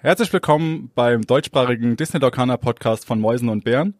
Herzlich 0.00 0.32
willkommen 0.32 0.92
beim 0.94 1.22
deutschsprachigen 1.22 1.96
Disney 1.96 2.20
Dorkana 2.20 2.56
Podcast 2.56 3.04
von 3.04 3.20
Mäusen 3.20 3.48
und 3.48 3.64
Bären. 3.64 3.94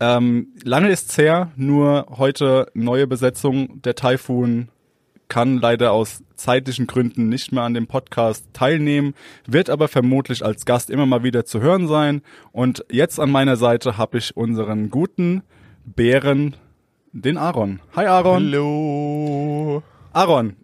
Ähm, 0.00 0.54
lange 0.64 0.88
ist's 0.88 1.18
her, 1.18 1.52
nur 1.54 2.06
heute 2.16 2.70
neue 2.72 3.06
Besetzung. 3.06 3.82
Der 3.82 3.94
Typhoon 3.94 4.70
kann 5.28 5.58
leider 5.58 5.92
aus 5.92 6.24
zeitlichen 6.36 6.86
Gründen 6.86 7.28
nicht 7.28 7.52
mehr 7.52 7.64
an 7.64 7.74
dem 7.74 7.86
Podcast 7.86 8.46
teilnehmen, 8.54 9.12
wird 9.46 9.68
aber 9.68 9.88
vermutlich 9.88 10.42
als 10.42 10.64
Gast 10.64 10.88
immer 10.88 11.04
mal 11.04 11.22
wieder 11.22 11.44
zu 11.44 11.60
hören 11.60 11.88
sein. 11.88 12.22
Und 12.50 12.86
jetzt 12.90 13.20
an 13.20 13.30
meiner 13.30 13.56
Seite 13.56 13.98
habe 13.98 14.16
ich 14.16 14.34
unseren 14.34 14.88
guten 14.88 15.42
Bären, 15.84 16.56
den 17.12 17.36
Aaron. 17.36 17.80
Hi 17.94 18.06
Aaron. 18.06 18.44
Hallo. 18.46 19.82
Aaron, 20.14 20.56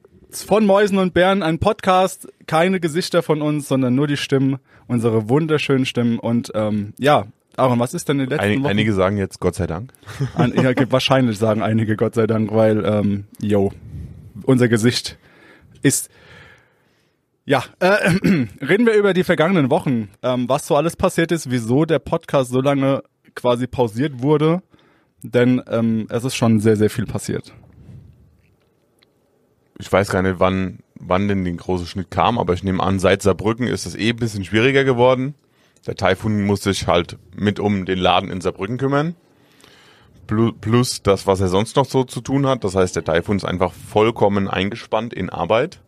von 0.43 0.67
Mäusen 0.67 0.99
und 0.99 1.15
Bären 1.15 1.43
ein 1.43 1.59
Podcast, 1.59 2.29
keine 2.47 2.81
Gesichter 2.81 3.23
von 3.23 3.43
uns, 3.43 3.69
sondern 3.69 3.95
nur 3.95 4.07
die 4.07 4.17
Stimmen, 4.17 4.59
unsere 4.87 5.29
wunderschönen 5.29 5.87
Stimmen. 5.87 6.19
Und 6.19 6.51
ähm, 6.55 6.95
ja, 6.99 7.27
Aaron, 7.57 7.79
was 7.79 7.95
ist 7.95 8.09
denn 8.09 8.19
in 8.19 8.27
den 8.27 8.31
letzten 8.31 8.45
Einig, 8.45 8.59
Wochen? 8.61 8.71
Einige 8.71 8.93
sagen 8.93 9.17
jetzt 9.17 9.41
Gott 9.41 9.55
sei 9.55 9.67
Dank. 9.67 9.93
Ein, 10.35 10.55
ja, 10.55 10.73
wahrscheinlich 10.91 11.39
sagen 11.39 11.63
einige 11.63 11.97
Gott 11.97 12.15
sei 12.15 12.27
Dank, 12.27 12.53
weil, 12.53 12.85
ähm, 12.85 13.25
yo, 13.41 13.73
unser 14.45 14.69
Gesicht 14.69 15.19
ist. 15.83 16.11
Ja, 17.45 17.63
äh, 17.79 18.11
reden 18.61 18.87
wir 18.87 18.95
über 18.95 19.13
die 19.13 19.25
vergangenen 19.25 19.71
Wochen, 19.71 20.09
ähm, 20.23 20.49
was 20.49 20.67
so 20.67 20.77
alles 20.77 20.97
passiert 20.97 21.31
ist, 21.31 21.51
wieso 21.51 21.85
der 21.85 21.99
Podcast 21.99 22.51
so 22.51 22.61
lange 22.61 23.03
quasi 23.35 23.67
pausiert 23.67 24.23
wurde, 24.23 24.63
denn 25.23 25.63
ähm, 25.69 26.07
es 26.09 26.25
ist 26.25 26.37
schon 26.37 26.61
sehr, 26.61 26.77
sehr 26.77 26.89
viel 26.91 27.05
passiert. 27.05 27.53
Ich 29.79 29.91
weiß 29.93 30.11
gar 30.11 30.23
nicht, 30.23 30.39
wann, 30.39 30.81
wann 30.95 31.27
denn 31.29 31.45
den 31.45 31.57
große 31.57 31.87
Schnitt 31.87 32.11
kam, 32.11 32.39
aber 32.39 32.55
ich 32.55 32.63
nehme 32.63 32.83
an, 32.83 32.99
seit 33.01 33.23
Saarbrücken 33.23 33.67
ist 33.67 33.87
es 33.87 33.97
eh 33.97 34.11
ein 34.11 34.17
bisschen 34.17 34.45
schwieriger 34.45 34.85
geworden. 34.85 35.35
Der 35.87 35.97
Taifun 35.97 36.45
muss 36.47 36.63
sich 36.63 36.87
halt 36.87 37.19
mit 37.37 37.59
um 37.61 37.85
den 37.85 37.99
Laden 37.99 38.31
in 38.31 38.41
Saarbrücken 38.41 38.79
kümmern. 38.79 39.17
Plu- 40.29 40.53
Plus 40.59 41.03
das, 41.03 41.27
was 41.27 41.41
er 41.41 41.49
sonst 41.49 41.77
noch 41.77 41.85
so 41.85 42.05
zu 42.05 42.21
tun 42.21 42.47
hat. 42.47 42.65
Das 42.65 42.75
heißt, 42.75 42.97
der 42.97 43.05
Taifun 43.05 43.37
ist 43.37 43.45
einfach 43.45 43.73
vollkommen 43.73 44.49
eingespannt 44.49 45.13
in 45.13 45.29
Arbeit. 45.29 45.81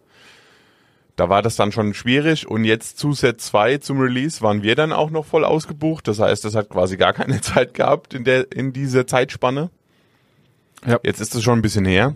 Da 1.15 1.31
war 1.31 1.41
das 1.41 1.57
dann 1.57 1.73
schon 1.73 1.95
schwierig 1.95 2.47
und 2.47 2.65
jetzt 2.65 2.99
zu 2.99 3.15
Set 3.15 3.41
2 3.41 3.79
zum 3.79 3.99
Release 4.01 4.43
waren 4.43 4.63
wir 4.63 4.75
dann 4.75 4.93
auch 4.93 5.09
noch 5.11 5.25
voll 5.25 5.47
ausgebucht. 5.47 6.07
Das 6.09 6.19
heißt, 6.19 6.45
das 6.45 6.55
hat 6.55 6.69
quasi 6.69 6.99
gar 6.99 7.15
keine 7.15 7.41
Zeit 7.41 7.73
gehabt 7.73 8.13
in 8.13 8.25
der, 8.25 8.53
in 8.53 8.75
dieser 8.75 9.07
Zeitspanne. 9.07 9.71
Ja. 10.85 10.99
Jetzt 11.03 11.21
ist 11.21 11.35
es 11.35 11.43
schon 11.43 11.59
ein 11.59 11.63
bisschen 11.63 11.87
her. 11.87 12.15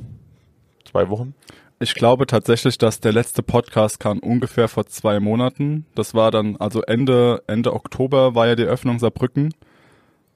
Zwei 0.90 1.08
Wochen. 1.08 1.34
Ich 1.82 1.94
glaube 1.94 2.26
tatsächlich, 2.26 2.76
dass 2.76 3.00
der 3.00 3.12
letzte 3.12 3.42
Podcast 3.42 4.00
kam 4.00 4.18
ungefähr 4.18 4.68
vor 4.68 4.84
zwei 4.84 5.18
Monaten. 5.18 5.86
Das 5.94 6.12
war 6.12 6.30
dann, 6.30 6.56
also 6.56 6.82
Ende, 6.82 7.42
Ende 7.46 7.72
Oktober 7.72 8.34
war 8.34 8.46
ja 8.46 8.54
die 8.54 8.64
Öffnung 8.64 8.98
Saarbrücken. 8.98 9.54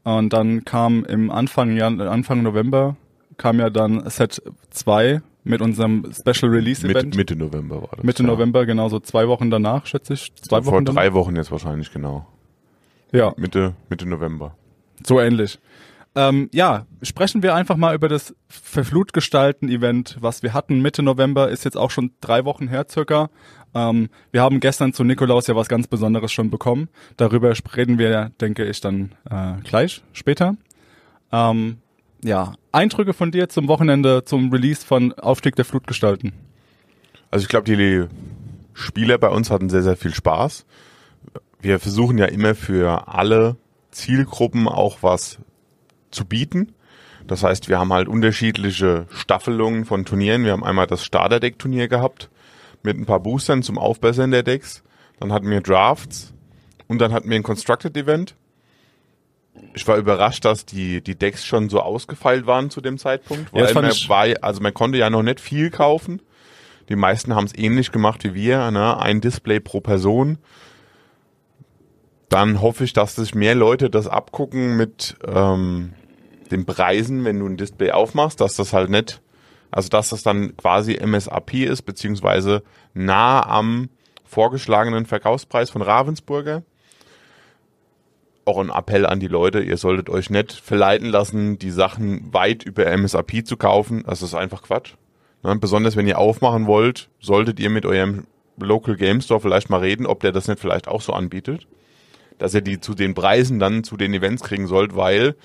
Und 0.05 0.33
dann 0.33 0.65
kam 0.65 1.05
im 1.05 1.31
Anfang, 1.31 1.77
Jan 1.77 2.01
Anfang 2.01 2.43
November, 2.43 2.97
kam 3.37 3.61
ja 3.61 3.69
dann 3.69 4.09
Set 4.09 4.41
2 4.71 5.21
mit 5.45 5.61
unserem 5.61 6.11
Special 6.13 6.51
Release 6.51 6.87
Mitte, 6.87 7.01
Event. 7.01 7.17
Mitte 7.17 7.37
November 7.37 7.83
war 7.83 7.91
das. 7.95 8.05
Mitte 8.05 8.23
ja. 8.23 8.29
November, 8.31 8.65
genau 8.65 8.89
so 8.89 8.99
zwei 8.99 9.29
Wochen 9.29 9.51
danach, 9.51 9.85
schätze 9.85 10.15
ich. 10.15 10.35
Zwei 10.37 10.63
Vor 10.63 10.73
Wochen 10.73 10.87
drei 10.87 11.13
Wochen 11.13 11.37
jetzt 11.37 11.53
wahrscheinlich, 11.53 11.93
genau. 11.93 12.27
danach. 13.13 13.27
Ja, 13.27 13.35
Mitte, 13.37 13.75
Mitte 13.91 14.09
November. 14.09 14.57
so 15.07 15.21
ähnlich. 15.21 15.59
Ähm, 16.17 16.49
ja, 16.53 16.87
sprechen 17.03 17.43
wir 17.43 17.55
einfach 17.55 17.77
mal 17.77 17.95
über 17.95 18.09
das 18.09 18.35
Verflutgestalten-Event, 18.49 20.19
was 20.21 20.43
wir 20.43 20.55
hatten 20.55 20.81
Mitte 20.81 21.03
November, 21.03 21.49
ist 21.49 21.65
jetzt 21.65 21.77
auch 21.77 21.91
schon 21.91 22.13
drei 22.21 22.45
Wochen 22.45 22.69
her 22.69 22.87
circa. 22.89 23.31
Ähm, 23.75 24.09
wir 24.31 24.41
haben 24.41 24.61
gestern 24.61 24.93
zu 24.93 25.03
Nikolaus 25.03 25.49
ja 25.49 25.57
was 25.57 25.69
ganz 25.69 25.89
Besonderes 25.89 26.31
schon 26.31 26.51
bekommen. 26.51 26.89
Darüber 27.17 27.53
reden 27.77 27.99
wir, 27.99 28.31
denke 28.41 28.65
ich, 28.65 28.81
dann 28.81 29.13
äh, 29.29 29.55
gleich 29.65 30.03
später. 30.13 30.57
Ähm, 31.33 31.79
ja, 32.23 32.55
Eindrücke 32.71 33.13
von 33.13 33.33
dir 33.33 33.49
zum 33.49 33.67
Wochenende, 33.67 34.25
zum 34.25 34.53
Release 34.53 34.87
von 34.87 35.13
Aufstieg 35.15 35.57
der 35.57 35.65
Flutgestalten. 35.65 36.33
Also 37.31 37.43
ich 37.45 37.49
glaube, 37.49 37.65
die 37.65 38.07
Spieler 38.73 39.19
bei 39.19 39.29
uns 39.29 39.51
hatten 39.51 39.69
sehr, 39.69 39.83
sehr 39.83 39.97
viel 39.97 40.15
Spaß. 40.15 40.65
Wir 41.61 41.81
versuchen 41.81 42.19
ja 42.19 42.27
immer 42.27 42.55
für 42.55 43.09
alle 43.09 43.57
Zielgruppen 43.91 44.69
auch 44.69 44.99
was 45.03 45.39
zu 46.15 46.25
bieten. 46.25 46.75
Das 47.27 47.43
heißt, 47.43 47.69
wir 47.69 47.79
haben 47.79 47.93
halt 47.93 48.09
unterschiedliche 48.09 49.07
Staffelungen 49.11 49.85
von 49.85 50.05
Turnieren. 50.05 50.45
Wir 50.45 50.53
haben 50.53 50.65
einmal 50.65 50.87
das 50.87 51.05
Starterdeck-Turnier 51.05 51.89
gehabt 51.89 52.31
mit 52.83 52.99
ein 52.99 53.07
paar 53.07 53.21
Boostern 53.21 53.63
zum 53.63 53.79
Aufbessern 53.79 54.31
der 54.31 54.43
Decks. 54.43 54.83
Dann 55.21 55.33
hatten 55.33 55.49
wir 55.49 55.61
Drafts 55.61 56.35
und 56.87 56.99
dann 56.99 57.13
hatten 57.13 57.31
wir 57.31 57.37
ein 57.37 57.43
Constructed-Event. 57.43 58.35
Ich 59.75 59.87
war 59.87 59.97
überrascht, 59.97 60.45
dass 60.45 60.67
die, 60.67 61.01
die 61.01 61.15
Decks 61.15 61.47
schon 61.47 61.69
so 61.69 61.81
ausgefeilt 61.81 62.47
waren 62.47 62.71
zu 62.71 62.81
dem 62.81 62.99
Zeitpunkt, 62.99 63.51
Ja, 63.53 63.63
weil 63.63 63.69
fand 63.69 63.89
man, 63.89 64.09
war, 64.09 64.27
also 64.43 64.61
man 64.61 64.75
konnte 64.75 64.99
ja 64.99 65.11
noch 65.11 65.23
nicht 65.23 65.41
viel 65.41 65.71
kaufen. 65.71 66.21
Die 66.89 66.97
meisten 66.97 67.35
haben 67.35 67.47
es 67.47 67.57
ähnlich 67.57 67.93
gemacht 67.93 68.25
wie 68.25 68.35
wir, 68.35 68.71
ne? 68.71 68.99
ein 68.99 69.21
Display 69.21 69.61
pro 69.61 69.81
Person. 69.81 70.39
Dann 72.29 72.61
hoffe 72.61 72.85
ich, 72.85 72.93
dass 72.93 73.15
sich 73.15 73.35
mehr 73.35 73.55
Leute 73.55 73.91
das 73.91 74.09
abgucken 74.09 74.77
mit 74.77 75.17
ähm, 75.27 75.95
den 76.51 76.67
Preisen, 76.67 77.25
wenn 77.25 77.39
du 77.39 77.47
ein 77.47 77.57
Display 77.57 77.91
aufmachst, 77.91 78.41
dass 78.41 78.57
das 78.57 78.73
halt 78.73 78.91
nicht, 78.91 79.21
also 79.71 79.89
dass 79.89 80.11
das 80.11 80.23
dann 80.23 80.57
quasi 80.57 80.95
MSRP 80.95 81.65
ist, 81.65 81.83
beziehungsweise 81.83 82.63
nah 82.93 83.45
am 83.47 83.89
vorgeschlagenen 84.25 85.07
Verkaufspreis 85.07 85.71
von 85.71 85.83
Ravensburger. 85.83 86.63
Auch 88.47 88.59
ein 88.59 88.69
Appell 88.69 89.07
an 89.07 89.21
die 89.21 89.29
Leute, 89.29 89.61
ihr 89.61 89.79
solltet 89.79 90.11
euch 90.11 90.29
nicht 90.29 90.53
verleiten 90.53 91.09
lassen, 91.09 91.59
die 91.59 91.71
Sachen 91.71 92.33
weit 92.35 92.63
über 92.65 92.87
MSRP 92.87 93.47
zu 93.47 93.57
kaufen. 93.57 94.05
Das 94.07 94.23
ist 94.23 94.35
einfach 94.35 94.63
Quatsch. 94.63 94.95
Ne? 95.43 95.57
Besonders 95.57 95.97
wenn 95.97 96.07
ihr 96.07 96.19
aufmachen 96.19 96.67
wollt, 96.67 97.09
solltet 97.21 97.59
ihr 97.61 97.71
mit 97.71 97.87
eurem 97.87 98.27
Local 98.59 98.97
Game 98.97 99.21
Store 99.21 99.41
vielleicht 99.41 99.71
mal 99.71 99.81
reden, 99.81 100.07
ob 100.07 100.21
der 100.21 100.33
das 100.33 100.49
nicht 100.49 100.61
vielleicht 100.61 100.89
auch 100.89 101.01
so 101.01 101.13
anbietet. 101.13 101.67
Dass 102.39 102.55
ihr 102.55 102.61
die 102.61 102.81
zu 102.81 102.95
den 102.95 103.15
Preisen 103.15 103.59
dann 103.59 103.85
zu 103.85 103.97
den 103.97 104.13
Events 104.13 104.43
kriegen 104.43 104.67
sollt, 104.67 104.97
weil 104.97 105.37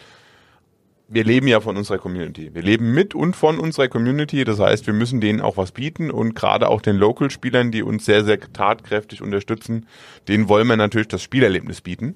wir 1.09 1.23
leben 1.23 1.47
ja 1.47 1.59
von 1.59 1.75
unserer 1.75 1.97
Community. 1.97 2.53
Wir 2.53 2.61
leben 2.61 2.93
mit 2.93 3.15
und 3.15 3.35
von 3.35 3.59
unserer 3.59 3.87
Community. 3.87 4.43
Das 4.43 4.59
heißt, 4.59 4.85
wir 4.85 4.93
müssen 4.93 5.19
denen 5.19 5.41
auch 5.41 5.57
was 5.57 5.71
bieten 5.71 6.11
und 6.11 6.35
gerade 6.35 6.69
auch 6.69 6.81
den 6.81 6.97
Local-Spielern, 6.97 7.71
die 7.71 7.81
uns 7.81 8.05
sehr, 8.05 8.23
sehr 8.23 8.39
tatkräftig 8.39 9.21
unterstützen, 9.21 9.87
denen 10.27 10.47
wollen 10.47 10.67
wir 10.67 10.77
natürlich 10.77 11.07
das 11.07 11.23
Spielerlebnis 11.23 11.81
bieten. 11.81 12.15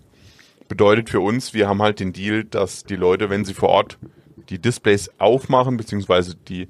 Bedeutet 0.69 1.09
für 1.09 1.19
uns, 1.19 1.53
wir 1.53 1.67
haben 1.67 1.81
halt 1.81 1.99
den 1.99 2.13
Deal, 2.13 2.43
dass 2.43 2.83
die 2.83 2.95
Leute, 2.95 3.29
wenn 3.29 3.45
sie 3.45 3.55
vor 3.55 3.69
Ort 3.69 3.97
die 4.49 4.59
Displays 4.59 5.09
aufmachen, 5.17 5.77
beziehungsweise 5.77 6.35
die 6.35 6.67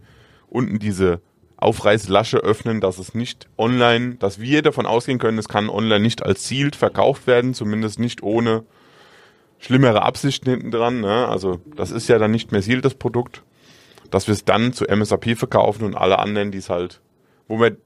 unten 0.50 0.80
diese 0.80 1.22
Aufreißlasche 1.58 2.38
öffnen, 2.38 2.82
dass 2.82 3.00
es 3.00 3.16
nicht 3.16 3.48
online, 3.58 4.16
dass 4.16 4.40
wir 4.40 4.62
davon 4.62 4.86
ausgehen 4.86 5.20
können, 5.20 5.38
es 5.38 5.50
kann 5.50 5.70
online 5.70 6.02
nicht 6.02 6.24
als 6.24 6.48
Sealed 6.48 6.76
verkauft 6.76 7.28
werden, 7.28 7.54
zumindest 7.54 8.00
nicht 8.00 8.24
ohne 8.24 8.64
schlimmere 9.64 10.02
Absichten 10.02 10.50
hinten 10.50 10.72
dran. 10.72 11.00
Ne? 11.00 11.28
Also 11.28 11.60
das 11.76 11.92
ist 11.92 12.10
ja 12.10 12.20
dann 12.20 12.32
nicht 12.32 12.52
mehr 12.52 12.62
Sealed, 12.62 12.84
das 12.84 12.96
Produkt. 12.96 13.44
Dass 14.12 14.28
wir 14.28 14.34
es 14.34 14.46
dann 14.46 14.74
zu 14.74 14.86
MSRP 14.86 15.38
verkaufen 15.38 15.86
und 15.86 15.96
alle 15.96 16.20
anderen, 16.20 16.52
die 16.52 16.58
es 16.58 16.70
halt, 16.70 17.02
wo 17.48 17.60
wir 17.60 17.78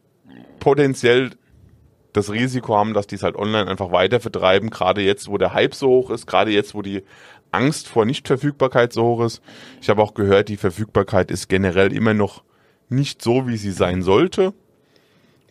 potenziell 0.59 1.31
das 2.13 2.31
Risiko 2.31 2.75
haben, 2.75 2.93
dass 2.93 3.07
die 3.07 3.15
es 3.15 3.23
halt 3.23 3.35
online 3.35 3.69
einfach 3.69 3.91
weiter 3.91 4.19
vertreiben, 4.19 4.71
gerade 4.71 5.01
jetzt, 5.01 5.29
wo 5.29 5.37
der 5.37 5.53
Hype 5.53 5.75
so 5.75 5.87
hoch 5.87 6.09
ist, 6.09 6.25
gerade 6.25 6.51
jetzt, 6.51 6.73
wo 6.73 6.81
die 6.81 7.03
Angst 7.51 7.87
vor 7.87 8.05
Nichtverfügbarkeit 8.05 8.91
so 8.91 9.03
hoch 9.03 9.21
ist. 9.21 9.41
Ich 9.81 9.89
habe 9.89 10.01
auch 10.01 10.15
gehört, 10.15 10.49
die 10.49 10.57
Verfügbarkeit 10.57 11.31
ist 11.31 11.47
generell 11.47 11.93
immer 11.93 12.13
noch 12.13 12.43
nicht 12.89 13.21
so, 13.21 13.47
wie 13.47 13.57
sie 13.57 13.71
sein 13.71 14.01
sollte. 14.01 14.53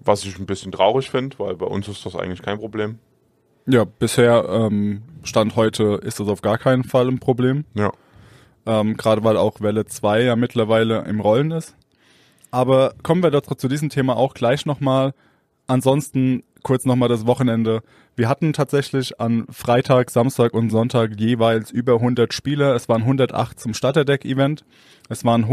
Was 0.01 0.25
ich 0.25 0.39
ein 0.39 0.47
bisschen 0.47 0.73
traurig 0.73 1.11
finde, 1.11 1.39
weil 1.39 1.55
bei 1.55 1.67
uns 1.67 1.89
ist 1.89 2.05
das 2.05 2.17
eigentlich 2.17 2.43
kein 2.43 2.59
Problem. 2.59 2.99
Ja, 3.67 3.85
bisher 3.85 4.47
ähm, 4.49 5.03
Stand 5.25 5.57
heute 5.57 6.01
ist 6.03 6.21
das 6.21 6.29
auf 6.29 6.43
gar 6.43 6.59
keinen 6.59 6.85
Fall 6.85 7.09
ein 7.09 7.19
Problem. 7.19 7.65
Ja. 7.75 7.93
ähm, 8.65 8.97
gerade 8.97 9.25
weil 9.25 9.37
auch 9.37 9.61
Welle 9.61 9.87
2 9.87 10.23
ja 10.23 10.37
mittlerweile 10.37 11.05
im 11.05 11.21
Rollen 11.21 11.51
ist. 11.51 11.75
Aber 12.51 12.95
kommen 13.03 13.23
wir 13.23 13.31
doch 13.31 13.43
zu 13.57 13.69
diesem 13.69 13.89
Thema 13.89 14.17
auch 14.17 14.35
gleich 14.35 14.67
nochmal. 14.67 15.15
Ansonsten 15.67 16.45
kurz 16.63 16.85
nochmal 16.85 17.09
das 17.09 17.27
Wochenende. 17.27 17.83
Wir 18.15 18.29
hatten 18.29 18.53
tatsächlich 18.53 19.21
an 19.21 19.47
Freitag, 19.51 20.11
Samstag 20.11 20.55
und 20.55 20.71
Sonntag 20.71 21.19
jeweils 21.19 21.71
über 21.71 21.95
100 21.95 22.33
Spieler. 22.33 22.75
Es 22.75 22.89
waren 22.89 23.03
108 23.03 23.59
zum 23.59 23.75
Starterdeck-Event. 23.75 24.65
Es 25.09 25.25
waren 25.25 25.45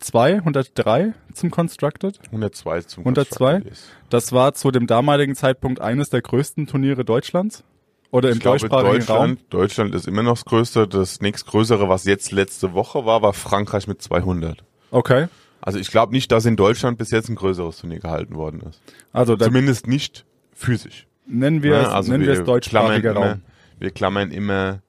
102, 0.00 0.36
103 0.38 1.14
zum 1.34 1.50
Constructed. 1.50 2.18
102 2.26 2.80
zum 2.82 3.02
102? 3.02 3.36
Constructed 3.52 3.70
Days. 3.70 3.88
Das 4.08 4.32
war 4.32 4.54
zu 4.54 4.70
dem 4.70 4.86
damaligen 4.86 5.34
Zeitpunkt 5.34 5.80
eines 5.80 6.10
der 6.10 6.22
größten 6.22 6.66
Turniere 6.66 7.04
Deutschlands. 7.04 7.64
Oder 8.10 8.30
im 8.30 8.38
Ich 8.38 8.42
deutschsprachigen 8.42 9.04
Raum. 9.04 9.36
Deutschland, 9.38 9.40
Deutschland 9.50 9.94
ist 9.94 10.08
immer 10.08 10.22
noch 10.24 10.32
das 10.34 10.44
Größte. 10.44 10.88
Das 10.88 11.20
nächstgrößere, 11.20 11.88
was 11.88 12.04
jetzt 12.04 12.32
letzte 12.32 12.72
Woche 12.72 13.04
war, 13.06 13.22
war 13.22 13.32
Frankreich 13.32 13.86
mit 13.86 14.02
200. 14.02 14.64
Okay. 14.90 15.28
Also 15.60 15.78
ich 15.78 15.90
glaube 15.90 16.12
nicht, 16.12 16.32
dass 16.32 16.44
in 16.46 16.56
Deutschland 16.56 16.98
bis 16.98 17.10
jetzt 17.10 17.28
ein 17.28 17.36
größeres 17.36 17.78
Turnier 17.78 18.00
gehalten 18.00 18.34
worden 18.34 18.62
ist. 18.68 18.80
Also 19.12 19.36
Zumindest 19.36 19.86
nicht 19.86 20.24
physisch. 20.54 21.06
nennen 21.26 21.62
wir, 21.62 21.72
Ne? 21.76 21.82
es, 21.82 21.88
Also 21.88 22.10
nennen 22.12 22.24
wir 22.24 22.32
es 22.32 22.42
deutschsprachiger 22.42 23.12
klammern 23.12 23.16
Raum. 23.22 23.32
Immer, 23.32 23.40
wir 23.78 23.90
klammern 23.90 24.30
immer 24.32 24.80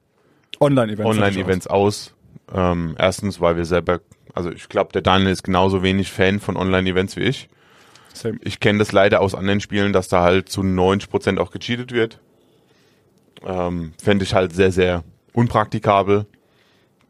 Online-Events. 0.58 1.08
Online-Events 1.10 1.66
aus. 1.68 2.14
Ähm, 2.52 2.96
erstens, 2.98 3.40
weil 3.40 3.56
wir 3.56 3.64
selber, 3.66 4.00
also 4.34 4.50
ich 4.50 4.68
glaube, 4.68 4.92
der 4.92 5.02
Daniel 5.02 5.30
ist 5.30 5.42
genauso 5.42 5.82
wenig 5.82 6.10
Fan 6.10 6.40
von 6.40 6.56
Online-Events 6.56 7.16
wie 7.16 7.22
ich. 7.22 7.48
Same. 8.14 8.38
Ich 8.42 8.60
kenne 8.60 8.78
das 8.78 8.92
leider 8.92 9.20
aus 9.20 9.34
anderen 9.34 9.60
Spielen, 9.60 9.92
dass 9.92 10.08
da 10.08 10.22
halt 10.22 10.48
zu 10.48 10.62
90% 10.62 11.38
auch 11.38 11.50
gecheatet 11.50 11.92
wird. 11.92 12.18
Ähm, 13.44 13.92
Fände 14.02 14.24
ich 14.24 14.34
halt 14.34 14.54
sehr, 14.54 14.72
sehr 14.72 15.04
unpraktikabel. 15.32 16.26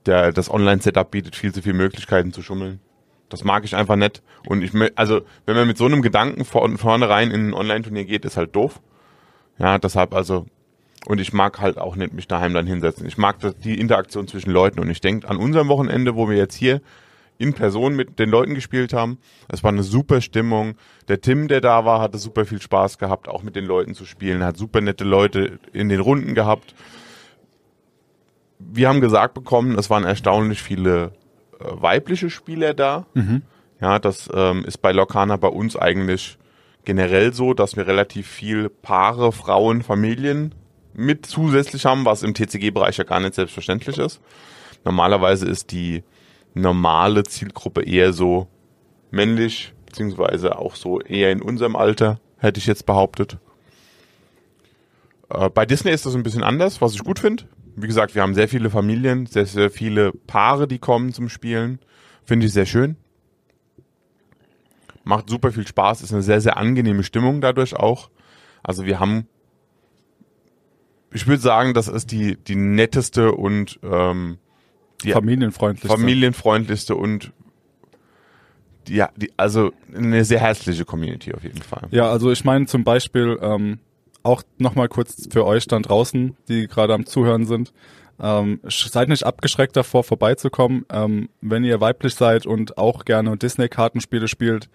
Der, 0.06 0.32
das 0.32 0.50
Online-Setup 0.50 1.10
bietet 1.10 1.36
viel 1.36 1.52
zu 1.52 1.62
viele 1.62 1.74
Möglichkeiten 1.74 2.32
zu 2.32 2.42
schummeln. 2.42 2.80
Das 3.28 3.44
mag 3.44 3.64
ich 3.64 3.76
einfach 3.76 3.96
nicht. 3.96 4.22
Und 4.46 4.62
ich, 4.62 4.72
also, 4.96 5.22
wenn 5.46 5.56
man 5.56 5.66
mit 5.66 5.78
so 5.78 5.86
einem 5.86 6.02
Gedanken 6.02 6.44
von 6.44 6.76
vornherein 6.76 7.30
in 7.30 7.48
ein 7.48 7.54
Online-Turnier 7.54 8.04
geht, 8.04 8.24
ist 8.24 8.36
halt 8.36 8.54
doof. 8.54 8.80
Ja, 9.58 9.78
deshalb 9.78 10.14
also, 10.14 10.46
und 11.06 11.20
ich 11.20 11.32
mag 11.32 11.60
halt 11.60 11.78
auch 11.78 11.96
nicht 11.96 12.12
mich 12.12 12.28
daheim 12.28 12.54
dann 12.54 12.66
hinsetzen. 12.66 13.06
Ich 13.06 13.18
mag 13.18 13.36
die 13.64 13.78
Interaktion 13.78 14.28
zwischen 14.28 14.50
Leuten. 14.50 14.80
Und 14.80 14.90
ich 14.90 15.00
denke 15.00 15.28
an 15.28 15.36
unserem 15.36 15.68
Wochenende, 15.68 16.14
wo 16.14 16.28
wir 16.28 16.36
jetzt 16.36 16.54
hier 16.54 16.80
in 17.38 17.54
Person 17.54 17.96
mit 17.96 18.18
den 18.18 18.30
Leuten 18.30 18.54
gespielt 18.54 18.92
haben. 18.92 19.18
Es 19.48 19.64
war 19.64 19.72
eine 19.72 19.82
super 19.82 20.20
Stimmung. 20.20 20.74
Der 21.08 21.20
Tim, 21.20 21.48
der 21.48 21.60
da 21.60 21.84
war, 21.84 22.00
hatte 22.00 22.18
super 22.18 22.44
viel 22.44 22.60
Spaß 22.60 22.98
gehabt, 22.98 23.28
auch 23.28 23.42
mit 23.42 23.56
den 23.56 23.64
Leuten 23.64 23.94
zu 23.94 24.04
spielen. 24.04 24.44
Hat 24.44 24.56
super 24.56 24.80
nette 24.80 25.04
Leute 25.04 25.58
in 25.72 25.88
den 25.88 26.00
Runden 26.00 26.34
gehabt. 26.34 26.74
Wir 28.58 28.88
haben 28.88 29.00
gesagt 29.00 29.34
bekommen, 29.34 29.76
es 29.76 29.90
waren 29.90 30.04
erstaunlich 30.04 30.62
viele 30.62 31.12
äh, 31.58 31.64
weibliche 31.64 32.30
Spieler 32.30 32.74
da. 32.74 33.06
Ja, 33.80 33.98
das 33.98 34.30
ähm, 34.32 34.64
ist 34.64 34.78
bei 34.78 34.92
Lokana 34.92 35.36
bei 35.36 35.48
uns 35.48 35.76
eigentlich 35.76 36.38
generell 36.84 37.32
so, 37.32 37.54
dass 37.54 37.76
wir 37.76 37.86
relativ 37.86 38.28
viel 38.28 38.68
Paare, 38.68 39.32
Frauen, 39.32 39.82
Familien 39.82 40.54
mit 40.94 41.26
zusätzlich 41.26 41.84
haben, 41.86 42.04
was 42.04 42.22
im 42.22 42.34
TCG-Bereich 42.34 42.98
ja 42.98 43.04
gar 43.04 43.20
nicht 43.20 43.34
selbstverständlich 43.34 43.98
ist. 43.98 44.20
Normalerweise 44.84 45.48
ist 45.48 45.72
die 45.72 46.02
normale 46.54 47.24
Zielgruppe 47.24 47.82
eher 47.82 48.12
so 48.12 48.48
männlich, 49.10 49.74
beziehungsweise 49.86 50.58
auch 50.58 50.74
so 50.74 51.00
eher 51.00 51.30
in 51.30 51.42
unserem 51.42 51.76
Alter, 51.76 52.20
hätte 52.38 52.58
ich 52.58 52.66
jetzt 52.66 52.86
behauptet. 52.86 53.38
Äh, 55.28 55.50
bei 55.50 55.66
Disney 55.66 55.90
ist 55.90 56.06
das 56.06 56.14
ein 56.14 56.22
bisschen 56.22 56.42
anders, 56.42 56.80
was 56.80 56.94
ich 56.94 57.04
gut 57.04 57.18
finde. 57.18 57.44
Wie 57.76 57.86
gesagt, 57.86 58.14
wir 58.14 58.22
haben 58.22 58.34
sehr 58.34 58.48
viele 58.48 58.70
Familien, 58.70 59.26
sehr, 59.26 59.46
sehr 59.46 59.70
viele 59.70 60.12
Paare, 60.12 60.68
die 60.68 60.78
kommen 60.78 61.12
zum 61.12 61.28
Spielen. 61.28 61.78
Finde 62.24 62.46
ich 62.46 62.52
sehr 62.52 62.66
schön. 62.66 62.96
Macht 65.04 65.30
super 65.30 65.50
viel 65.52 65.66
Spaß, 65.66 66.02
ist 66.02 66.12
eine 66.12 66.22
sehr, 66.22 66.40
sehr 66.40 66.56
angenehme 66.56 67.02
Stimmung 67.02 67.40
dadurch 67.40 67.74
auch. 67.74 68.10
Also 68.62 68.84
wir 68.84 69.00
haben, 69.00 69.26
ich 71.12 71.26
würde 71.26 71.42
sagen, 71.42 71.74
das 71.74 71.88
ist 71.88 72.12
die, 72.12 72.36
die 72.36 72.54
netteste 72.54 73.32
und 73.32 73.80
ähm, 73.82 74.38
die 75.04 75.12
Familienfreundlich. 75.12 75.90
familienfreundlichste 75.90 76.96
und 76.96 77.32
ja, 78.88 79.10
die, 79.16 79.30
also 79.36 79.72
eine 79.94 80.24
sehr 80.24 80.40
herzliche 80.40 80.84
Community 80.84 81.32
auf 81.32 81.44
jeden 81.44 81.62
Fall. 81.62 81.88
Ja, 81.90 82.10
also 82.10 82.30
ich 82.32 82.44
meine 82.44 82.66
zum 82.66 82.84
Beispiel 82.84 83.38
ähm, 83.40 83.78
auch 84.22 84.42
nochmal 84.58 84.88
kurz 84.88 85.28
für 85.30 85.44
euch 85.46 85.66
dann 85.66 85.82
draußen, 85.82 86.36
die 86.48 86.66
gerade 86.66 86.94
am 86.94 87.06
Zuhören 87.06 87.46
sind. 87.46 87.72
Ähm, 88.20 88.60
seid 88.68 89.08
nicht 89.08 89.24
abgeschreckt 89.24 89.76
davor, 89.76 90.04
vorbeizukommen. 90.04 90.84
Ähm, 90.90 91.28
wenn 91.40 91.64
ihr 91.64 91.80
weiblich 91.80 92.14
seid 92.14 92.46
und 92.46 92.78
auch 92.78 93.04
gerne 93.04 93.36
Disney-Kartenspiele 93.36 94.28
spielt, 94.28 94.68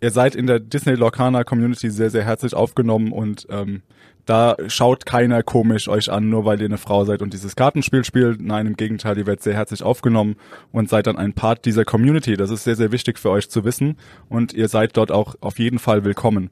ihr 0.00 0.10
seid 0.10 0.34
in 0.34 0.46
der 0.46 0.60
Disney 0.60 0.94
Lorcaner 0.94 1.44
Community 1.44 1.90
sehr, 1.90 2.10
sehr 2.10 2.24
herzlich 2.24 2.54
aufgenommen 2.54 3.12
und 3.12 3.46
ähm, 3.50 3.82
da 4.26 4.56
schaut 4.66 5.06
keiner 5.06 5.42
komisch 5.42 5.88
euch 5.88 6.10
an, 6.10 6.28
nur 6.28 6.44
weil 6.44 6.60
ihr 6.60 6.66
eine 6.66 6.78
Frau 6.78 7.04
seid 7.04 7.22
und 7.22 7.32
dieses 7.32 7.56
Kartenspiel 7.56 8.04
spielt. 8.04 8.40
Nein, 8.40 8.66
im 8.66 8.76
Gegenteil, 8.76 9.16
ihr 9.16 9.26
werdet 9.26 9.42
sehr 9.42 9.54
herzlich 9.54 9.82
aufgenommen 9.82 10.36
und 10.72 10.90
seid 10.90 11.06
dann 11.06 11.16
ein 11.16 11.32
Part 11.32 11.64
dieser 11.64 11.84
Community. 11.84 12.36
Das 12.36 12.50
ist 12.50 12.64
sehr, 12.64 12.76
sehr 12.76 12.92
wichtig 12.92 13.18
für 13.18 13.30
euch 13.30 13.48
zu 13.48 13.64
wissen 13.64 13.96
und 14.28 14.52
ihr 14.52 14.68
seid 14.68 14.96
dort 14.96 15.12
auch 15.12 15.36
auf 15.40 15.58
jeden 15.58 15.78
Fall 15.78 16.04
willkommen. 16.04 16.50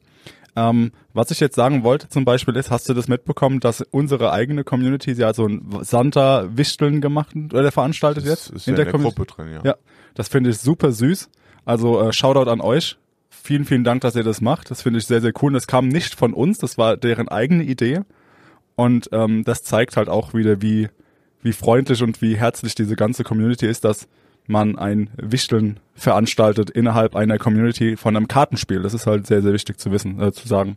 Ähm, 0.56 0.92
was 1.12 1.32
ich 1.32 1.40
jetzt 1.40 1.56
sagen 1.56 1.82
wollte 1.82 2.08
zum 2.08 2.24
Beispiel 2.24 2.54
ist, 2.54 2.70
hast 2.70 2.88
du 2.88 2.94
das 2.94 3.08
mitbekommen, 3.08 3.58
dass 3.58 3.80
unsere 3.90 4.32
eigene 4.32 4.62
Community, 4.62 5.14
sie 5.14 5.24
hat 5.24 5.34
so 5.34 5.46
ein 5.46 5.66
Santa-Wichteln 5.80 7.00
gemacht 7.00 7.34
oder 7.52 7.72
veranstaltet 7.72 8.24
Das 8.24 8.30
jetzt 8.30 8.50
ist 8.50 8.66
ja 8.66 8.70
in 8.70 8.76
der? 8.76 8.86
Gruppe 8.86 9.26
drin, 9.26 9.48
ja. 9.52 9.60
Ja, 9.64 9.74
das 10.14 10.28
finde 10.28 10.50
ich 10.50 10.58
super 10.58 10.92
süß. 10.92 11.28
Also 11.64 12.00
äh, 12.00 12.12
Shoutout 12.12 12.48
an 12.48 12.60
euch. 12.60 12.96
Vielen, 13.42 13.64
vielen 13.64 13.84
Dank, 13.84 14.00
dass 14.00 14.16
ihr 14.16 14.22
das 14.22 14.40
macht. 14.40 14.70
Das 14.70 14.82
finde 14.82 14.98
ich 14.98 15.06
sehr, 15.06 15.20
sehr 15.20 15.32
cool. 15.42 15.48
Und 15.48 15.54
das 15.54 15.66
kam 15.66 15.88
nicht 15.88 16.14
von 16.14 16.32
uns, 16.32 16.58
das 16.58 16.78
war 16.78 16.96
deren 16.96 17.28
eigene 17.28 17.62
Idee. 17.62 18.00
Und 18.76 19.08
ähm, 19.12 19.44
das 19.44 19.62
zeigt 19.62 19.96
halt 19.96 20.08
auch 20.08 20.34
wieder, 20.34 20.62
wie, 20.62 20.88
wie 21.42 21.52
freundlich 21.52 22.02
und 22.02 22.22
wie 22.22 22.36
herzlich 22.36 22.74
diese 22.74 22.96
ganze 22.96 23.22
Community 23.22 23.66
ist, 23.66 23.84
dass 23.84 24.08
man 24.46 24.76
ein 24.76 25.10
Wichteln 25.16 25.80
veranstaltet 25.94 26.70
innerhalb 26.70 27.16
einer 27.16 27.38
Community 27.38 27.96
von 27.96 28.16
einem 28.16 28.28
Kartenspiel. 28.28 28.82
Das 28.82 28.94
ist 28.94 29.06
halt 29.06 29.26
sehr, 29.26 29.42
sehr 29.42 29.52
wichtig 29.52 29.78
zu 29.78 29.90
wissen, 29.90 30.20
äh, 30.20 30.32
zu 30.32 30.48
sagen. 30.48 30.76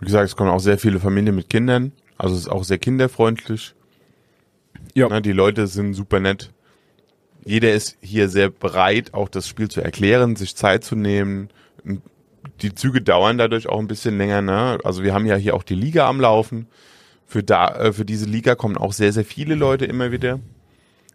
Wie 0.00 0.06
gesagt, 0.06 0.26
es 0.26 0.36
kommen 0.36 0.50
auch 0.50 0.60
sehr 0.60 0.78
viele 0.78 1.00
Familien 1.00 1.34
mit 1.34 1.50
Kindern. 1.50 1.92
Also 2.16 2.34
es 2.34 2.42
ist 2.42 2.48
auch 2.48 2.64
sehr 2.64 2.78
kinderfreundlich. 2.78 3.74
Ja. 4.94 5.08
Na, 5.10 5.20
die 5.20 5.32
Leute 5.32 5.66
sind 5.66 5.94
super 5.94 6.20
nett. 6.20 6.52
Jeder 7.44 7.72
ist 7.72 7.96
hier 8.00 8.28
sehr 8.28 8.50
bereit, 8.50 9.14
auch 9.14 9.28
das 9.28 9.48
Spiel 9.48 9.68
zu 9.68 9.80
erklären, 9.80 10.36
sich 10.36 10.56
Zeit 10.56 10.84
zu 10.84 10.96
nehmen. 10.96 11.48
Die 12.62 12.74
Züge 12.74 13.00
dauern 13.00 13.38
dadurch 13.38 13.68
auch 13.68 13.78
ein 13.78 13.88
bisschen 13.88 14.18
länger. 14.18 14.42
Ne? 14.42 14.78
Also 14.84 15.02
wir 15.02 15.14
haben 15.14 15.26
ja 15.26 15.36
hier 15.36 15.54
auch 15.54 15.62
die 15.62 15.74
Liga 15.74 16.08
am 16.08 16.20
Laufen. 16.20 16.66
Für, 17.26 17.42
da, 17.42 17.68
äh, 17.76 17.92
für 17.92 18.04
diese 18.04 18.26
Liga 18.26 18.54
kommen 18.54 18.76
auch 18.76 18.92
sehr, 18.92 19.12
sehr 19.12 19.24
viele 19.24 19.54
Leute 19.54 19.84
immer 19.84 20.12
wieder. 20.12 20.40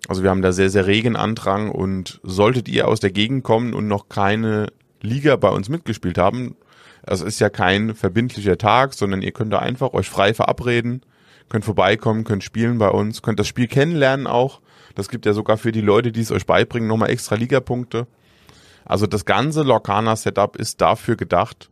Also 0.07 0.21
wir 0.23 0.29
haben 0.29 0.41
da 0.41 0.51
sehr, 0.51 0.69
sehr 0.69 0.85
regen 0.85 1.15
Andrang 1.15 1.71
und 1.71 2.19
solltet 2.23 2.67
ihr 2.67 2.87
aus 2.87 2.99
der 2.99 3.11
Gegend 3.11 3.43
kommen 3.43 3.73
und 3.73 3.87
noch 3.87 4.09
keine 4.09 4.67
Liga 5.01 5.35
bei 5.35 5.49
uns 5.49 5.69
mitgespielt 5.69 6.17
haben, 6.17 6.55
es 7.05 7.21
ist 7.21 7.39
ja 7.39 7.49
kein 7.49 7.95
verbindlicher 7.95 8.57
Tag, 8.57 8.93
sondern 8.93 9.21
ihr 9.21 9.31
könnt 9.31 9.51
da 9.51 9.59
einfach 9.59 9.93
euch 9.93 10.09
frei 10.09 10.33
verabreden, 10.33 11.01
könnt 11.49 11.65
vorbeikommen, 11.65 12.23
könnt 12.23 12.43
spielen 12.43 12.77
bei 12.77 12.89
uns, 12.89 13.21
könnt 13.21 13.39
das 13.39 13.47
Spiel 13.47 13.67
kennenlernen 13.67 14.25
auch. 14.25 14.61
Das 14.95 15.09
gibt 15.09 15.25
ja 15.25 15.33
sogar 15.33 15.57
für 15.57 15.71
die 15.71 15.81
Leute, 15.81 16.11
die 16.11 16.21
es 16.21 16.31
euch 16.31 16.45
beibringen, 16.45 16.87
nochmal 16.87 17.09
extra 17.09 17.35
Ligapunkte. 17.35 18.07
Also 18.85 19.07
das 19.07 19.25
ganze 19.25 19.63
Lorcana-Setup 19.63 20.55
ist 20.55 20.81
dafür 20.81 21.15
gedacht, 21.15 21.69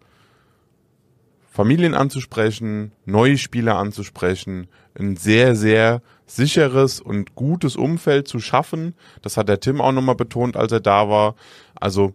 Familien 1.51 1.93
anzusprechen, 1.93 2.93
neue 3.05 3.37
Spieler 3.37 3.77
anzusprechen, 3.77 4.67
ein 4.97 5.17
sehr, 5.17 5.55
sehr 5.55 6.01
sicheres 6.25 7.01
und 7.01 7.35
gutes 7.35 7.75
Umfeld 7.75 8.29
zu 8.29 8.39
schaffen. 8.39 8.95
Das 9.21 9.35
hat 9.35 9.49
der 9.49 9.59
Tim 9.59 9.81
auch 9.81 9.91
nochmal 9.91 10.15
betont, 10.15 10.55
als 10.55 10.71
er 10.71 10.79
da 10.79 11.09
war. 11.09 11.35
Also 11.75 12.13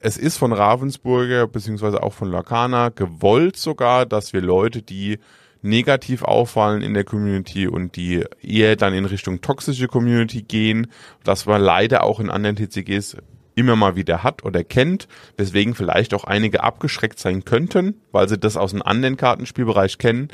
es 0.00 0.18
ist 0.18 0.36
von 0.36 0.52
Ravensburger 0.52 1.46
beziehungsweise 1.46 2.02
auch 2.02 2.12
von 2.12 2.30
Lorcana 2.30 2.90
gewollt 2.90 3.56
sogar, 3.56 4.04
dass 4.04 4.34
wir 4.34 4.42
Leute, 4.42 4.82
die 4.82 5.18
negativ 5.62 6.22
auffallen 6.22 6.82
in 6.82 6.92
der 6.94 7.04
Community 7.04 7.66
und 7.68 7.96
die 7.96 8.24
eher 8.42 8.76
dann 8.76 8.94
in 8.94 9.04
Richtung 9.04 9.40
toxische 9.40 9.86
Community 9.88 10.42
gehen, 10.42 10.88
das 11.24 11.46
man 11.46 11.60
leider 11.62 12.02
auch 12.04 12.20
in 12.20 12.30
anderen 12.30 12.56
TCGs 12.56 13.16
immer 13.54 13.76
mal 13.76 13.96
wieder 13.96 14.22
hat 14.22 14.44
oder 14.44 14.64
kennt, 14.64 15.08
weswegen 15.36 15.74
vielleicht 15.74 16.14
auch 16.14 16.24
einige 16.24 16.62
abgeschreckt 16.64 17.18
sein 17.18 17.44
könnten, 17.44 18.00
weil 18.10 18.28
sie 18.28 18.38
das 18.38 18.56
aus 18.56 18.72
einem 18.72 18.82
anderen 18.82 19.16
Kartenspielbereich 19.16 19.98
kennen. 19.98 20.28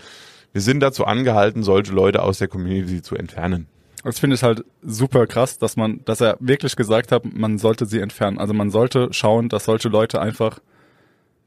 Wir 0.53 0.61
sind 0.63 0.81
dazu 0.81 1.05
angehalten, 1.05 1.63
solche 1.63 1.93
Leute 1.93 2.23
aus 2.23 2.39
der 2.39 2.49
Community 2.49 3.03
zu 3.03 3.17
entfernen. 3.17 3.67
Das 4.05 4.21
finde 4.21 4.37
ich 4.37 4.43
halt 4.45 4.65
super 4.83 5.27
krass, 5.27 5.59
dass 5.59 5.77
man, 5.77 6.01
dass 6.05 6.21
er 6.21 6.37
wirklich 6.41 6.77
gesagt 6.77 7.11
hat, 7.13 7.25
man 7.25 7.59
sollte 7.59 7.85
sie 7.85 7.99
entfernen. 7.99 8.39
Also 8.39 8.55
man 8.55 8.71
sollte 8.71 9.09
schauen, 9.11 9.49
dass 9.49 9.65
solche 9.65 9.89
Leute 9.89 10.21
einfach 10.23 10.61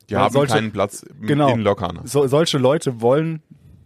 Die 0.10 0.18
haben 0.18 0.34
solche- 0.34 0.54
keinen 0.56 0.72
Platz 0.72 1.06
Genau. 1.22 1.54
in 1.54 1.62
Lokana. 1.62 2.02
so, 2.04 2.28
solche 2.28 2.58
Leute 2.58 3.00
wollen 3.02 3.42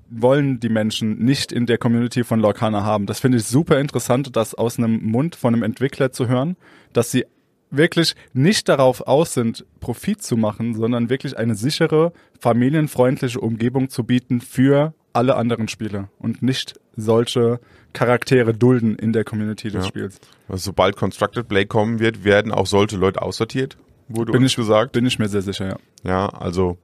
wollen 0.10 0.60
die 0.60 0.70
Menschen 0.70 1.18
nicht 1.20 1.52
in 1.52 1.66
der 1.66 1.78
Community 1.78 2.24
von 2.24 2.40
Lorcana 2.40 2.84
haben. 2.84 3.06
Das 3.06 3.20
finde 3.20 3.38
ich 3.40 3.46
super 3.46 3.80
interessant, 3.80 4.36
das 4.36 4.54
aus 4.54 4.78
einem 4.78 5.04
Mund 5.04 5.36
von 5.36 5.54
einem 5.54 5.64
Entwickler 5.64 6.12
zu 6.12 6.28
hören, 6.28 6.56
dass 6.94 7.12
sie 7.12 7.26
wirklich 7.72 8.16
nicht 8.34 8.70
darauf 8.70 9.02
aus 9.02 9.34
sind, 9.34 9.66
Profit 9.80 10.22
zu 10.22 10.38
machen, 10.38 10.76
sondern 10.76 11.10
wirklich 11.10 11.38
eine 11.38 11.56
sichere, 11.56 12.14
familienfreundliche 12.40 13.40
Umgebung 13.40 13.90
zu 13.90 14.04
bieten 14.04 14.42
für 14.42 14.94
alle 15.14 15.36
anderen 15.36 15.68
Spieler 15.68 16.10
und 16.20 16.42
nicht 16.42 16.80
solche 16.96 17.60
Charaktere 17.94 18.54
dulden 18.54 18.96
in 18.96 19.14
der 19.14 19.24
Community 19.24 19.70
des 19.70 19.86
Ja. 19.86 19.90
Spiels. 19.90 20.20
Also 20.48 20.66
sobald 20.66 20.96
Constructed 20.98 21.48
Play 21.48 21.66
kommen 21.66 22.00
wird, 22.00 22.24
werden 22.24 22.52
auch 22.52 22.66
solche 22.68 22.98
Leute 22.98 23.22
aussortiert, 23.22 23.78
wurde 24.08 24.32
Bin 24.34 24.42
uns 24.44 24.52
ich, 24.52 24.56
gesagt. 24.58 24.92
bin 24.92 25.06
ich 25.06 25.18
mir 25.20 25.28
sehr 25.30 25.42
sicher, 25.42 25.68
ja. 25.68 25.78
Ja, 26.04 26.30
also 26.30 26.78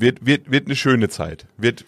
wird, 0.00 0.24
wird, 0.24 0.50
wird 0.50 0.66
eine 0.66 0.76
schöne 0.76 1.08
Zeit. 1.08 1.46
Wird 1.56 1.84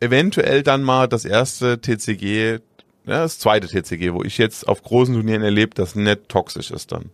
eventuell 0.00 0.62
dann 0.62 0.82
mal 0.82 1.08
das 1.08 1.24
erste 1.24 1.80
TCG, 1.80 2.58
ja, 3.04 3.22
das 3.22 3.38
zweite 3.38 3.68
TCG, 3.68 4.12
wo 4.12 4.22
ich 4.22 4.38
jetzt 4.38 4.68
auf 4.68 4.82
großen 4.82 5.14
Turnieren 5.14 5.42
erlebt, 5.42 5.78
das 5.78 5.94
nicht 5.94 6.28
toxisch 6.28 6.70
ist 6.70 6.92
dann. 6.92 7.10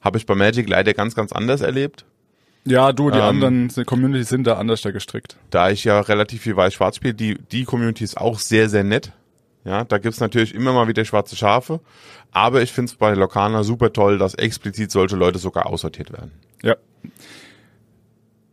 Habe 0.00 0.18
ich 0.18 0.26
bei 0.26 0.34
Magic 0.34 0.68
leider 0.68 0.94
ganz, 0.94 1.14
ganz 1.14 1.32
anders 1.32 1.60
erlebt. 1.60 2.04
Ja, 2.64 2.92
du, 2.92 3.10
die 3.10 3.18
Ähm, 3.18 3.24
anderen 3.24 3.86
Communities 3.86 4.28
sind 4.28 4.46
da 4.46 4.54
anders 4.54 4.82
da 4.82 4.90
gestrickt. 4.90 5.36
Da 5.50 5.70
ich 5.70 5.84
ja 5.84 6.00
relativ 6.00 6.42
viel 6.42 6.56
Weiß-Schwarz 6.56 6.96
spiele, 6.96 7.14
die, 7.14 7.38
die 7.52 7.64
Community 7.64 8.02
ist 8.02 8.16
auch 8.16 8.40
sehr, 8.40 8.68
sehr 8.68 8.82
nett. 8.82 9.12
Ja, 9.64 9.84
da 9.84 9.98
gibt's 9.98 10.20
natürlich 10.20 10.54
immer 10.54 10.72
mal 10.72 10.86
wieder 10.88 11.04
schwarze 11.04 11.36
Schafe. 11.36 11.80
Aber 12.32 12.62
ich 12.62 12.72
find's 12.72 12.94
bei 12.94 13.14
Lokana 13.14 13.62
super 13.62 13.92
toll, 13.92 14.18
dass 14.18 14.34
explizit 14.34 14.90
solche 14.90 15.16
Leute 15.16 15.38
sogar 15.38 15.66
aussortiert 15.66 16.12
werden. 16.12 16.32
Ja. 16.62 16.76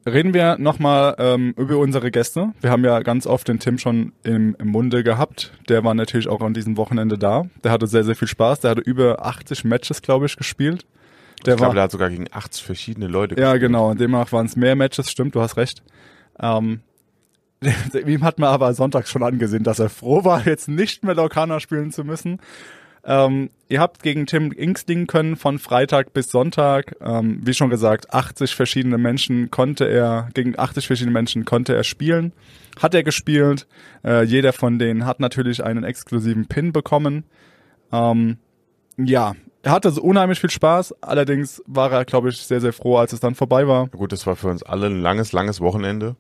Reden 0.06 0.34
wir 0.34 0.58
nochmal 0.58 1.16
ähm, 1.18 1.54
über 1.58 1.78
unsere 1.78 2.12
Gäste. 2.12 2.52
Wir 2.60 2.72
haben 2.72 2.84
ja 2.84 3.00
ganz 3.00 3.26
oft 3.26 3.48
den 3.48 3.60
Tim 3.60 3.78
schon 3.78 4.12
im, 4.24 4.56
im 4.60 4.68
Munde 4.68 5.04
gehabt. 5.04 5.54
Der 5.70 5.84
war 5.84 5.94
natürlich 5.94 6.28
auch 6.28 6.42
an 6.42 6.54
diesem 6.54 6.76
Wochenende 6.76 7.18
da. 7.18 7.46
Der 7.64 7.72
hatte 7.72 7.88
sehr, 7.88 8.04
sehr 8.04 8.16
viel 8.16 8.28
Spaß. 8.28 8.60
Der 8.62 8.72
hatte 8.72 8.82
über 8.82 9.26
80 9.26 9.64
Matches, 9.64 10.02
glaube 10.02 10.26
ich, 10.26 10.36
gespielt. 10.36 10.86
Der 11.46 11.54
Ich 11.54 11.58
glaube, 11.58 11.76
der 11.76 11.84
hat 11.84 11.92
sogar 11.92 12.10
gegen 12.10 12.28
80 12.32 12.64
verschiedene 12.64 13.08
Leute 13.08 13.36
ja, 13.36 13.54
gespielt. 13.54 13.62
genau. 13.72 13.94
Demnach 13.94 14.32
waren 14.34 14.46
es 14.46 14.58
mehr 14.58 14.76
Matches. 14.76 15.10
Stimmt, 15.10 15.36
du 15.36 15.42
hast 15.42 15.56
recht. 15.56 15.84
Ähm, 16.38 16.82
ihm 18.06 18.24
hat 18.24 18.40
man 18.40 18.50
aber 18.50 18.74
sonntags 18.74 19.10
schon 19.10 19.24
angesehen, 19.24 19.64
dass 19.64 19.80
er 19.80 19.90
froh 19.90 20.26
war, 20.26 20.46
jetzt 20.46 20.68
nicht 20.68 21.04
mehr 21.06 21.16
Lokana 21.16 21.62
spielen 21.62 21.92
zu 21.92 22.04
müssen. 22.04 22.40
Ähm, 23.06 23.50
ihr 23.68 23.82
habt 23.82 24.02
gegen 24.02 24.26
Tim 24.26 24.52
Ingsling 24.52 25.08
können 25.08 25.36
von 25.36 25.60
Freitag 25.60 26.14
bis 26.14 26.32
Sonntag. 26.32 26.96
Ähm, 27.02 27.42
wie 27.44 27.54
schon 27.54 27.70
gesagt, 27.70 28.14
80 28.14 28.56
verschiedene 28.56 28.98
Menschen 28.98 29.52
konnte 29.52 29.86
er, 29.86 30.30
gegen 30.34 30.58
80 30.58 30.88
verschiedene 30.88 31.14
Menschen 31.14 31.44
konnte 31.44 31.76
er 31.76 31.84
spielen. 31.84 32.34
Hat 32.82 32.94
er 32.94 33.04
gespielt. 33.04 33.68
Äh, 34.04 34.24
jeder 34.24 34.54
von 34.54 34.80
denen 34.80 35.06
hat 35.06 35.20
natürlich 35.20 35.64
einen 35.64 35.84
exklusiven 35.84 36.48
Pin 36.48 36.72
bekommen. 36.72 37.26
Ähm, 37.92 38.38
ja, 38.98 39.34
er 39.64 39.72
hatte 39.72 39.92
so 39.92 40.02
unheimlich 40.02 40.40
viel 40.40 40.50
Spaß. 40.50 40.96
Allerdings 41.02 41.62
war 41.66 41.92
er, 41.92 42.06
glaube 42.06 42.30
ich, 42.30 42.38
sehr, 42.38 42.62
sehr 42.62 42.74
froh, 42.74 42.98
als 42.98 43.14
es 43.14 43.20
dann 43.20 43.36
vorbei 43.36 43.68
war. 43.68 43.88
Gut, 43.88 44.12
das 44.12 44.26
war 44.28 44.36
für 44.36 44.50
uns 44.50 44.64
alle 44.64 44.88
ein 44.88 45.02
langes, 45.02 45.32
langes 45.32 45.62
Wochenende. 45.62 46.16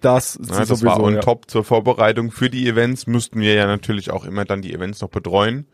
Das, 0.00 0.38
Ja, 0.42 0.58
das 0.58 0.68
sowieso, 0.68 0.86
war 0.86 1.00
on 1.00 1.14
ja. 1.14 1.20
top 1.20 1.48
zur 1.50 1.62
Vorbereitung 1.62 2.30
für 2.30 2.50
die 2.50 2.68
Events. 2.68 3.06
Müssten 3.06 3.40
wir 3.40 3.54
ja 3.54 3.66
natürlich 3.66 4.10
auch 4.10 4.24
immer 4.24 4.44
dann 4.44 4.62
die 4.62 4.74
Events 4.74 5.00
noch 5.00 5.08
betreuen. 5.08 5.66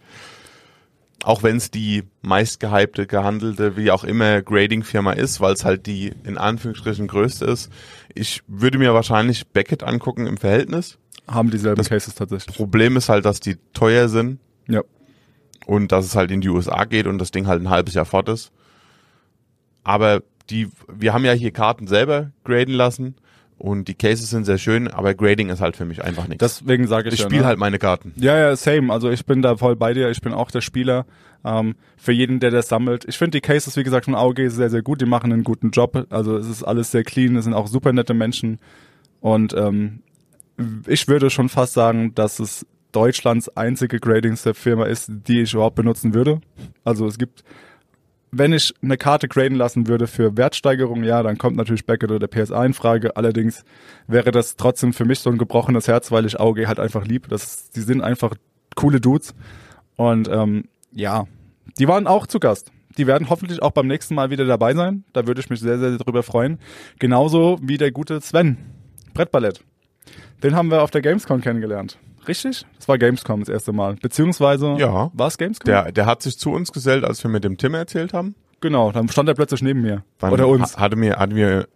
Auch 1.23 1.41
wenn 1.43 1.57
es 1.57 1.71
die 1.71 2.03
meistgehypte, 2.21 3.07
gehandelte, 3.07 3.75
wie 3.75 3.91
auch 3.91 4.03
immer 4.03 4.41
Grading-Firma 4.41 5.13
ist, 5.13 5.41
weil 5.41 5.53
es 5.53 5.65
halt 5.65 5.85
die 5.87 6.13
in 6.23 6.37
Anführungsstrichen 6.37 7.07
größte 7.07 7.45
ist. 7.45 7.71
Ich 8.13 8.41
würde 8.47 8.77
mir 8.77 8.93
wahrscheinlich 8.93 9.47
Beckett 9.47 9.83
angucken 9.83 10.27
im 10.27 10.37
Verhältnis. 10.37 10.97
Haben 11.27 11.49
dieselben 11.51 11.77
Das- 11.77 11.89
Cases 11.89 12.13
tatsächlich. 12.15 12.55
Problem 12.55 12.95
ist 12.97 13.09
halt, 13.09 13.25
dass 13.25 13.39
die 13.39 13.57
teuer 13.73 14.07
sind 14.09 14.39
Ja. 14.67 14.81
und 15.65 15.91
dass 15.91 16.05
es 16.05 16.15
halt 16.15 16.31
in 16.31 16.39
die 16.41 16.49
USA 16.49 16.85
geht 16.85 17.07
und 17.07 17.17
das 17.17 17.31
Ding 17.31 17.47
halt 17.47 17.61
ein 17.61 17.69
halbes 17.69 17.95
Jahr 17.95 18.05
fort 18.05 18.29
ist. 18.29 18.51
Aber 19.83 20.21
die, 20.49 20.69
wir 20.87 21.13
haben 21.13 21.25
ja 21.25 21.33
hier 21.33 21.51
Karten 21.51 21.87
selber 21.87 22.31
graden 22.45 22.73
lassen 22.73 23.15
und 23.57 23.87
die 23.87 23.95
Cases 23.95 24.29
sind 24.29 24.45
sehr 24.45 24.57
schön, 24.57 24.87
aber 24.87 25.15
Grading 25.15 25.49
ist 25.49 25.61
halt 25.61 25.75
für 25.75 25.85
mich 25.85 26.03
einfach 26.03 26.27
nichts. 26.27 26.41
Deswegen 26.41 26.87
sage 26.87 27.09
ich, 27.09 27.15
Ich 27.15 27.21
ja, 27.21 27.25
spiele 27.25 27.41
ne? 27.41 27.47
halt 27.47 27.59
meine 27.59 27.79
Karten. 27.79 28.13
Ja, 28.15 28.37
ja, 28.37 28.55
same. 28.55 28.93
Also 28.93 29.09
ich 29.09 29.25
bin 29.25 29.41
da 29.41 29.57
voll 29.57 29.75
bei 29.75 29.93
dir. 29.93 30.09
Ich 30.09 30.21
bin 30.21 30.33
auch 30.33 30.51
der 30.51 30.61
Spieler. 30.61 31.05
Ähm, 31.43 31.75
für 31.97 32.11
jeden, 32.11 32.39
der 32.39 32.51
das 32.51 32.67
sammelt. 32.67 33.05
Ich 33.07 33.17
finde 33.17 33.37
die 33.37 33.41
Cases, 33.41 33.75
wie 33.75 33.83
gesagt, 33.83 34.05
von 34.05 34.15
AOG 34.15 34.49
sehr, 34.49 34.69
sehr 34.69 34.83
gut. 34.83 35.01
Die 35.01 35.05
machen 35.05 35.33
einen 35.33 35.43
guten 35.43 35.71
Job. 35.71 36.05
Also 36.09 36.37
es 36.37 36.47
ist 36.47 36.63
alles 36.63 36.91
sehr 36.91 37.03
clean. 37.03 37.35
Es 37.35 37.45
sind 37.45 37.53
auch 37.53 37.67
super 37.67 37.93
nette 37.93 38.13
Menschen. 38.13 38.59
Und 39.21 39.53
ähm, 39.55 40.01
ich 40.85 41.07
würde 41.07 41.29
schon 41.29 41.49
fast 41.49 41.73
sagen, 41.73 42.13
dass 42.13 42.39
es 42.39 42.65
Deutschlands 42.91 43.49
einzige 43.49 43.99
Grading-Firma 43.99 44.85
ist, 44.85 45.09
die 45.09 45.41
ich 45.41 45.53
überhaupt 45.53 45.75
benutzen 45.75 46.13
würde. 46.13 46.41
Also 46.83 47.07
es 47.07 47.17
gibt, 47.17 47.43
wenn 48.31 48.53
ich 48.53 48.73
eine 48.81 48.97
Karte 48.97 49.27
graden 49.27 49.55
lassen 49.55 49.87
würde 49.87 50.07
für 50.07 50.35
Wertsteigerung, 50.37 51.03
ja, 51.03 51.23
dann 51.23 51.37
kommt 51.37 51.55
natürlich 51.55 51.85
Beckett 51.85 52.11
oder 52.11 52.27
der 52.27 52.45
PSA 52.45 52.65
in 52.65 52.73
Frage. 52.73 53.15
Allerdings 53.15 53.63
wäre 54.07 54.31
das 54.31 54.55
trotzdem 54.55 54.93
für 54.93 55.05
mich 55.05 55.19
so 55.19 55.29
ein 55.29 55.37
gebrochenes 55.37 55.87
Herz, 55.87 56.11
weil 56.11 56.25
ich 56.25 56.39
AOG 56.39 56.67
halt 56.67 56.79
einfach 56.79 57.05
lieb. 57.05 57.29
Das, 57.29 57.69
die 57.71 57.81
sind 57.81 58.01
einfach 58.01 58.35
coole 58.75 58.99
Dudes. 58.99 59.33
Und 59.95 60.27
ähm, 60.29 60.65
ja, 60.91 61.25
die 61.79 61.87
waren 61.87 62.07
auch 62.07 62.27
zu 62.27 62.39
Gast. 62.39 62.71
Die 62.97 63.07
werden 63.07 63.29
hoffentlich 63.29 63.61
auch 63.61 63.71
beim 63.71 63.87
nächsten 63.87 64.15
Mal 64.15 64.29
wieder 64.29 64.45
dabei 64.45 64.73
sein. 64.73 65.03
Da 65.13 65.27
würde 65.27 65.41
ich 65.41 65.49
mich 65.49 65.59
sehr, 65.59 65.77
sehr 65.77 65.97
drüber 65.97 66.23
freuen. 66.23 66.59
Genauso 66.99 67.59
wie 67.61 67.77
der 67.77 67.91
gute 67.91 68.21
Sven. 68.21 68.57
Brettballett. 69.13 69.61
Den 70.43 70.55
haben 70.55 70.69
wir 70.69 70.81
auf 70.83 70.91
der 70.91 71.01
Gamescom 71.01 71.41
kennengelernt. 71.41 71.97
Richtig? 72.27 72.65
Das 72.77 72.87
war 72.87 72.97
Gamescom 72.97 73.39
das 73.39 73.49
erste 73.49 73.71
Mal. 73.73 73.95
Beziehungsweise, 73.95 74.75
Ja. 74.77 75.09
war 75.13 75.27
es 75.27 75.37
Gamescom? 75.37 75.65
Der, 75.65 75.91
der 75.91 76.05
hat 76.05 76.21
sich 76.21 76.37
zu 76.37 76.51
uns 76.51 76.71
gesellt, 76.71 77.03
als 77.05 77.23
wir 77.23 77.31
mit 77.31 77.43
dem 77.43 77.57
Tim 77.57 77.73
erzählt 77.73 78.13
haben. 78.13 78.35
Genau, 78.61 78.91
dann 78.91 79.07
stand 79.09 79.29
er 79.29 79.35
plötzlich 79.35 79.61
neben 79.61 79.81
mir. 79.81 80.03
Dann 80.19 80.33
Oder 80.33 80.47
uns. 80.47 80.75
ha- 80.77 80.81
Hatte 80.81 80.95
mir, 80.95 81.17
hatten 81.17 81.35
wir 81.35 81.67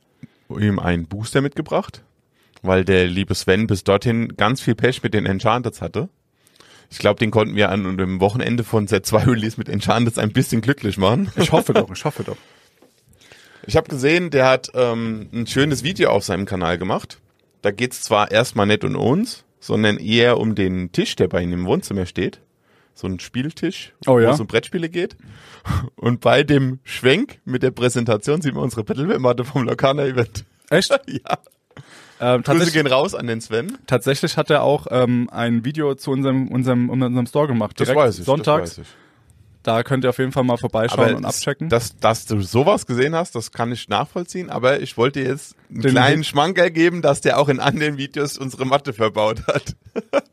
ihm 0.50 0.80
einen 0.80 1.06
Booster 1.06 1.42
mitgebracht, 1.42 2.04
weil 2.62 2.84
der 2.84 3.08
liebe 3.08 3.34
Sven 3.36 3.68
bis 3.68 3.84
dorthin 3.84 4.36
ganz 4.36 4.62
viel 4.62 4.76
Pech 4.76 5.02
mit 5.04 5.14
den 5.14 5.26
Enchanteds 5.26 5.82
hatte. 5.82 6.10
Ich 6.90 6.98
glaube, 7.00 7.20
den 7.20 7.32
konnten 7.32 7.56
wir 7.56 7.70
an 7.70 7.98
dem 7.98 8.20
Wochenende 8.20 8.64
von 8.66 8.88
Set 8.88 9.06
2 9.06 9.24
Release 9.24 9.56
mit 9.58 9.70
Enchanteds 9.70 10.18
ein 10.18 10.34
bisschen 10.34 10.60
glücklich 10.62 10.98
machen. 10.98 11.32
Ich 11.38 11.52
hoffe 11.54 11.74
doch, 11.74 11.90
ich 11.90 12.04
hoffe 12.04 12.24
doch. 12.24 12.36
Ich 13.66 13.78
habe 13.78 13.88
gesehen, 13.88 14.30
der 14.32 14.48
hat 14.50 14.72
ähm, 14.74 15.30
ein 15.32 15.48
schönes 15.48 15.84
Video 15.84 16.10
auf 16.10 16.24
seinem 16.26 16.46
Kanal 16.46 16.78
gemacht. 16.78 17.20
Da 17.62 17.72
geht's 17.72 18.02
zwar 18.02 18.32
erstmal 18.32 18.66
nicht 18.66 18.84
um 18.84 18.96
uns, 18.96 19.44
sondern 19.60 19.98
eher 19.98 20.40
um 20.40 20.56
den 20.56 20.92
Tisch, 20.92 21.16
der 21.16 21.28
bei 21.28 21.42
ihm 21.44 21.54
im 21.54 21.66
Wohnzimmer 21.66 22.06
steht. 22.06 22.42
So 22.94 23.08
ein 23.08 23.20
Spieltisch, 23.20 23.94
Oh 24.06 24.20
ja? 24.20 24.30
wo 24.30 24.34
es 24.34 24.40
um 24.40 24.48
Brettspiele 24.48 24.90
geht. 24.90 25.16
Und 25.96 26.20
bei 26.22 26.44
dem 26.44 26.80
Schwenk 26.84 27.40
mit 27.46 27.64
der 27.64 27.72
Präsentation 27.72 28.42
sieht 28.42 28.54
man 28.54 28.64
unsere 28.64 28.84
Battleware-Matte 28.84 29.46
vom 29.46 29.64
Lokana 29.64 30.06
Event. 30.06 30.44
Echt? 30.70 30.90
ja. 31.08 31.38
Ähm, 32.20 32.42
Grüße 32.42 32.44
tatsächlich, 32.44 32.74
gehen 32.74 32.88
raus 32.88 33.16
an 33.16 33.28
den 33.28 33.42
Sven. 33.42 33.78
tatsächlich 33.88 34.38
hat 34.38 34.50
er 34.50 34.62
auch 34.64 34.88
ähm, 34.92 35.30
ein 35.32 35.66
Video 35.66 35.96
zu 35.96 36.12
unserem, 36.12 36.50
unserem, 36.50 36.90
unserem 36.90 37.26
Store 37.26 37.48
gemacht. 37.48 37.80
Das 37.80 37.88
Direkt 37.88 38.00
weiß 38.06 38.20
ich. 38.20 38.26
Sonntags. 38.26 38.76
Das 38.76 38.80
weiß 38.80 38.86
ich. 38.88 38.94
Da 39.64 39.84
könnt 39.84 40.04
ihr 40.04 40.10
auf 40.10 40.18
jeden 40.18 40.32
Fall 40.32 40.44
mal 40.44 40.58
vorbeischauen 40.58 41.16
und 41.16 41.26
abchecken. 41.26 41.70
Dass, 41.70 41.96
dass 41.98 42.26
du 42.26 42.42
sowas 42.42 42.86
gesehen 42.86 43.16
hast, 43.16 43.36
das 43.36 43.52
kann 43.52 43.72
ich 43.72 43.90
nachvollziehen, 43.90 44.50
aber 44.50 44.80
ich 44.82 44.98
wollte 44.98 45.22
dir 45.22 45.30
jetzt 45.30 45.56
einen 45.70 45.82
Den- 45.82 45.92
kleinen 45.92 46.24
Schmankerl 46.24 46.72
geben, 46.72 47.02
dass 47.02 47.22
der 47.22 47.40
auch 47.40 47.50
in 47.50 47.60
anderen 47.60 47.98
Videos 47.98 48.38
unsere 48.38 48.66
Matte 48.66 48.94
verbaut 48.94 49.46
hat. 49.48 49.76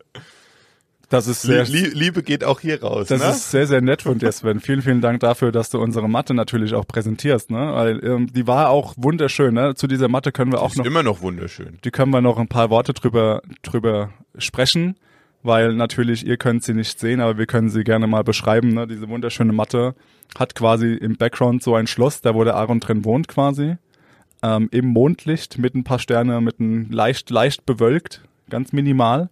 das 1.10 1.26
ist 1.26 1.42
sehr, 1.42 1.64
Lie 1.64 1.88
Liebe 1.88 2.22
geht 2.22 2.44
auch 2.44 2.60
hier 2.60 2.82
raus. 2.82 3.08
das 3.08 3.20
ne? 3.20 3.30
ist 3.30 3.50
sehr, 3.50 3.66
sehr 3.66 3.80
nett 3.80 4.02
von 4.02 4.18
dir, 4.18 4.32
Sven. 4.32 4.60
Vielen, 4.60 4.82
vielen 4.82 5.00
Dank 5.00 5.20
dafür, 5.20 5.52
dass 5.52 5.70
du 5.70 5.78
unsere 5.78 6.08
Matte 6.08 6.34
natürlich 6.34 6.74
auch 6.74 6.86
präsentierst, 6.86 7.50
ne? 7.50 7.72
Weil 7.74 8.04
ähm, 8.04 8.32
die 8.32 8.46
war 8.46 8.70
auch 8.70 8.94
wunderschön, 8.96 9.54
ne? 9.54 9.74
Zu 9.74 9.86
dieser 9.86 10.08
Matte 10.08 10.32
können 10.32 10.52
wir 10.52 10.60
auch 10.60 10.70
ist 10.70 10.78
noch 10.78 10.84
immer 10.84 11.02
noch 11.02 11.20
wunderschön. 11.20 11.78
die 11.84 11.90
können 11.90 12.12
wir 12.12 12.20
noch 12.20 12.38
ein 12.38 12.48
paar 12.48 12.70
Worte 12.70 12.92
drüber, 12.94 13.42
drüber 13.62 14.10
sprechen, 14.36 14.96
weil 15.42 15.74
natürlich 15.74 16.26
ihr 16.26 16.36
könnt 16.36 16.62
sie 16.64 16.74
nicht 16.74 16.98
sehen, 16.98 17.20
aber 17.20 17.38
wir 17.38 17.46
können 17.46 17.70
sie 17.70 17.84
gerne 17.84 18.06
mal 18.06 18.24
beschreiben. 18.24 18.74
Ne? 18.74 18.86
Diese 18.86 19.08
wunderschöne 19.08 19.52
Matte 19.52 19.94
hat 20.38 20.54
quasi 20.54 20.94
im 20.94 21.16
Background 21.16 21.62
so 21.62 21.74
ein 21.74 21.86
Schloss, 21.86 22.20
da 22.20 22.34
wo 22.34 22.44
der 22.44 22.56
Aaron 22.56 22.80
drin 22.80 23.04
wohnt 23.04 23.28
quasi. 23.28 23.76
Ähm, 24.42 24.68
Im 24.70 24.86
Mondlicht 24.86 25.58
mit 25.58 25.74
ein 25.74 25.84
paar 25.84 25.98
Sterne, 25.98 26.40
mit 26.40 26.60
ein 26.60 26.90
leicht, 26.90 27.30
leicht 27.30 27.66
bewölkt, 27.66 28.22
ganz 28.50 28.72
minimal. 28.72 29.30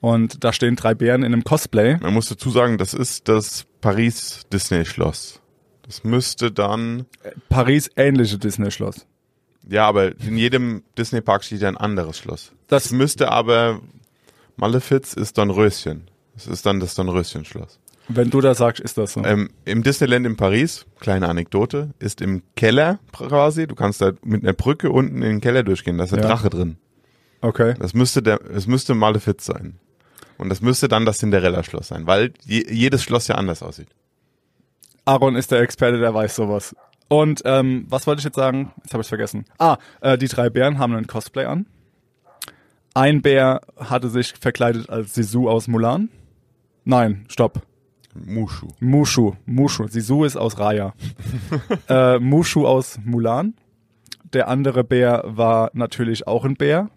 Und 0.00 0.44
da 0.44 0.52
stehen 0.52 0.76
drei 0.76 0.94
Bären 0.94 1.22
in 1.24 1.32
einem 1.32 1.42
Cosplay. 1.42 1.96
Man 2.00 2.14
muss 2.14 2.28
dazu 2.28 2.50
sagen, 2.50 2.78
das 2.78 2.94
ist 2.94 3.26
das 3.28 3.66
Paris 3.80 4.42
Disney 4.52 4.84
Schloss. 4.84 5.40
Das 5.82 6.04
müsste 6.04 6.52
dann, 6.52 7.06
Paris 7.48 7.90
ähnliche 7.96 8.38
Disney-Schloss. 8.38 9.06
ja, 9.68 9.86
aber 9.88 10.12
in 10.20 10.36
jedem 10.36 10.82
Disney 10.98 11.20
Park 11.22 11.42
steht 11.44 11.62
ja 11.62 11.68
ein 11.68 11.76
anderes 11.78 12.18
Schloss. 12.18 12.52
Das- 12.68 12.84
Das 12.84 12.92
müsste 12.92 13.30
aber, 13.32 13.80
Malefiz 14.58 15.14
ist 15.14 15.38
Dornröschen. 15.38 16.08
Das 16.34 16.46
ist 16.46 16.66
dann 16.66 16.80
das 16.80 16.94
Dornröschen-Schloss. 16.94 17.78
Wenn 18.08 18.30
du 18.30 18.40
das 18.40 18.58
sagst, 18.58 18.80
ist 18.80 18.96
das 18.96 19.12
so. 19.12 19.24
Ähm, 19.24 19.50
Im 19.64 19.82
Disneyland 19.82 20.24
in 20.26 20.36
Paris, 20.36 20.86
kleine 20.98 21.28
Anekdote, 21.28 21.90
ist 21.98 22.20
im 22.20 22.42
Keller 22.56 22.98
quasi, 23.12 23.66
du 23.66 23.74
kannst 23.74 24.00
da 24.00 24.12
mit 24.24 24.42
einer 24.42 24.54
Brücke 24.54 24.90
unten 24.90 25.16
in 25.16 25.28
den 25.28 25.40
Keller 25.40 25.62
durchgehen, 25.62 25.98
da 25.98 26.04
ist 26.04 26.14
ein 26.14 26.20
Ja. 26.20 26.26
Drache 26.28 26.48
drin. 26.50 26.78
Okay. 27.40 27.74
Das 27.78 27.94
müsste 27.94 28.22
der, 28.22 28.40
es 28.50 28.66
müsste 28.66 28.94
Malefiz 28.94 29.44
sein. 29.44 29.78
Und 30.38 30.48
das 30.48 30.60
müsste 30.62 30.88
dann 30.88 31.04
das 31.04 31.18
Cinderella-Schloss 31.18 31.88
sein, 31.88 32.06
weil 32.06 32.32
je, 32.44 32.64
jedes 32.70 33.02
Schloss 33.02 33.28
ja 33.28 33.34
anders 33.34 33.62
aussieht. 33.62 33.88
Aaron 35.04 35.36
ist 35.36 35.50
der 35.50 35.60
Experte, 35.60 35.98
der 35.98 36.14
weiß 36.14 36.34
sowas. 36.36 36.74
Und 37.08 37.42
ähm, 37.44 37.86
was 37.88 38.06
wollte 38.06 38.20
ich 38.20 38.24
jetzt 38.24 38.36
sagen? 38.36 38.72
Jetzt 38.84 38.92
habe 38.92 39.02
ich 39.02 39.08
vergessen. 39.08 39.44
Ah, 39.58 39.78
äh, 40.00 40.16
die 40.18 40.28
drei 40.28 40.50
Bären 40.50 40.78
haben 40.78 40.94
einen 40.94 41.06
Cosplay 41.06 41.44
an. 41.44 41.66
Ein 42.94 43.22
Bär 43.22 43.60
hatte 43.76 44.08
sich 44.10 44.32
verkleidet 44.38 44.88
als 44.90 45.14
Sisu 45.14 45.48
aus 45.48 45.68
Mulan. 45.68 46.08
Nein, 46.84 47.26
stopp. 47.28 47.62
Mushu. 48.14 48.68
Mushu. 48.80 49.34
Mushu. 49.46 49.86
Sisu 49.86 50.24
ist 50.24 50.36
aus 50.36 50.58
Raya. 50.58 50.94
äh, 51.88 52.18
Mushu 52.18 52.66
aus 52.66 52.98
Mulan. 53.04 53.54
Der 54.32 54.48
andere 54.48 54.82
Bär 54.84 55.22
war 55.26 55.70
natürlich 55.74 56.26
auch 56.26 56.44
ein 56.44 56.56
Bär. 56.56 56.90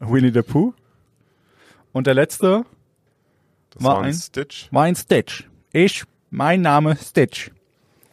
Winnie 0.00 0.32
the 0.32 0.42
Pooh. 0.42 0.72
Und 1.92 2.06
der 2.06 2.14
letzte 2.14 2.64
Das 3.70 3.82
War 3.82 3.94
war 3.96 3.98
ein 4.02 4.06
ein- 4.06 4.14
Stitch. 4.14 4.68
war 4.72 4.84
ein 4.84 4.96
Stitch. 4.96 5.44
Ich, 5.72 6.04
mein 6.30 6.62
Name 6.62 6.96
Stitch. 6.96 7.50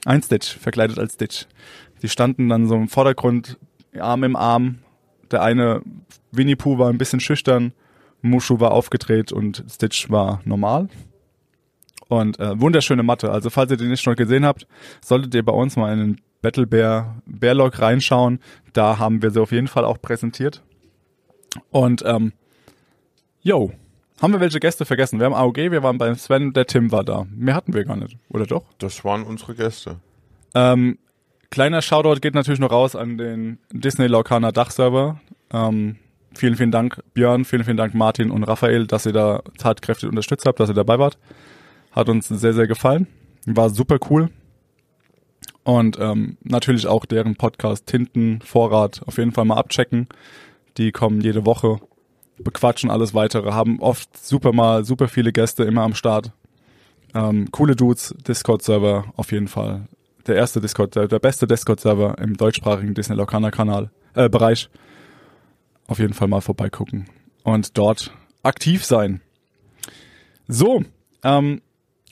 Ein 0.05 0.21
Stitch, 0.23 0.57
verkleidet 0.57 1.00
als 1.00 1.13
Stitch. 1.13 1.45
Die 2.01 2.09
standen 2.09 2.50
dann 2.50 2.67
so 2.67 2.75
im 2.75 2.89
Vordergrund, 2.89 3.57
Arm 4.00 4.23
im 4.23 4.35
Arm. 4.35 4.79
Der 5.31 5.41
eine, 5.41 5.81
Winnie 6.31 6.55
Pooh 6.55 6.77
war 6.77 6.89
ein 6.89 6.97
bisschen 6.97 7.19
schüchtern, 7.19 7.73
Mushu 8.21 8.59
war 8.59 8.71
aufgedreht 8.71 9.31
und 9.31 9.63
Stitch 9.69 10.09
war 10.09 10.41
normal. 10.45 10.89
Und 12.07 12.39
äh, 12.39 12.59
wunderschöne 12.59 13.03
Matte. 13.03 13.31
Also 13.31 13.50
falls 13.50 13.71
ihr 13.71 13.77
den 13.77 13.89
nicht 13.89 14.01
schon 14.01 14.15
gesehen 14.15 14.45
habt, 14.45 14.67
solltet 15.01 15.33
ihr 15.33 15.45
bei 15.45 15.53
uns 15.53 15.77
mal 15.77 15.93
in 15.93 16.00
den 16.00 16.21
Battle 16.41 16.67
Bear 16.67 17.21
Bearlog 17.25 17.79
reinschauen. 17.79 18.39
Da 18.73 19.00
haben 19.00 19.22
wir 19.22 19.31
sie 19.31 19.41
auf 19.41 19.51
jeden 19.51 19.67
Fall 19.67 19.85
auch 19.85 20.01
präsentiert. 20.01 20.61
Und 21.70 22.03
ähm, 22.05 22.33
yo, 23.41 23.72
haben 24.22 24.33
wir 24.33 24.39
welche 24.39 24.59
Gäste 24.59 24.85
vergessen? 24.85 25.20
Wir 25.20 25.25
haben 25.25 25.33
AOG, 25.33 25.57
wir 25.57 25.83
waren 25.83 25.98
beim 25.98 26.15
Sven, 26.15 26.53
der 26.53 26.67
Tim 26.67 26.91
war 26.91 27.03
da. 27.03 27.25
Mehr 27.33 27.55
hatten 27.55 27.74
wir 27.74 27.85
gar 27.85 27.96
nicht, 27.96 28.17
oder 28.29 28.46
doch? 28.46 28.65
Das 28.77 29.03
waren 29.03 29.24
unsere 29.24 29.55
Gäste. 29.55 29.98
Ähm, 30.53 30.98
kleiner 31.51 31.81
Shoutout 31.81 32.22
geht 32.22 32.33
natürlich 32.33 32.59
noch 32.59 32.72
raus 32.72 32.96
an 32.96 33.18
den 33.18 33.59
Disney 33.72 34.07
Lorcaner 34.07 34.51
Dachserver. 34.51 35.22
Ähm, 35.53 35.98
vielen, 36.33 36.55
vielen 36.55 36.72
Dank 36.72 37.03
Björn, 37.14 37.46
vielen, 37.46 37.64
vielen 37.64 37.77
Dank 37.77 37.94
Martin 37.94 38.31
und 38.31 38.44
Raphael, 38.44 38.87
dass 38.87 39.05
ihr 39.05 39.14
da 39.14 39.44
tatkräftig 39.59 40.09
unterstützt 40.09 40.46
habt, 40.46 40.59
dass 40.59 40.70
ihr 40.70 40.75
dabei 40.75 40.98
wart. 40.98 41.20
Hat 41.92 42.09
uns 42.09 42.29
sehr, 42.29 42.53
sehr 42.53 42.68
gefallen. 42.68 43.05
War 43.46 43.70
super 43.70 44.00
cool. 44.09 44.29
Und 45.64 46.00
ähm, 46.00 46.37
natürlich 46.44 46.87
auch 46.87 47.05
deren 47.05 47.35
Podcast 47.35 47.85
Tinten, 47.85 48.42
Vorrat 48.42 49.01
auf 49.05 49.18
jeden 49.18 49.31
Fall 49.31 49.46
mal 49.46 49.57
abchecken. 49.57 50.07
Die 50.77 50.92
kommen 50.92 51.22
jede 51.22 51.46
Woche, 51.46 51.79
bequatschen 52.40 52.90
alles 52.90 53.14
weitere, 53.14 53.51
haben 53.51 53.79
oft 53.79 54.18
super 54.18 54.53
mal, 54.53 54.85
super 54.85 55.07
viele 55.07 55.31
Gäste 55.31 55.64
immer 55.64 55.83
am 55.83 55.94
Start. 55.94 56.31
Ähm, 57.14 57.51
coole 57.51 57.75
Dudes, 57.75 58.16
Discord-Server 58.25 59.05
auf 59.18 59.31
jeden 59.31 59.50
Fall. 59.50 59.87
Der 60.27 60.36
erste 60.36 60.62
Discord, 60.62 60.96
der, 60.96 61.07
der 61.07 61.20
beste 61.20 61.48
Discord-Server 61.48 62.18
im 62.20 62.38
deutschsprachigen 62.38 62.94
Disney 62.94 63.16
Locana 63.16 63.51
Kanal, 63.51 63.92
äh, 64.14 64.29
Bereich. 64.29 64.70
Auf 65.88 66.00
jeden 66.00 66.14
Fall 66.14 66.27
mal 66.27 66.42
vorbeigucken 66.42 67.07
und 67.44 67.77
dort 67.77 68.14
aktiv 68.44 68.86
sein. 68.86 69.22
So, 70.48 70.84
ähm, 71.24 71.62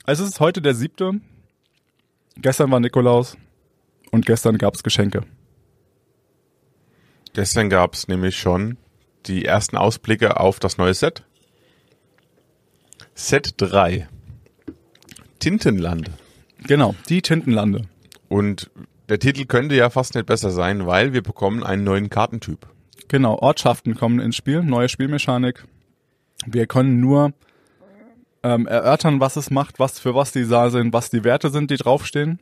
es 0.06 0.20
ist 0.20 0.40
heute 0.40 0.60
der 0.60 0.74
siebte. 0.74 1.20
Gestern 2.36 2.70
war 2.70 2.80
Nikolaus 2.80 3.36
und 4.10 4.26
gestern 4.26 4.58
gab's 4.58 4.82
Geschenke. 4.82 5.24
Gestern 7.32 7.70
gab 7.70 7.94
es 7.94 8.08
nämlich 8.08 8.38
schon 8.38 8.76
die 9.26 9.44
ersten 9.44 9.76
Ausblicke 9.76 10.40
auf 10.40 10.58
das 10.58 10.78
neue 10.78 10.94
Set. 10.94 11.22
Set 13.14 13.54
3. 13.58 14.08
Tintenland. 15.38 16.10
Genau, 16.66 16.94
die 17.08 17.22
Tintenlande. 17.22 17.82
Und 18.30 18.70
der 19.08 19.18
Titel 19.18 19.44
könnte 19.44 19.74
ja 19.74 19.90
fast 19.90 20.14
nicht 20.14 20.26
besser 20.26 20.50
sein, 20.50 20.86
weil 20.86 21.12
wir 21.12 21.22
bekommen 21.22 21.64
einen 21.64 21.82
neuen 21.82 22.10
Kartentyp. 22.10 22.68
Genau, 23.08 23.36
Ortschaften 23.36 23.96
kommen 23.96 24.20
ins 24.20 24.36
Spiel, 24.36 24.62
neue 24.62 24.88
Spielmechanik. 24.88 25.64
Wir 26.46 26.68
können 26.68 27.00
nur 27.00 27.32
ähm, 28.44 28.68
erörtern, 28.68 29.18
was 29.18 29.34
es 29.34 29.50
macht, 29.50 29.80
was 29.80 29.98
für 29.98 30.14
was 30.14 30.30
die 30.30 30.46
da 30.46 30.70
sind, 30.70 30.92
was 30.92 31.10
die 31.10 31.24
Werte 31.24 31.50
sind, 31.50 31.72
die 31.72 31.76
draufstehen, 31.76 32.38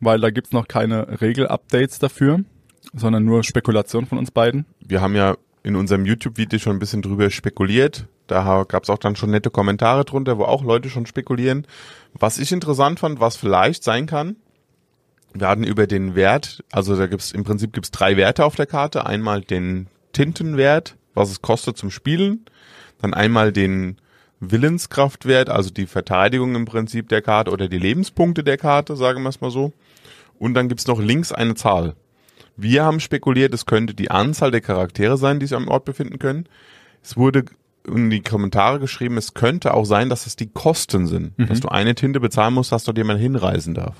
weil 0.00 0.20
da 0.20 0.30
gibt's 0.30 0.52
noch 0.52 0.68
keine 0.68 1.20
Regel-Updates 1.20 1.98
dafür, 1.98 2.44
sondern 2.94 3.24
nur 3.24 3.42
Spekulation 3.42 4.06
von 4.06 4.18
uns 4.18 4.30
beiden. 4.30 4.66
Wir 4.86 5.00
haben 5.00 5.16
ja 5.16 5.36
in 5.64 5.74
unserem 5.74 6.06
YouTube-Video 6.06 6.60
schon 6.60 6.76
ein 6.76 6.78
bisschen 6.78 7.02
drüber 7.02 7.28
spekuliert. 7.30 8.06
Da 8.28 8.64
gab 8.68 8.84
es 8.84 8.90
auch 8.90 8.98
dann 8.98 9.16
schon 9.16 9.32
nette 9.32 9.50
Kommentare 9.50 10.04
drunter, 10.04 10.38
wo 10.38 10.44
auch 10.44 10.62
Leute 10.62 10.90
schon 10.90 11.06
spekulieren. 11.06 11.66
Was 12.12 12.38
ich 12.38 12.52
interessant 12.52 13.00
fand, 13.00 13.18
was 13.18 13.36
vielleicht 13.36 13.82
sein 13.82 14.06
kann, 14.06 14.36
wir 15.34 15.48
hatten 15.48 15.64
über 15.64 15.86
den 15.86 16.14
Wert, 16.14 16.62
also 16.70 16.96
da 16.96 17.06
gibt's 17.06 17.32
im 17.32 17.44
Prinzip 17.44 17.72
gibt's 17.72 17.90
drei 17.90 18.16
Werte 18.16 18.44
auf 18.44 18.54
der 18.54 18.66
Karte. 18.66 19.04
Einmal 19.04 19.40
den 19.40 19.88
Tintenwert, 20.12 20.96
was 21.12 21.30
es 21.30 21.42
kostet 21.42 21.76
zum 21.76 21.90
Spielen, 21.90 22.44
dann 23.02 23.14
einmal 23.14 23.52
den 23.52 23.96
Willenskraftwert, 24.38 25.50
also 25.50 25.70
die 25.70 25.86
Verteidigung 25.86 26.54
im 26.54 26.64
Prinzip 26.66 27.08
der 27.08 27.20
Karte 27.20 27.50
oder 27.50 27.68
die 27.68 27.78
Lebenspunkte 27.78 28.44
der 28.44 28.58
Karte, 28.58 28.96
sagen 28.96 29.22
wir 29.22 29.28
es 29.28 29.40
mal 29.40 29.50
so. 29.50 29.72
Und 30.38 30.54
dann 30.54 30.68
gibt's 30.68 30.86
noch 30.86 31.00
links 31.00 31.32
eine 31.32 31.54
Zahl. 31.54 31.94
Wir 32.56 32.84
haben 32.84 33.00
spekuliert, 33.00 33.52
es 33.52 33.66
könnte 33.66 33.94
die 33.94 34.10
Anzahl 34.12 34.52
der 34.52 34.60
Charaktere 34.60 35.16
sein, 35.16 35.40
die 35.40 35.46
sich 35.46 35.56
am 35.56 35.68
Ort 35.68 35.84
befinden 35.84 36.20
können. 36.20 36.48
Es 37.02 37.16
wurde 37.16 37.44
in 37.86 38.08
die 38.08 38.22
Kommentare 38.22 38.78
geschrieben, 38.78 39.16
es 39.16 39.34
könnte 39.34 39.74
auch 39.74 39.84
sein, 39.84 40.08
dass 40.08 40.26
es 40.26 40.36
die 40.36 40.48
Kosten 40.48 41.06
sind, 41.06 41.32
dass 41.48 41.60
du 41.60 41.68
eine 41.68 41.94
Tinte 41.96 42.20
bezahlen 42.20 42.54
musst, 42.54 42.70
dass 42.70 42.84
dort 42.84 42.96
jemand 42.96 43.20
hinreisen 43.20 43.74
darf. 43.74 43.96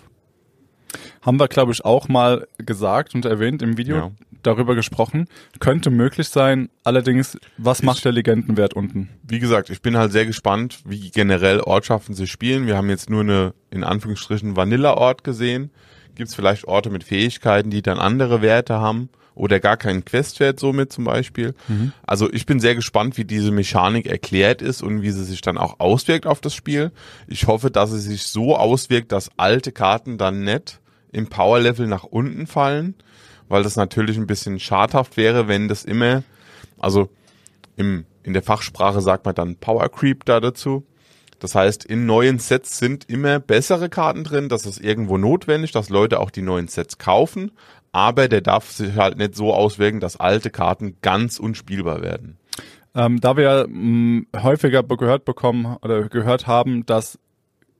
Haben 1.23 1.39
wir, 1.39 1.49
glaube 1.49 1.73
ich, 1.73 1.85
auch 1.85 2.09
mal 2.09 2.47
gesagt 2.59 3.15
und 3.15 3.25
erwähnt 3.25 3.63
im 3.63 3.77
Video 3.77 3.97
Ja. 3.97 4.11
darüber 4.43 4.75
gesprochen. 4.75 5.27
Könnte 5.61 5.91
möglich 5.91 6.29
sein, 6.29 6.69
allerdings, 6.83 7.39
was 7.59 7.83
macht 7.83 8.05
der 8.05 8.13
Legendenwert 8.13 8.75
unten? 8.75 9.09
Wie 9.23 9.39
gesagt, 9.39 9.71
ich 9.71 9.81
bin 9.83 9.97
halt 9.97 10.13
sehr 10.13 10.27
gespannt, 10.27 10.81
wie 10.85 11.11
generell 11.11 11.61
Ortschaften 11.61 12.15
sich 12.15 12.31
spielen. 12.31 12.67
Wir 12.67 12.77
haben 12.77 12.91
jetzt 12.91 13.09
nur 13.11 13.21
eine, 13.23 13.55
in 13.71 13.85
Anführungsstrichen, 13.85 14.57
Vanilla-Ort 14.57 15.25
gesehen. 15.25 15.71
Gibt 16.15 16.29
es 16.29 16.35
vielleicht 16.35 16.67
Orte 16.69 16.91
mit 16.91 17.05
Fähigkeiten, 17.05 17.71
die 17.71 17.83
dann 17.83 17.99
andere 17.99 18.41
Werte 18.43 18.75
haben 18.81 19.09
oder 19.35 19.59
gar 19.59 19.77
keinen 19.77 20.05
Questwert 20.05 20.61
somit 20.61 20.93
zum 20.93 21.03
Beispiel. 21.03 21.55
Also 22.07 22.33
ich 22.33 22.47
bin 22.47 22.61
sehr 22.61 22.77
gespannt, 22.77 23.17
wie 23.19 23.25
diese 23.25 23.51
Mechanik 23.51 24.07
erklärt 24.07 24.63
ist 24.63 24.81
und 24.81 25.03
wie 25.03 25.11
sie 25.11 25.25
sich 25.25 25.41
dann 25.41 25.59
auch 25.59 25.81
auswirkt 25.81 26.25
auf 26.29 26.41
das 26.41 26.55
Spiel. 26.55 26.93
Ich 27.27 27.49
hoffe, 27.49 27.73
dass 27.73 27.91
es 27.91 28.05
sich 28.05 28.23
so 28.29 28.57
auswirkt, 28.57 29.11
dass 29.11 29.31
alte 29.37 29.73
Karten 29.73 30.19
dann 30.19 30.45
nicht 30.45 30.79
im 31.15 31.29
Power-Level 31.29 31.87
nach 31.87 32.05
unten 32.05 32.47
fallen, 32.47 32.95
weil 33.49 33.63
das 33.63 33.77
natürlich 33.77 34.17
ein 34.17 34.27
bisschen 34.27 34.61
schadhaft 34.61 35.17
wäre, 35.17 35.49
wenn 35.49 35.69
das 35.69 35.85
immer, 35.85 36.23
also 36.79 37.09
im, 37.77 38.05
in 38.23 38.33
der 38.33 38.43
Fachsprache 38.43 39.01
sagt 39.01 39.25
man 39.25 39.35
dann 39.35 39.57
Power 39.57 39.89
Creep 39.89 40.25
da 40.25 40.41
dazu, 40.41 40.85
Das 41.45 41.55
heißt, 41.55 41.85
in 41.85 42.07
neuen 42.07 42.39
Sets 42.39 42.79
sind 42.79 43.09
immer 43.11 43.39
bessere 43.39 43.91
Karten 43.91 44.25
drin. 44.25 44.49
Das 44.49 44.65
ist 44.65 44.81
irgendwo 44.81 45.19
notwendig, 45.19 45.73
dass 45.73 45.91
Leute 45.91 46.21
auch 46.21 46.31
die 46.31 46.41
neuen 46.41 46.69
Sets 46.69 46.97
kaufen. 46.97 47.51
Aber 47.93 48.29
der 48.29 48.41
darf 48.41 48.71
sich 48.71 48.97
halt 48.97 49.19
nicht 49.19 49.35
so 49.35 49.53
auswirken, 49.53 50.01
dass 50.01 50.17
alte 50.19 50.49
Karten 50.49 50.97
ganz 51.03 51.39
unspielbar 51.39 52.01
werden. 52.01 52.39
Ähm, 52.95 53.21
da 53.21 53.37
wir 53.37 53.67
mh, 53.69 54.23
häufiger 54.43 54.83
gehört 54.85 55.25
bekommen 55.27 55.77
oder 55.83 56.09
gehört 56.09 56.47
haben, 56.47 56.87
dass 56.87 57.19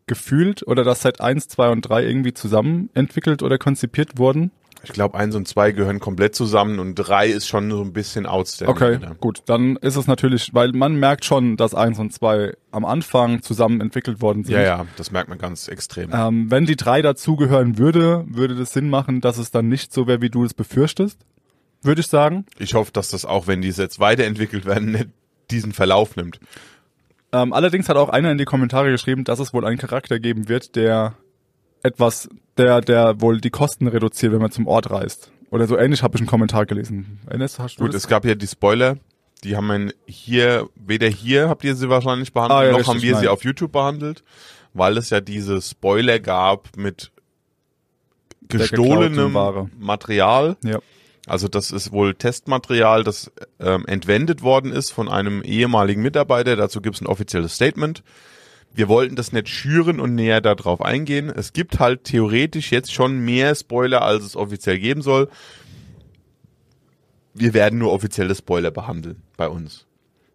gefühlt 0.07 0.67
oder 0.67 0.85
dass 0.85 1.03
Set 1.03 1.21
1, 1.21 1.49
2 1.49 1.71
und 1.71 1.83
3 1.83 2.05
irgendwie 2.05 2.35
zusammen 2.35 2.91
entwickelt 2.95 3.43
oder 3.43 3.59
konzipiert 3.59 4.19
wurden. 4.19 4.51
Ich 4.85 4.93
glaube, 4.93 5.17
eins 5.17 5.35
und 5.35 5.49
zwei 5.49 5.73
gehören 5.73 5.99
komplett 5.99 6.35
zusammen 6.35 6.79
und 6.79 6.95
drei 6.95 7.29
ist 7.29 7.49
schon 7.49 7.71
so 7.71 7.81
ein 7.81 7.93
bisschen 7.93 8.27
outstanding. 8.27 8.77
Okay, 8.77 8.97
wieder. 8.97 9.15
gut. 9.15 9.43
Dann 9.47 9.77
ist 9.77 9.97
es 9.97 10.07
natürlich, 10.07 10.53
weil 10.53 10.73
man 10.73 10.97
merkt 10.97 11.25
schon, 11.25 11.57
dass 11.57 11.75
1 11.75 11.99
und 11.99 12.13
2 12.13 12.55
am 12.71 12.85
Anfang 12.85 13.43
zusammen 13.43 13.81
entwickelt 13.81 14.21
worden 14.21 14.45
sind. 14.45 14.55
Ja, 14.55 14.63
ja, 14.63 14.87
das 14.97 15.11
merkt 15.11 15.29
man 15.29 15.39
ganz 15.39 15.69
extrem. 15.69 16.11
Ähm, 16.13 16.51
wenn 16.51 16.67
die 16.67 16.77
drei 16.77 17.03
dazugehören 17.03 17.79
würde, 17.79 18.25
würde 18.29 18.55
das 18.55 18.73
Sinn 18.73 18.91
machen, 18.91 19.21
dass 19.21 19.39
es 19.39 19.51
dann 19.51 19.69
nicht 19.69 19.93
so 19.93 20.07
wäre, 20.07 20.21
wie 20.21 20.31
du 20.31 20.45
es 20.45 20.55
befürchtest, 20.55 21.19
würde 21.83 22.01
ich 22.01 22.09
sagen. 22.09 22.47
Ich 22.59 22.75
hoffe, 22.75 22.93
dass 22.93 23.09
das 23.09 23.25
auch, 23.25 23.47
wenn 23.47 23.63
die 23.63 23.73
Sets 23.73 24.01
weiterentwickelt 24.01 24.67
werden, 24.67 24.93
nicht 24.93 25.09
diesen 25.51 25.73
Verlauf 25.73 26.17
nimmt. 26.17 26.41
Ähm, 27.35 27.53
allerdings 27.53 27.89
hat 27.89 27.97
auch 27.97 28.11
einer 28.11 28.31
in 28.31 28.39
die 28.39 28.45
Kommentare 28.45 28.91
geschrieben, 28.93 29.25
dass 29.25 29.41
es 29.41 29.53
wohl 29.53 29.65
einen 29.67 29.77
Charakter 29.79 30.21
geben 30.21 30.49
wird, 30.49 30.77
der 30.77 31.15
etwas, 31.83 32.29
der, 32.57 32.81
der 32.81 33.21
wohl 33.21 33.41
die 33.41 33.51
Kosten 33.51 33.89
reduziert, 33.89 34.33
wenn 34.33 34.41
man 34.41 34.53
zum 34.53 34.69
Ort 34.69 34.91
reist. 34.91 35.33
Oder 35.51 35.67
so 35.67 35.77
ähnlich 35.77 36.03
habe 36.05 36.17
ich 36.17 36.21
einen 36.21 36.29
Kommentar 36.29 36.65
gelesen. 36.65 37.19
Enes, 37.29 37.59
hast 37.59 37.77
du 37.77 37.83
Gut, 37.83 37.95
das? 37.95 38.03
es 38.05 38.09
gab 38.09 38.25
ja 38.25 38.37
die 38.37 38.47
Spoiler, 38.47 38.99
die 39.43 39.57
haben 39.57 39.67
wir 39.67 39.93
hier, 40.07 40.69
weder 40.77 41.09
hier 41.09 41.49
habt 41.49 41.65
ihr 41.65 41.75
sie 41.75 41.89
wahrscheinlich 41.89 42.33
behandelt, 42.33 42.59
Ah, 42.59 42.65
ja, 42.65 42.71
noch 42.71 42.79
richtig, 42.79 42.95
haben 42.95 43.03
wir 43.03 43.17
sie 43.17 43.25
nein. 43.25 43.33
auf 43.33 43.45
YouTube 43.45 43.73
behandelt, 43.73 44.23
weil 44.73 44.97
es 44.97 45.11
ja 45.11 45.21
diese 45.21 45.61
Spoiler 45.61 46.21
gab 46.21 46.77
mit 46.77 47.11
gestohlenem. 48.49 49.37
Material. 49.79 50.57
Ja. 50.65 50.79
Also 51.27 51.49
das 51.49 51.71
ist 51.71 51.91
wohl 51.91 52.15
Testmaterial, 52.15 53.03
das 53.03 53.33
ähm, 53.59 53.87
entwendet 53.87 54.43
worden 54.43 54.73
ist 54.73 54.91
von 54.91 55.09
einem 55.09 55.43
ehemaligen 55.43 56.03
Mitarbeiter. 56.03 56.57
Dazu 56.57 56.83
gibt 56.83 56.97
es 56.97 57.01
ein 57.03 57.07
offizielles 57.07 57.55
Statement. 57.55 58.03
Wir 58.75 58.89
wollten 58.89 59.17
das 59.17 59.33
nicht 59.33 59.49
schüren 59.49 60.01
und 60.01 60.15
näher 60.15 60.41
darauf 60.41 60.83
eingehen. 60.83 61.31
Es 61.31 61.53
gibt 61.53 61.79
halt 61.79 62.05
theoretisch 62.05 62.73
jetzt 62.73 62.93
schon 62.93 63.25
mehr 63.25 63.55
Spoiler, 63.55 64.03
als 64.03 64.25
es 64.25 64.37
offiziell 64.37 64.79
geben 64.79 65.01
soll. 65.01 65.29
Wir 67.33 67.55
werden 67.55 67.79
nur 67.79 67.93
offizielle 67.93 68.35
Spoiler 68.35 68.71
behandeln 68.71 69.23
bei 69.37 69.49
uns. 69.49 69.87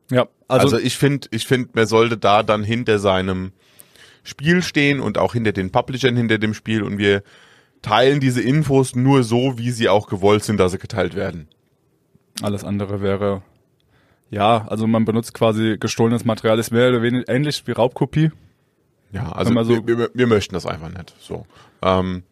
Ja, 0.10 0.28
Also, 0.48 0.76
also, 0.76 0.80
ich 0.80 0.98
finde, 0.98 1.28
ich 1.32 1.46
finde, 1.46 1.70
man 1.74 1.86
sollte 1.86 2.18
da 2.18 2.42
dann 2.42 2.64
hinter 2.64 2.98
seinem 2.98 3.52
Spiel 4.24 4.64
stehen 4.64 5.00
und 5.00 5.18
auch 5.18 5.34
hinter 5.34 5.52
den 5.52 5.72
Publishern 5.72 6.16
hinter 6.16 6.38
dem 6.40 6.54
Spiel 6.54 6.82
und 6.82 6.98
wir 6.98 7.24
teilen 7.82 8.20
diese 8.20 8.42
Infos 8.42 8.96
nur 8.96 9.24
so, 9.24 9.58
wie 9.58 9.72
sie 9.72 9.90
auch 9.90 10.08
gewollt 10.08 10.44
sind, 10.44 10.60
dass 10.60 10.72
sie 10.74 10.78
geteilt 10.80 11.16
werden. 11.16 11.48
alles 12.42 12.64
andere 12.64 13.02
wäre, 13.02 13.42
ja, 14.30 14.68
also 14.68 14.86
man 14.88 15.06
benutzt 15.06 15.34
quasi 15.34 15.78
gestohlenes 15.80 16.24
Material, 16.26 16.60
ist 16.60 16.72
mehr 16.72 16.90
oder 16.90 17.02
weniger 17.02 17.28
ähnlich 17.30 17.64
wie 17.66 17.72
Raubkopie. 17.72 18.32
Ja, 19.12 19.32
also 19.32 19.54
so- 19.64 19.88
wir, 19.88 19.98
wir, 19.98 20.10
wir 20.14 20.28
möchten 20.28 20.54
das 20.54 20.66
einfach 20.66 20.90
nicht. 20.90 21.16
So. 21.20 21.46
Ähm, 21.82 22.24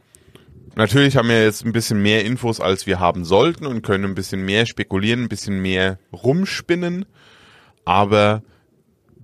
natürlich 0.76 1.18
haben 1.18 1.28
wir 1.30 1.44
jetzt 1.44 1.66
ein 1.66 1.72
bisschen 1.74 2.02
mehr 2.02 2.24
Infos, 2.24 2.62
als 2.62 2.86
wir 2.86 3.00
haben 3.00 3.26
sollten 3.26 3.66
und 3.66 3.82
können 3.82 4.06
ein 4.06 4.16
bisschen 4.16 4.46
mehr 4.46 4.66
spekulieren, 4.68 5.24
ein 5.24 5.30
bisschen 5.30 5.60
mehr 5.62 5.98
rumspinnen, 6.14 7.06
aber 7.84 8.44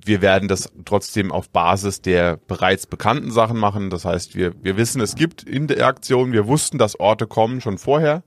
wir 0.05 0.21
werden 0.21 0.47
das 0.47 0.71
trotzdem 0.85 1.31
auf 1.31 1.49
Basis 1.49 2.01
der 2.01 2.37
bereits 2.47 2.87
bekannten 2.87 3.31
Sachen 3.31 3.57
machen. 3.57 3.89
Das 3.89 4.05
heißt, 4.05 4.35
wir, 4.35 4.53
wir 4.61 4.77
wissen, 4.77 5.01
es 5.01 5.15
gibt 5.15 5.43
Interaktion, 5.43 6.31
wir 6.31 6.47
wussten, 6.47 6.77
dass 6.77 6.99
Orte 6.99 7.27
kommen 7.27 7.61
schon 7.61 7.77
vorher. 7.77 8.23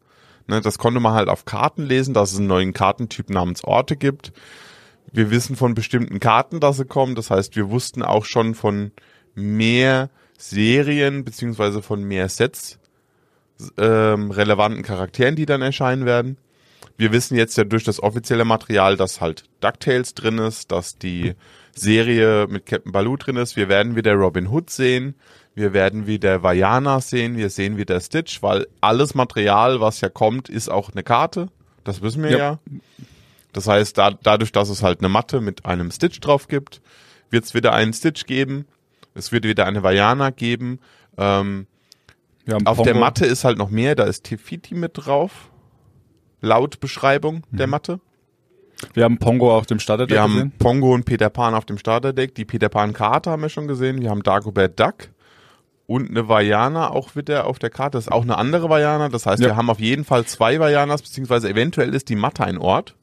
Ne, 0.49 0.61
das 0.61 0.79
konnte 0.79 1.01
man 1.01 1.13
halt 1.13 1.29
auf 1.29 1.45
Karten 1.45 1.83
lesen, 1.83 2.15
dass 2.15 2.33
es 2.33 2.39
einen 2.39 2.47
neuen 2.47 2.73
Kartentyp 2.73 3.31
namens 3.31 3.65
Orte 3.65 3.97
gibt. 3.97 4.33
Wir 5.13 5.31
wissen 5.31 5.57
von 5.57 5.75
bestimmten 5.75 6.21
Karten, 6.21 6.61
dass 6.61 6.77
sie 6.77 6.85
kommen. 6.85 7.15
Das 7.15 7.31
heißt, 7.31 7.57
wir 7.57 7.71
wussten 7.71 8.03
auch 8.03 8.25
schon 8.25 8.55
von 8.55 8.93
mehr 9.35 10.11
Serien 10.39 11.25
beziehungsweise 11.25 11.83
von 11.83 12.03
mehr 12.03 12.29
Sets 12.29 12.79
ähm, 13.79 14.31
relevanten 14.31 14.83
Charakteren, 14.83 15.37
die 15.37 15.47
dann 15.47 15.63
erscheinen 15.63 16.05
werden. 16.05 16.37
Wir 16.99 17.13
wissen 17.13 17.37
jetzt 17.37 17.57
ja 17.59 17.65
durch 17.65 17.85
das 17.85 18.03
offizielle 18.03 18.45
Material, 18.45 18.97
dass 18.97 19.21
halt 19.21 19.45
DuckTales 19.61 20.15
drin 20.15 20.39
ist, 20.39 20.73
dass 20.73 20.99
die 20.99 21.35
Serie 21.77 22.47
mit 22.49 22.67
Captain 22.67 22.93
Baloo 22.93 23.17
drin 23.17 23.37
ist. 23.37 23.57
Wir 23.57 23.69
werden 23.69 23.97
wieder 23.97 24.15
Robin 24.15 24.49
Hood 24.49 24.71
sehen. 24.71 25.15
Wir 25.55 25.73
werden 25.73 26.07
wieder 26.07 26.43
Vajana 26.43 27.01
sehen. 27.01 27.37
Wir 27.37 27.51
sehen 27.51 27.77
wieder 27.77 28.01
Stitch, 28.01 28.43
weil 28.43 28.67
alles 28.81 29.15
Material, 29.15 29.81
was 29.81 30.01
ja 30.01 30.09
kommt, 30.09 30.49
ist 30.49 30.69
auch 30.69 30.91
eine 30.91 31.03
Karte. 31.03 31.49
Das 31.85 32.03
wissen 32.03 32.23
wir 32.23 32.31
ja. 32.31 32.39
Ja. 32.39 32.59
Das 33.53 33.67
heißt, 33.67 33.97
da, 33.97 34.11
dadurch, 34.11 34.53
dass 34.53 34.69
es 34.69 34.83
halt 34.83 35.01
eine 35.01 35.09
Matte 35.09 35.41
mit 35.41 35.65
einem 35.65 35.91
Stitch 35.91 36.21
drauf 36.21 36.49
gibt, 36.49 36.83
wird 37.31 37.45
es 37.45 37.55
wieder 37.55 37.73
einen 37.73 37.93
Stitch 37.93 38.27
geben. 38.27 38.67
Es 39.15 39.33
wird 39.33 39.45
wieder 39.45 39.65
eine 39.65 39.83
Vajana 39.83 40.31
geben. 40.31 40.79
Ähm, 41.17 41.67
haben 42.53 42.67
auf 42.67 42.83
der 42.83 42.93
Pongo. 42.93 43.01
Matte 43.01 43.27
ist 43.27 43.45
halt 43.45 43.59
noch 43.59 43.71
mehr, 43.71 43.95
da 43.95 44.05
ist 44.05 44.25
Tefiti 44.25 44.75
mit 44.75 44.93
drauf. 44.95 45.51
Laut 46.41 46.81
Beschreibung 46.81 47.43
der 47.51 47.67
Matte. 47.67 48.01
Wir 48.95 49.05
haben 49.05 49.19
Pongo 49.19 49.57
auf 49.57 49.67
dem 49.67 49.79
Starterdeck 49.79 50.15
Wir 50.15 50.23
haben 50.23 50.35
gesehen. 50.35 50.53
Pongo 50.59 50.93
und 50.95 51.05
Peter 51.05 51.31
Pan 51.31 51.55
auf 51.55 51.65
dem 51.65 51.79
Starterdeck. 51.79 52.35
Die 52.35 52.45
Peter 52.45 52.69
Pan 52.69 52.93
Karte 52.93 53.31
haben 53.31 53.43
wir 53.43 53.49
schon 53.49 53.67
gesehen. 53.69 54.01
Wir 54.01 54.11
haben 54.11 54.23
Dagobert 54.23 54.79
Duck 54.79 55.09
und 55.87 56.11
eine 56.11 56.29
Vajana 56.29 56.91
auch 56.91 57.17
wieder 57.17 57.47
auf 57.47 57.59
der 57.59 57.71
Karte. 57.71 57.97
Das 57.97 58.07
ist 58.07 58.13
auch 58.13 58.23
eine 58.23 58.37
andere 58.37 58.69
Vajana. 58.69 59.09
Das 59.09 59.25
heißt, 59.27 59.43
Ja. 59.43 59.49
wir 59.51 59.57
haben 59.57 59.71
auf 59.71 59.81
jeden 59.81 60.05
Fall 60.05 60.25
zwei 60.27 60.59
Vajanas, 60.61 61.03
beziehungsweise 61.03 61.49
eventuell 61.49 61.95
ist 61.95 62.09
die 62.09 62.17
Matte 62.17 62.45
ein 62.45 62.59
Ort. 62.59 62.95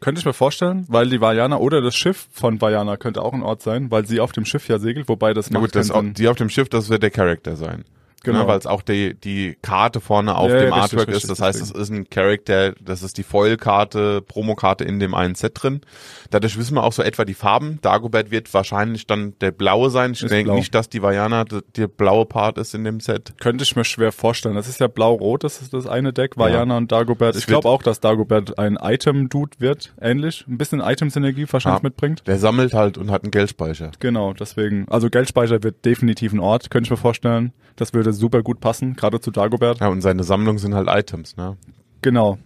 Könnte 0.00 0.20
ich 0.20 0.24
mir 0.24 0.32
vorstellen, 0.32 0.84
weil 0.88 1.08
die 1.08 1.20
Vajana 1.20 1.56
oder 1.56 1.80
das 1.80 1.96
Schiff 1.96 2.28
von 2.30 2.60
Vajana 2.60 2.96
könnte 2.98 3.20
auch 3.20 3.32
ein 3.32 3.42
Ort 3.42 3.62
sein, 3.62 3.90
weil 3.90 4.06
sie 4.06 4.20
auf 4.20 4.30
dem 4.30 4.44
Schiff 4.44 4.68
ja 4.68 4.78
segelt, 4.78 5.08
wobei 5.08 5.34
das 5.34 5.50
Na 5.50 5.58
gut, 5.58 5.74
das 5.74 5.90
die 6.14 6.28
auf 6.28 6.36
dem 6.36 6.50
Schiff, 6.50 6.68
das 6.68 6.88
wird 6.88 7.02
der 7.02 7.10
Charakter 7.10 7.56
sein. 7.56 7.84
Genau. 8.24 8.38
Genau. 8.38 8.48
Weil 8.48 8.58
es 8.58 8.66
auch 8.66 8.82
die, 8.82 9.14
die 9.14 9.56
Karte 9.62 10.00
vorne 10.00 10.36
auf 10.36 10.50
Ja, 10.50 10.58
dem 10.58 10.68
ja, 10.68 10.74
richtig, 10.74 10.82
Artwork 10.82 11.08
richtig, 11.08 11.24
ist. 11.24 11.30
Das 11.30 11.40
heißt, 11.40 11.60
es 11.62 11.70
ist 11.70 11.88
ein 11.90 12.08
Charakter, 12.10 12.72
das 12.80 13.02
ist 13.02 13.18
die 13.18 13.22
Foil-Karte, 13.22 14.22
Promokarte 14.22 14.84
in 14.84 15.00
dem 15.00 15.14
einen 15.14 15.34
Set 15.34 15.52
drin. 15.62 15.80
Dadurch 16.30 16.58
wissen 16.58 16.74
wir 16.74 16.82
auch 16.84 16.92
so 16.92 17.02
etwa 17.02 17.24
die 17.24 17.34
Farben. 17.34 17.78
Dagobert 17.82 18.30
wird 18.30 18.52
wahrscheinlich 18.54 19.06
dann 19.06 19.34
der 19.40 19.50
blaue 19.50 19.90
sein. 19.90 20.12
Ich 20.12 20.24
denke 20.24 20.52
nicht, 20.52 20.74
dass 20.74 20.88
die 20.88 21.02
Vajana 21.02 21.44
der 21.44 21.88
blaue 21.88 22.26
Part 22.26 22.58
ist 22.58 22.74
in 22.74 22.84
dem 22.84 23.00
Set. 23.00 23.34
Könnte 23.40 23.64
ich 23.64 23.74
mir 23.76 23.84
schwer 23.84 24.12
vorstellen. 24.12 24.54
Das 24.54 24.68
ist 24.68 24.80
ja 24.80 24.86
blau-rot, 24.88 25.44
das 25.44 25.60
ist 25.62 25.72
das 25.72 25.86
eine 25.86 26.12
Deck, 26.12 26.36
Vajana 26.36 26.76
und 26.76 26.92
Dagobert. 26.92 27.36
Ich 27.36 27.46
glaube 27.46 27.68
auch, 27.68 27.82
dass 27.82 28.00
Dagobert 28.00 28.58
ein 28.58 28.76
Item-Dude 28.80 29.58
wird, 29.58 29.94
ähnlich. 30.00 30.44
Ein 30.48 30.58
bisschen 30.58 30.80
Item-Synergie 30.80 31.46
wahrscheinlich 31.50 31.82
Ja. 31.82 31.86
mitbringt. 31.88 32.22
Der 32.26 32.38
sammelt 32.38 32.74
halt 32.74 32.98
und 32.98 33.10
hat 33.10 33.22
einen 33.24 33.30
Geldspeicher. 33.30 33.90
Genau, 34.00 34.32
deswegen. 34.32 34.86
Also 34.88 35.08
Geldspeicher 35.10 35.62
wird 35.62 35.84
definitiv 35.84 36.32
ein 36.32 36.40
Ort, 36.40 36.70
könnte 36.70 36.86
ich 36.86 36.90
mir 36.90 36.96
vorstellen. 36.96 37.52
Das 37.76 37.94
würde 37.94 38.07
super 38.12 38.42
gut 38.42 38.60
passen, 38.60 38.94
gerade 38.94 39.20
zu 39.20 39.30
Dagobert. 39.30 39.80
Ja, 39.80 39.88
und 39.88 40.00
seine 40.00 40.24
Sammlung 40.24 40.58
sind 40.58 40.74
halt 40.74 40.88
Items, 40.88 41.36
ne? 41.36 41.56
Genau. 42.02 42.38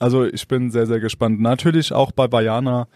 Also 0.00 0.24
ich 0.24 0.46
bin 0.46 0.70
sehr, 0.70 0.86
sehr 0.86 1.00
gespannt. 1.00 1.40
Natürlich 1.40 1.92
auch 1.92 2.12
bei 2.12 2.30
Vajana, 2.30 2.86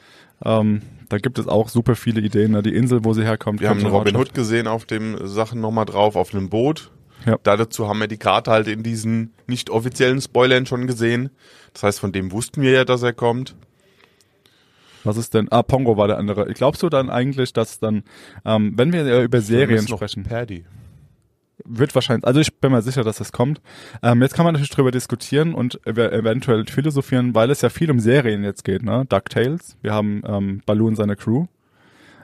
ähm, 0.44 0.82
da 1.08 1.18
gibt 1.18 1.38
es 1.38 1.48
auch 1.48 1.68
super 1.68 1.96
viele 1.96 2.20
Ideen. 2.20 2.52
Ne? 2.52 2.62
Die 2.62 2.74
Insel, 2.74 3.04
wo 3.04 3.12
sie 3.12 3.24
herkommt. 3.24 3.60
Wir 3.60 3.68
haben 3.68 3.84
Robin 3.84 4.16
Hood 4.16 4.34
gesehen 4.34 4.66
auf 4.66 4.86
dem 4.86 5.26
Sachen 5.26 5.60
nochmal 5.60 5.84
drauf, 5.84 6.16
auf 6.16 6.34
einem 6.34 6.48
Boot. 6.48 6.90
Ja. 7.26 7.36
Dazu 7.42 7.88
haben 7.88 8.00
wir 8.00 8.08
die 8.08 8.16
Karte 8.16 8.50
halt 8.50 8.66
in 8.66 8.82
diesen 8.82 9.32
nicht 9.46 9.70
offiziellen 9.70 10.20
Spoilern 10.20 10.66
schon 10.66 10.86
gesehen. 10.86 11.30
Das 11.72 11.82
heißt, 11.82 12.00
von 12.00 12.12
dem 12.12 12.32
wussten 12.32 12.62
wir 12.62 12.72
ja, 12.72 12.84
dass 12.84 13.02
er 13.02 13.12
kommt. 13.12 13.54
Was 15.04 15.16
ist 15.16 15.34
denn? 15.34 15.50
Ah, 15.50 15.62
Pongo 15.62 15.96
war 15.96 16.08
der 16.08 16.18
andere. 16.18 16.46
Glaubst 16.46 16.82
du 16.82 16.88
dann 16.88 17.10
eigentlich, 17.10 17.52
dass 17.52 17.78
dann, 17.80 18.04
ähm, 18.44 18.72
wenn 18.76 18.92
wir 18.92 19.22
über 19.22 19.40
Serien 19.40 19.86
sprechen, 19.86 20.22
Paddy. 20.24 20.64
Wird 21.64 21.94
wahrscheinlich, 21.94 22.26
also 22.26 22.40
ich 22.40 22.54
bin 22.56 22.72
mir 22.72 22.82
sicher, 22.82 23.04
dass 23.04 23.16
das 23.18 23.32
kommt. 23.32 23.60
Ähm, 24.02 24.22
jetzt 24.22 24.34
kann 24.34 24.44
man 24.44 24.54
natürlich 24.54 24.70
drüber 24.70 24.90
diskutieren 24.90 25.54
und 25.54 25.80
ev 25.86 25.98
eventuell 25.98 26.64
philosophieren, 26.66 27.34
weil 27.34 27.50
es 27.50 27.60
ja 27.62 27.68
viel 27.68 27.90
um 27.90 28.00
Serien 28.00 28.44
jetzt 28.44 28.64
geht, 28.64 28.82
ne? 28.82 29.04
DuckTales, 29.08 29.76
wir 29.82 29.92
haben 29.92 30.22
ähm, 30.26 30.62
Baloo 30.66 30.86
und 30.88 30.96
seine 30.96 31.16
Crew. 31.16 31.46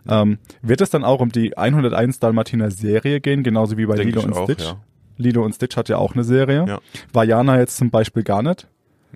Ähm, 0.08 0.38
wird 0.62 0.80
es 0.80 0.90
dann 0.90 1.04
auch 1.04 1.20
um 1.20 1.30
die 1.30 1.56
101 1.58 2.18
Dalmatiner 2.20 2.70
Serie 2.70 3.20
gehen, 3.20 3.42
genauso 3.42 3.76
wie 3.76 3.86
bei 3.86 3.96
Denk 3.96 4.06
Lilo 4.10 4.20
ich 4.20 4.26
und 4.26 4.32
auch, 4.34 4.44
Stitch? 4.44 4.64
ja. 4.64 4.76
Lilo 5.18 5.44
und 5.44 5.52
Stitch 5.54 5.76
hat 5.76 5.88
ja 5.88 5.98
auch 5.98 6.14
eine 6.14 6.24
Serie. 6.24 6.64
Ja. 6.66 6.78
Vajana 7.12 7.58
jetzt 7.58 7.76
zum 7.76 7.90
Beispiel 7.90 8.22
gar 8.22 8.42
nicht. 8.42 8.68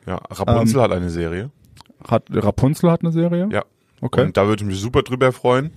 Ja, 0.06 0.16
Rapunzel 0.30 0.76
Ähm, 0.78 0.82
hat 0.82 0.92
eine 0.92 1.10
Serie. 1.10 1.50
Hat, 2.06 2.24
Rapunzel 2.30 2.90
hat 2.90 3.02
eine 3.02 3.12
Serie? 3.12 3.48
Ja. 3.52 3.64
Okay. 4.00 4.22
Und 4.22 4.36
da 4.36 4.46
würde 4.48 4.64
ich 4.64 4.66
mich 4.68 4.80
super 4.80 5.02
drüber 5.02 5.30
freuen. 5.32 5.70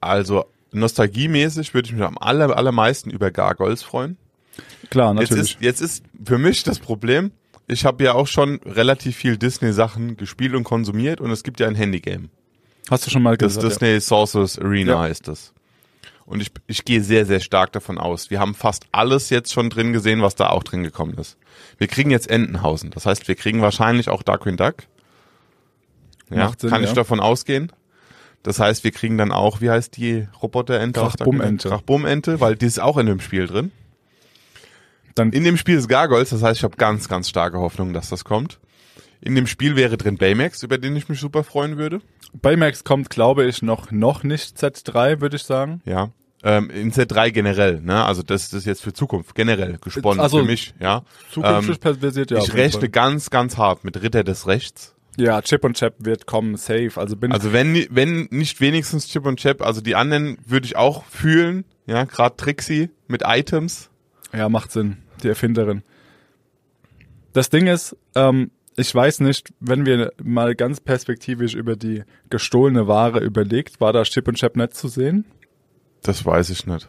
Also 0.00 0.44
nostalgiemäßig 0.72 1.74
würde 1.74 1.88
ich 1.88 1.92
mich 1.94 2.02
am 2.02 2.18
aller, 2.18 2.56
allermeisten 2.56 3.10
über 3.10 3.30
Gargoyles 3.30 3.82
freuen. 3.82 4.16
Klar, 4.90 5.14
Jetzt 5.20 5.30
natürlich. 5.30 5.54
ist, 5.54 5.62
jetzt 5.62 5.80
ist 5.80 6.04
für 6.24 6.38
mich 6.38 6.62
das 6.64 6.78
Problem, 6.78 7.32
ich 7.66 7.84
habe 7.84 8.02
ja 8.04 8.14
auch 8.14 8.26
schon 8.26 8.60
relativ 8.64 9.16
viel 9.16 9.36
Disney-Sachen 9.36 10.16
gespielt 10.16 10.54
und 10.54 10.64
konsumiert 10.64 11.20
und 11.20 11.30
es 11.30 11.42
gibt 11.42 11.60
ja 11.60 11.68
ein 11.68 11.74
Handygame. 11.74 12.28
Hast 12.90 13.06
du 13.06 13.10
schon 13.10 13.22
mal 13.22 13.36
Das 13.36 13.54
gesagt? 13.54 13.72
Disney 13.80 14.00
Sorcerers 14.00 14.58
Arena 14.58 14.92
Ja. 14.92 15.00
heißt 15.00 15.28
es. 15.28 15.52
Und 16.26 16.40
ich, 16.40 16.50
ich 16.66 16.84
gehe 16.84 17.02
sehr, 17.02 17.26
sehr 17.26 17.40
stark 17.40 17.72
davon 17.72 17.98
aus. 17.98 18.30
Wir 18.30 18.38
haben 18.38 18.54
fast 18.54 18.84
alles 18.92 19.30
jetzt 19.30 19.52
schon 19.52 19.68
drin 19.70 19.92
gesehen, 19.92 20.22
was 20.22 20.34
da 20.36 20.50
auch 20.50 20.62
drin 20.62 20.82
gekommen 20.84 21.14
ist. 21.14 21.36
Wir 21.78 21.88
kriegen 21.88 22.10
jetzt 22.10 22.30
Entenhausen. 22.30 22.90
Das 22.90 23.06
heißt, 23.06 23.26
wir 23.26 23.34
kriegen 23.34 23.62
wahrscheinlich 23.62 24.08
auch 24.08 24.22
Darkwing 24.22 24.56
Duck. 24.56 24.74
Ja, 26.30 26.52
Sinn, 26.56 26.70
kann 26.70 26.82
ich 26.82 26.90
ja. 26.90 26.94
davon 26.94 27.18
ausgehen. 27.18 27.72
Das 28.42 28.58
heißt, 28.58 28.84
wir 28.84 28.90
kriegen 28.90 29.18
dann 29.18 29.32
auch, 29.32 29.60
wie 29.60 29.70
heißt 29.70 29.96
die 29.96 30.26
Roboterente? 30.42 31.00
Darkwing 31.00 31.12
Duck? 31.12 31.18
Krachbummente. 31.18 31.68
Krachbummente, 31.68 32.40
weil 32.40 32.56
die 32.56 32.66
ist 32.66 32.80
auch 32.80 32.96
in 32.96 33.06
dem 33.06 33.20
Spiel 33.20 33.46
drin. 33.46 33.70
Dann 35.14 35.32
In 35.32 35.44
dem 35.44 35.56
Spiel 35.56 35.76
ist 35.76 35.88
Gargoyles, 35.88 36.30
das 36.30 36.42
heißt, 36.42 36.58
ich 36.58 36.64
habe 36.64 36.76
ganz, 36.76 37.08
ganz 37.08 37.28
starke 37.28 37.58
Hoffnung, 37.58 37.92
dass 37.92 38.08
das 38.08 38.24
kommt. 38.24 38.58
In 39.20 39.34
dem 39.34 39.46
Spiel 39.46 39.76
wäre 39.76 39.98
drin 39.98 40.16
Baymax, 40.16 40.62
über 40.62 40.78
den 40.78 40.96
ich 40.96 41.08
mich 41.08 41.20
super 41.20 41.44
freuen 41.44 41.76
würde. 41.76 42.00
Baymax 42.32 42.84
kommt, 42.84 43.10
glaube 43.10 43.44
ich, 43.44 43.60
noch, 43.60 43.90
noch 43.90 44.22
nicht 44.22 44.56
Z3, 44.56 45.20
würde 45.20 45.36
ich 45.36 45.42
sagen. 45.42 45.82
Ja. 45.84 46.10
Ähm, 46.42 46.70
in 46.70 46.90
Z3 46.90 47.32
generell, 47.32 47.82
ne? 47.82 48.02
Also 48.02 48.22
das, 48.22 48.48
das 48.48 48.60
ist 48.60 48.64
jetzt 48.64 48.80
für 48.80 48.94
Zukunft 48.94 49.34
generell 49.34 49.76
gesponnen 49.78 50.20
Also, 50.20 50.38
für 50.38 50.44
mich, 50.44 50.74
ja. 50.80 51.02
Zukünftig 51.30 51.80
Ähm, 51.84 52.26
ja. 52.30 52.38
ich 52.38 52.54
rechne 52.54 52.88
ganz, 52.88 53.28
ganz 53.28 53.58
hart 53.58 53.84
mit 53.84 54.00
Ritter 54.00 54.24
des 54.24 54.46
Rechts. 54.46 54.94
Ja, 55.20 55.42
Chip 55.42 55.64
und 55.64 55.76
Chap 55.76 55.94
wird 55.98 56.26
kommen, 56.26 56.56
safe. 56.56 56.92
Also 56.96 57.16
bin 57.16 57.30
Also 57.30 57.52
wenn, 57.52 57.86
wenn 57.90 58.26
nicht 58.30 58.60
wenigstens 58.60 59.06
Chip 59.06 59.26
und 59.26 59.38
Chap, 59.38 59.60
also 59.60 59.82
die 59.82 59.94
anderen 59.94 60.38
würde 60.46 60.66
ich 60.66 60.76
auch 60.76 61.04
fühlen, 61.04 61.64
ja, 61.86 62.04
gerade 62.04 62.36
Trixie 62.36 62.88
mit 63.06 63.22
Items. 63.26 63.90
Ja, 64.32 64.48
macht 64.48 64.72
Sinn, 64.72 64.98
die 65.22 65.28
Erfinderin. 65.28 65.82
Das 67.34 67.50
Ding 67.50 67.66
ist, 67.66 67.96
ähm, 68.14 68.50
ich 68.76 68.94
weiß 68.94 69.20
nicht, 69.20 69.52
wenn 69.60 69.84
wir 69.84 70.12
mal 70.22 70.54
ganz 70.54 70.80
perspektivisch 70.80 71.54
über 71.54 71.76
die 71.76 72.04
gestohlene 72.30 72.88
Ware 72.88 73.20
überlegt, 73.20 73.80
war 73.80 73.92
da 73.92 74.04
Chip 74.04 74.26
und 74.26 74.38
Chap 74.38 74.56
nicht 74.56 74.74
zu 74.74 74.88
sehen? 74.88 75.26
Das 76.02 76.24
weiß 76.24 76.48
ich 76.48 76.66
nicht. 76.66 76.88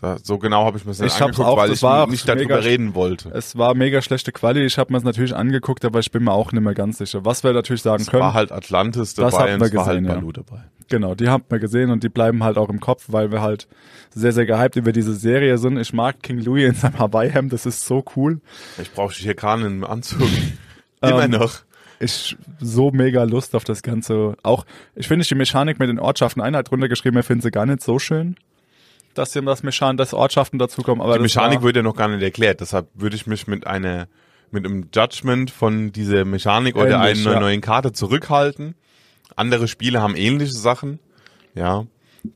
Da, 0.00 0.16
so 0.22 0.38
genau 0.38 0.64
habe 0.64 0.78
ich 0.78 0.84
mir 0.84 0.92
das 0.92 1.00
nicht 1.00 1.14
Ich 1.16 1.22
angeguckt, 1.22 1.46
auch, 1.46 1.56
weil 1.58 1.68
das 1.68 1.82
ich 1.82 2.10
nicht 2.10 2.26
mega 2.26 2.34
darüber 2.36 2.58
sch- 2.60 2.64
reden 2.64 2.94
wollte. 2.94 3.30
Es 3.34 3.58
war 3.58 3.74
mega 3.74 4.00
schlechte 4.00 4.32
Quali, 4.32 4.64
ich 4.64 4.78
habe 4.78 4.92
mir 4.92 4.98
es 4.98 5.04
natürlich 5.04 5.36
angeguckt, 5.36 5.84
aber 5.84 5.98
ich 5.98 6.10
bin 6.10 6.24
mir 6.24 6.32
auch 6.32 6.52
nicht 6.52 6.62
mehr 6.62 6.74
ganz 6.74 6.98
sicher. 6.98 7.24
Was 7.24 7.44
wir 7.44 7.52
natürlich 7.52 7.82
sagen 7.82 8.02
Es 8.02 8.08
können, 8.10 8.22
war 8.22 8.34
halt 8.34 8.50
Atlantis 8.52 9.14
Das 9.14 9.34
dabei 9.34 9.54
und 9.54 9.62
es 9.62 9.70
wir 9.72 9.78
war 9.78 9.86
halt 9.86 9.98
gesehen, 10.04 10.24
ja. 10.24 10.32
Dabei. 10.32 10.62
genau, 10.88 11.14
die 11.14 11.28
haben 11.28 11.44
wir 11.48 11.58
gesehen 11.58 11.90
und 11.90 12.02
die 12.02 12.08
bleiben 12.08 12.42
halt 12.44 12.56
auch 12.56 12.68
im 12.70 12.80
Kopf, 12.80 13.04
weil 13.08 13.30
wir 13.30 13.42
halt 13.42 13.68
sehr, 14.14 14.32
sehr 14.32 14.46
gehypt 14.46 14.76
über 14.76 14.92
diese 14.92 15.14
Serie 15.14 15.58
sind. 15.58 15.76
Ich 15.78 15.92
mag 15.92 16.22
King 16.22 16.38
Louis 16.40 16.68
in 16.68 16.74
seinem 16.74 16.98
Hawaii-Hemd, 16.98 17.52
das 17.52 17.66
ist 17.66 17.84
so 17.84 18.02
cool. 18.16 18.40
Ich 18.80 18.92
brauche 18.92 19.14
hier 19.14 19.34
gerade 19.34 19.66
einen 19.66 19.84
Anzug. 19.84 20.22
Immer 21.02 21.24
Ähm, 21.24 21.30
noch. 21.32 21.52
ich 21.98 22.36
so 22.58 22.90
mega 22.90 23.24
Lust 23.24 23.54
auf 23.54 23.64
das 23.64 23.82
Ganze. 23.82 24.34
Auch, 24.42 24.64
ich 24.94 25.08
finde 25.08 25.24
die 25.26 25.34
Mechanik 25.34 25.78
mit 25.78 25.88
den 25.88 25.98
Ortschaften 25.98 26.40
Einheit 26.40 26.70
runtergeschrieben, 26.72 27.20
ich 27.20 27.26
finde 27.26 27.42
sie 27.42 27.50
gar 27.50 27.66
nicht 27.66 27.82
so 27.82 27.98
schön, 27.98 28.36
dass 29.14 29.32
hier 29.32 29.42
das 29.42 29.62
Mechan, 29.62 29.96
dass 29.96 30.14
Ortschaften 30.14 30.58
dazukommen. 30.58 31.02
Aber 31.02 31.14
Die 31.14 31.22
Mechanik 31.22 31.62
wird 31.62 31.76
ja 31.76 31.82
noch 31.82 31.96
gar 31.96 32.08
nicht 32.08 32.22
erklärt, 32.22 32.60
deshalb 32.60 32.88
würde 32.94 33.16
ich 33.16 33.26
mich 33.26 33.46
mit 33.46 33.66
einer 33.66 34.08
mit 34.52 34.66
einem 34.66 34.88
Judgment 34.92 35.50
von 35.50 35.92
dieser 35.92 36.24
Mechanik 36.24 36.74
oder 36.74 37.04
Ähnlich, 37.04 37.24
einer 37.24 37.34
ja. 37.34 37.40
neuen 37.40 37.60
Karte 37.60 37.92
zurückhalten. 37.92 38.74
Andere 39.36 39.68
Spiele 39.68 40.02
haben 40.02 40.16
ähnliche 40.16 40.52
Sachen. 40.52 40.98
Ja, 41.54 41.84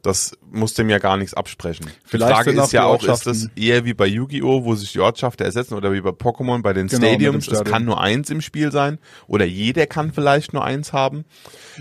das 0.02 0.36
muss 0.50 0.74
dem 0.74 0.88
ja 0.88 0.98
gar 0.98 1.16
nichts 1.16 1.34
absprechen. 1.34 1.86
Vielleicht 2.04 2.30
die 2.30 2.34
Frage 2.34 2.50
ist 2.52 2.72
ja 2.72 2.84
auch, 2.84 3.02
ist 3.02 3.26
das 3.26 3.48
eher 3.56 3.84
wie 3.84 3.92
bei 3.94 4.06
Yu-Gi-Oh!, 4.06 4.64
wo 4.64 4.74
sich 4.74 4.92
die 4.92 5.00
Ortschaften 5.00 5.44
ersetzen 5.44 5.74
oder 5.74 5.92
wie 5.92 6.00
bei 6.00 6.10
Pokémon 6.10 6.62
bei 6.62 6.72
den 6.72 6.88
Genau, 6.88 7.06
Stadiums, 7.06 7.48
es 7.48 7.64
kann 7.64 7.84
nur 7.84 8.00
eins 8.00 8.30
im 8.30 8.40
Spiel 8.40 8.72
sein 8.72 8.98
oder 9.26 9.44
jeder 9.44 9.86
kann 9.86 10.12
vielleicht 10.12 10.52
nur 10.52 10.64
eins 10.64 10.92
haben. 10.92 11.24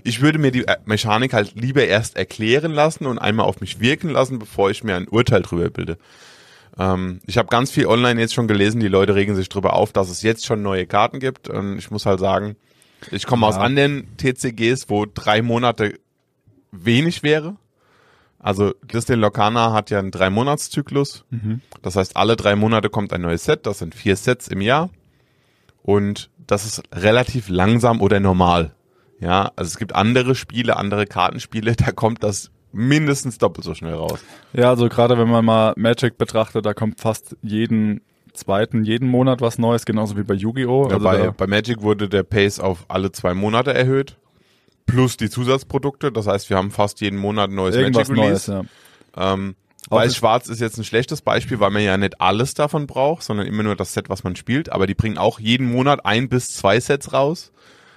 Ich 0.03 0.21
würde 0.21 0.39
mir 0.39 0.51
die 0.51 0.67
äh, 0.67 0.77
Mechanik 0.85 1.33
halt 1.33 1.53
lieber 1.55 1.85
erst 1.85 2.17
erklären 2.17 2.71
lassen 2.73 3.05
und 3.05 3.19
einmal 3.19 3.45
auf 3.45 3.61
mich 3.61 3.79
wirken 3.79 4.09
lassen, 4.09 4.39
bevor 4.39 4.69
ich 4.69 4.83
mir 4.83 4.95
ein 4.95 5.07
Urteil 5.07 5.41
drüber 5.41 5.69
bilde. 5.69 5.97
Ähm, 6.77 7.19
ich 7.25 7.37
habe 7.37 7.47
ganz 7.49 7.71
viel 7.71 7.85
online 7.85 8.19
jetzt 8.19 8.33
schon 8.33 8.47
gelesen, 8.47 8.79
die 8.79 8.87
Leute 8.87 9.15
regen 9.15 9.35
sich 9.35 9.47
drüber 9.47 9.73
auf, 9.73 9.93
dass 9.93 10.09
es 10.09 10.21
jetzt 10.23 10.45
schon 10.45 10.61
neue 10.61 10.87
Karten 10.87 11.19
gibt. 11.19 11.47
Und 11.47 11.77
ich 11.77 11.91
muss 11.91 12.05
halt 12.05 12.19
sagen, 12.19 12.55
ich 13.11 13.25
komme 13.25 13.45
aus 13.45 13.55
Ja. 13.55 13.61
anderen 13.61 14.07
TCGs, 14.17 14.89
wo 14.89 15.05
drei 15.05 15.41
Monate 15.41 15.93
wenig 16.71 17.21
wäre. 17.23 17.55
Also 18.43 18.73
Disney 18.83 19.15
Locana 19.15 19.71
hat 19.73 19.89
ja 19.89 19.97
einen 19.99 20.11
Drei-Monats-Zyklus. 20.11 21.23
Das 21.81 21.95
heißt, 21.95 22.15
alle 22.17 22.35
drei 22.35 22.55
Monate 22.55 22.89
kommt 22.89 23.13
ein 23.13 23.21
neues 23.21 23.45
Set. 23.45 23.65
Das 23.65 23.79
sind 23.79 23.95
vier 23.95 24.15
Sets 24.15 24.47
im 24.49 24.61
Jahr. 24.61 24.89
Und 25.81 26.29
das 26.45 26.65
ist 26.65 26.83
relativ 26.93 27.49
langsam 27.49 28.01
oder 28.01 28.19
normal. 28.19 28.73
Ja, 29.19 29.51
also 29.55 29.69
es 29.69 29.77
gibt 29.77 29.95
andere 29.95 30.35
Spiele, 30.35 30.75
andere 30.77 31.05
Kartenspiele, 31.05 31.75
da 31.75 31.91
kommt 31.93 32.23
das 32.23 32.51
mindestens 32.73 33.37
doppelt 33.37 33.63
so 33.63 33.73
schnell 33.75 33.93
raus. 33.93 34.19
ja, 34.51 34.69
also 34.69 34.89
gerade 34.89 35.17
wenn 35.17 35.29
man 35.29 35.45
mal 35.45 35.73
Magic 35.77 36.17
betrachtet, 36.17 36.65
da 36.65 36.73
kommt 36.73 36.99
fast 36.99 37.37
jeden 37.41 38.01
zweiten, 38.33 38.83
jeden 38.83 39.07
Monat 39.07 39.39
was 39.41 39.59
Neues, 39.59 39.85
genauso 39.85 40.17
wie 40.17 40.23
bei 40.23 40.33
Yu-Gi-Oh! 40.33 40.87
Ja, 40.89 40.95
Also 40.95 41.03
bei, 41.05 41.31
bei 41.31 41.47
Magic 41.47 41.81
wurde 41.81 42.09
der 42.09 42.23
Pace 42.23 42.59
auf 42.59 42.85
alle 42.87 43.11
zwei 43.11 43.33
Monate 43.33 43.73
erhöht. 43.73 44.17
Plus 44.85 45.17
die 45.17 45.29
Zusatzprodukte. 45.29 46.11
Das 46.11 46.27
heißt, 46.27 46.49
wir 46.49 46.57
haben 46.57 46.71
fast 46.71 47.01
jeden 47.01 47.17
Monat 47.19 47.49
ein 47.49 47.55
neues 47.55 47.75
irgendwas 47.75 48.09
Magic 48.09 48.23
Neues, 48.23 48.49
Release. 48.49 48.67
ja. 49.17 49.33
Ähm, 49.33 49.55
Weiß-Schwarz 49.89 50.47
ist 50.47 50.61
jetzt 50.61 50.77
ein 50.77 50.83
schlechtes 50.83 51.21
Beispiel, 51.21 51.59
weil 51.59 51.69
man 51.69 51.83
ja 51.83 51.97
nicht 51.97 52.19
alles 52.21 52.53
davon 52.53 52.87
braucht, 52.87 53.23
sondern 53.23 53.45
immer 53.47 53.63
nur 53.63 53.75
das 53.75 53.93
Set, 53.93 54.09
was 54.09 54.23
man 54.23 54.35
spielt. 54.35 54.71
Aber 54.71 54.87
die 54.87 54.93
bringen 54.95 55.17
auch 55.17 55.39
jeden 55.39 55.71
Monat 55.71 56.05
ein 56.05 56.29
bis 56.29 56.53
zwei 56.55 56.79
Sets 56.79 57.11
raus. 57.13 57.51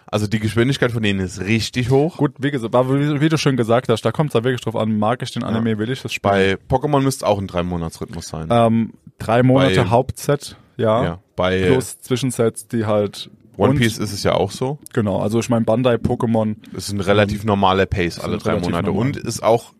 Also 0.08 0.26
die 0.28 0.38
Geschwindigkeit 0.38 0.92
von 0.92 1.02
denen 1.02 1.20
ist 1.20 1.40
richtig 1.40 1.90
hoch. 1.90 2.16
Gut, 2.16 2.34
wie 2.38 2.50
gesagt, 2.52 2.72
wie, 2.74 3.28
du 3.28 3.38
schon 3.38 3.56
gesagt 3.56 3.88
hast, 3.88 4.02
da 4.04 4.12
kommt 4.12 4.30
es 4.30 4.34
da 4.34 4.44
wirklich 4.44 4.60
drauf 4.60 4.76
an, 4.76 4.98
mag 4.98 5.20
ich 5.22 5.32
den 5.32 5.42
Anime, 5.42 5.78
will 5.78 5.90
ich 5.90 6.02
das 6.02 6.12
spielen. 6.12 6.32
Bei 6.68 6.76
Pokémon 6.76 7.00
müsste 7.00 7.26
auch 7.26 7.38
ein 7.38 7.48
Drei-Monats-Rhythmus 7.48 8.28
sein. 8.28 8.46
ähm, 8.50 8.92
drei 9.18 9.42
Monate 9.42 9.82
bei- 9.82 9.90
Hauptset, 9.90 10.56
ja. 10.76 11.02
ja. 11.04 11.18
Bei 11.34 11.66
Plus 11.66 11.98
Zwischensets, 12.00 12.68
die 12.68 12.86
halt 12.86 13.30
One 13.56 13.70
und- 13.70 13.76
Piece 13.78 13.98
ist 13.98 14.12
es 14.12 14.22
ja 14.22 14.34
auch 14.34 14.50
so. 14.50 14.78
Genau, 14.92 15.20
also 15.20 15.38
ich 15.40 15.48
meine 15.48 15.64
Bandai, 15.64 15.94
Pokémon, 15.96 16.56
Es 16.76 16.88
ist 16.88 16.92
ein 16.92 17.00
relativ 17.00 17.44
normaler 17.44 17.86
Pace 17.86 18.20
alle 18.20 18.38
drei 18.38 18.58
Monate. 18.60 18.86
normal. 18.88 19.06
Und 19.06 19.16
ist 19.16 19.42
auch, 19.42 19.72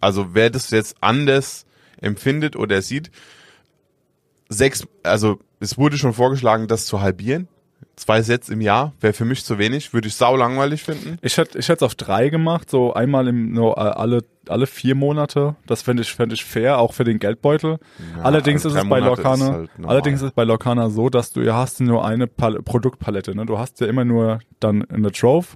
also 0.00 0.34
wer 0.34 0.50
das 0.50 0.70
jetzt 0.70 0.96
anders 1.00 1.64
empfindet 2.00 2.56
oder 2.56 2.82
sieht, 2.82 3.10
sechs, 4.48 4.86
also 5.02 5.38
es 5.60 5.76
wurde 5.78 5.98
schon 5.98 6.12
vorgeschlagen, 6.12 6.68
das 6.68 6.86
zu 6.86 7.00
halbieren. 7.00 7.48
Zwei 7.96 8.22
Sets 8.22 8.48
im 8.48 8.60
Jahr 8.60 8.92
wäre 9.00 9.12
für 9.12 9.24
mich 9.24 9.44
zu 9.44 9.58
wenig, 9.58 9.92
würde 9.92 10.06
ich 10.06 10.14
sau 10.14 10.36
langweilig 10.36 10.84
finden. 10.84 11.18
Ich 11.20 11.36
hätte 11.36 11.58
ich 11.58 11.68
hätte 11.68 11.78
es 11.78 11.82
auf 11.82 11.96
drei 11.96 12.28
gemacht, 12.28 12.70
so 12.70 12.94
einmal 12.94 13.26
im 13.26 13.52
no, 13.52 13.72
alle 13.72 14.24
alle 14.48 14.66
vier 14.66 14.94
Monate. 14.94 15.56
Das 15.66 15.82
fände 15.82 16.02
ich 16.02 16.12
fände 16.12 16.34
ich 16.34 16.44
fair, 16.44 16.78
auch 16.78 16.92
für 16.92 17.04
den 17.04 17.18
Geldbeutel. 17.18 17.78
allerdings 18.22 18.64
also 18.64 18.78
ist 18.78 18.84
es 18.84 18.88
bei 18.88 19.00
Monate 19.00 19.22
Lorcana, 19.22 19.46
ist 19.46 19.52
halt 19.52 19.70
allerdings 19.82 20.20
ist 20.20 20.28
es 20.28 20.32
bei 20.32 20.44
Lorcana 20.44 20.90
so, 20.90 21.10
dass 21.10 21.32
du 21.32 21.40
ja 21.40 21.56
hast 21.56 21.80
nur 21.80 22.04
eine 22.04 22.28
Pal 22.28 22.62
Produktpalette. 22.62 23.34
Ne? 23.34 23.46
Du 23.46 23.58
hast 23.58 23.80
ja 23.80 23.88
immer 23.88 24.04
nur 24.04 24.40
dann 24.60 24.84
eine 24.90 25.10
Trove, 25.10 25.46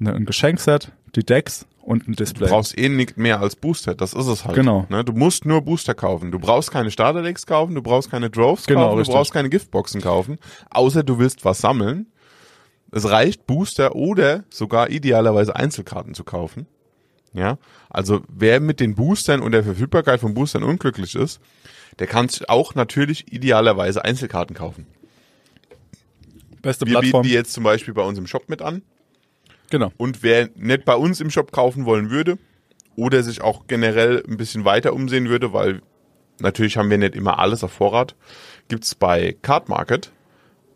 eine, 0.00 0.14
ein 0.14 0.24
Geschenkset, 0.24 0.92
die 1.14 1.24
Decks 1.24 1.66
und 1.82 2.08
ein 2.08 2.12
Display. 2.14 2.46
Du 2.46 2.52
brauchst 2.54 2.78
eh 2.78 2.88
nicht 2.88 3.16
mehr 3.16 3.40
als 3.40 3.56
Booster, 3.56 3.94
das 3.94 4.12
ist 4.14 4.26
es 4.26 4.44
halt. 4.44 4.54
Genau. 4.56 4.86
Ne? 4.88 5.04
Du 5.04 5.12
musst 5.12 5.44
nur 5.44 5.60
Booster 5.62 5.94
kaufen. 5.94 6.30
Du 6.30 6.38
brauchst 6.38 6.70
keine 6.70 6.90
Starterdecks 6.90 7.44
kaufen, 7.46 7.74
du 7.74 7.82
brauchst 7.82 8.10
keine 8.10 8.30
Droves 8.30 8.66
Genau, 8.66 8.86
kaufen, 8.86 8.98
richtig. 8.98 9.12
du 9.12 9.18
brauchst 9.18 9.32
keine 9.32 9.50
Giftboxen 9.50 10.00
kaufen, 10.00 10.38
außer 10.70 11.02
du 11.02 11.18
willst 11.18 11.44
was 11.44 11.58
sammeln. 11.58 12.06
Es 12.90 13.08
reicht 13.08 13.46
Booster 13.46 13.94
oder 13.96 14.44
sogar 14.50 14.90
idealerweise 14.90 15.56
Einzelkarten 15.56 16.14
zu 16.14 16.24
kaufen. 16.24 16.66
Ja, 17.34 17.56
also 17.88 18.20
wer 18.28 18.60
mit 18.60 18.78
den 18.78 18.94
Boostern 18.94 19.40
und 19.40 19.52
der 19.52 19.64
Verfügbarkeit 19.64 20.20
von 20.20 20.34
Boostern 20.34 20.62
unglücklich 20.64 21.14
ist, 21.14 21.40
der 21.98 22.06
kann 22.06 22.28
sich 22.28 22.48
auch 22.50 22.74
natürlich 22.74 23.32
idealerweise 23.32 24.04
Einzelkarten 24.04 24.54
kaufen. 24.54 24.86
Beste 26.60 26.86
Wir 26.86 26.90
bieten 26.90 27.00
Plattform. 27.10 27.22
die 27.24 27.30
jetzt 27.32 27.52
zum 27.54 27.64
Beispiel 27.64 27.94
bei 27.94 28.02
uns 28.02 28.18
im 28.18 28.26
Shop 28.26 28.48
mit 28.48 28.60
an. 28.62 28.82
Genau. 29.72 29.90
Und 29.96 30.22
wer 30.22 30.48
nicht 30.54 30.84
bei 30.84 30.94
uns 30.94 31.20
im 31.20 31.30
Shop 31.30 31.50
kaufen 31.50 31.84
wollen 31.84 32.10
würde 32.10 32.38
oder 32.94 33.24
sich 33.24 33.40
auch 33.42 33.66
generell 33.66 34.22
ein 34.28 34.36
bisschen 34.36 34.64
weiter 34.64 34.92
umsehen 34.92 35.28
würde, 35.28 35.52
weil 35.52 35.82
natürlich 36.40 36.76
haben 36.76 36.90
wir 36.90 36.98
nicht 36.98 37.16
immer 37.16 37.40
alles 37.40 37.64
auf 37.64 37.72
Vorrat, 37.72 38.14
gibt's 38.68 38.94
bei 38.94 39.34
Card 39.42 39.68
Market 39.68 40.12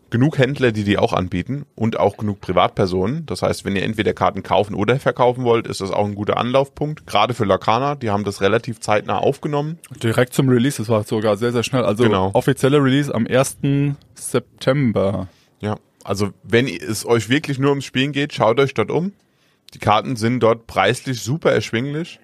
genug 0.09 0.39
Händler, 0.39 0.71
die 0.71 0.85
die 0.85 0.99
auch 0.99 1.13
anbieten 1.13 1.67
und 1.75 1.99
auch 1.99 2.17
genug 2.17 2.41
Privatpersonen. 2.41 3.27
Das 3.27 3.43
heißt, 3.43 3.65
wenn 3.65 3.75
ihr 3.75 3.83
entweder 3.83 4.15
Karten 4.15 4.43
kaufen 4.45 4.75
oder 4.75 5.01
verkaufen 5.01 5.43
wollt, 5.45 5.67
ist 5.67 5.81
das 5.81 5.91
auch 5.91 6.05
ein 6.07 6.15
guter 6.15 6.37
Anlaufpunkt. 6.37 7.07
Gerade 7.09 7.35
für 7.35 7.45
Lacana, 7.45 7.97
die 7.97 8.11
haben 8.11 8.23
das 8.25 8.41
relativ 8.41 8.79
zeitnah 8.81 9.19
aufgenommen. 9.19 9.79
Direkt 10.03 10.33
zum 10.33 10.49
Release, 10.49 10.79
das 10.79 10.89
war 10.89 11.03
sogar 11.03 11.37
sehr, 11.37 11.51
sehr 11.53 11.65
schnell. 11.65 11.85
Also 11.85 12.05
Genau. 12.05 12.31
offizielle 12.35 12.79
Release 12.83 13.13
am 13.13 13.27
1. 13.27 13.97
September. 14.15 15.29
Ja, 15.61 15.77
also 16.07 16.33
wenn 16.45 16.69
es 16.69 17.05
euch 17.05 17.29
wirklich 17.29 17.59
nur 17.59 17.71
ums 17.71 17.85
Spielen 17.85 18.13
geht, 18.13 18.33
schaut 18.33 18.61
euch 18.61 18.75
dort 18.75 18.93
um. 18.93 19.13
Die 19.75 19.81
Karten 19.81 20.15
sind 20.15 20.39
dort 20.39 20.69
preislich 20.69 21.21
super 21.21 21.51
erschwinglich. 21.51 22.21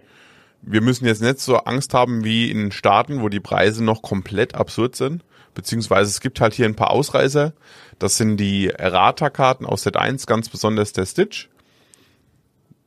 Wir 0.63 0.81
müssen 0.81 1.05
jetzt 1.05 1.21
nicht 1.21 1.41
so 1.41 1.57
Angst 1.57 1.93
haben 1.93 2.23
wie 2.23 2.49
in 2.49 2.71
Staaten, 2.71 3.21
wo 3.21 3.29
die 3.29 3.41
Preise 3.41 3.83
noch 3.83 4.03
komplett 4.03 4.55
absurd 4.55 4.95
sind. 4.95 5.25
Beziehungsweise 5.55 6.11
es 6.11 6.21
gibt 6.21 6.41
halt 6.41 6.55
hier 6.55 6.67
ein 6.67 6.77
paar 6.77 6.93
Ausreißer. 6.93 7.55
Das 7.99 8.17
sind 8.17 8.37
die 8.37 8.69
Errata-Karten 8.69 9.67
aus 9.67 9.83
Set 9.83 9.97
1, 9.97 10.27
ganz 10.29 10.49
besonders 10.49 10.93
der 10.93 11.05
Stitch. 11.05 11.49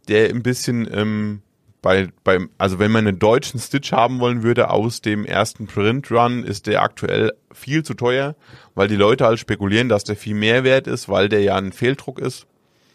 der 0.08 0.30
ein 0.30 0.44
bisschen 0.44 0.88
ähm, 0.90 1.42
bei, 1.86 2.08
beim, 2.24 2.50
also 2.58 2.80
wenn 2.80 2.92
man 2.92 3.06
einen 3.06 3.20
deutschen 3.20 3.60
Stitch 3.60 3.92
haben 3.92 4.20
wollen 4.20 4.42
würde 4.42 4.72
aus 4.72 5.02
dem 5.02 5.24
ersten 5.24 5.68
Print 5.68 6.10
Run, 6.10 6.44
ist 6.44 6.66
der 6.66 6.82
aktuell 6.82 7.32
viel 7.52 7.84
zu 7.84 7.94
teuer, 7.94 8.36
weil 8.74 8.88
die 8.88 8.96
Leute 8.96 9.24
halt 9.24 9.38
spekulieren, 9.38 9.88
dass 9.88 10.04
der 10.04 10.16
viel 10.16 10.34
mehr 10.34 10.64
wert 10.64 10.88
ist, 10.88 11.10
weil 11.10 11.30
der 11.30 11.44
ja 11.44 11.56
ein 11.58 11.72
Fehldruck 11.72 12.18
ist. 12.18 12.48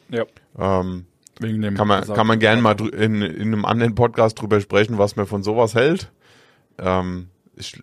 Ja. 0.08 0.24
Ähm, 0.58 1.06
Wegen 1.38 1.62
dem 1.62 1.76
kann 1.76 1.86
man, 1.86 2.04
kann 2.04 2.26
man 2.26 2.40
gerne 2.40 2.60
mal 2.62 2.74
in, 2.92 3.22
in 3.22 3.52
einem 3.52 3.64
anderen 3.64 3.94
Podcast 3.94 4.40
drüber 4.40 4.60
sprechen, 4.60 4.98
was 4.98 5.14
man 5.14 5.26
von 5.26 5.44
sowas 5.44 5.76
hält. 5.76 6.10
Ähm, 6.76 7.28
ich, 7.54 7.80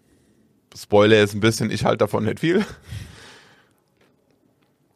Spoiler 0.76 1.24
ist 1.24 1.34
ein 1.34 1.40
bisschen, 1.40 1.72
ich 1.72 1.86
halte 1.86 2.00
davon 2.00 2.26
nicht 2.26 2.42
viel. 2.42 2.66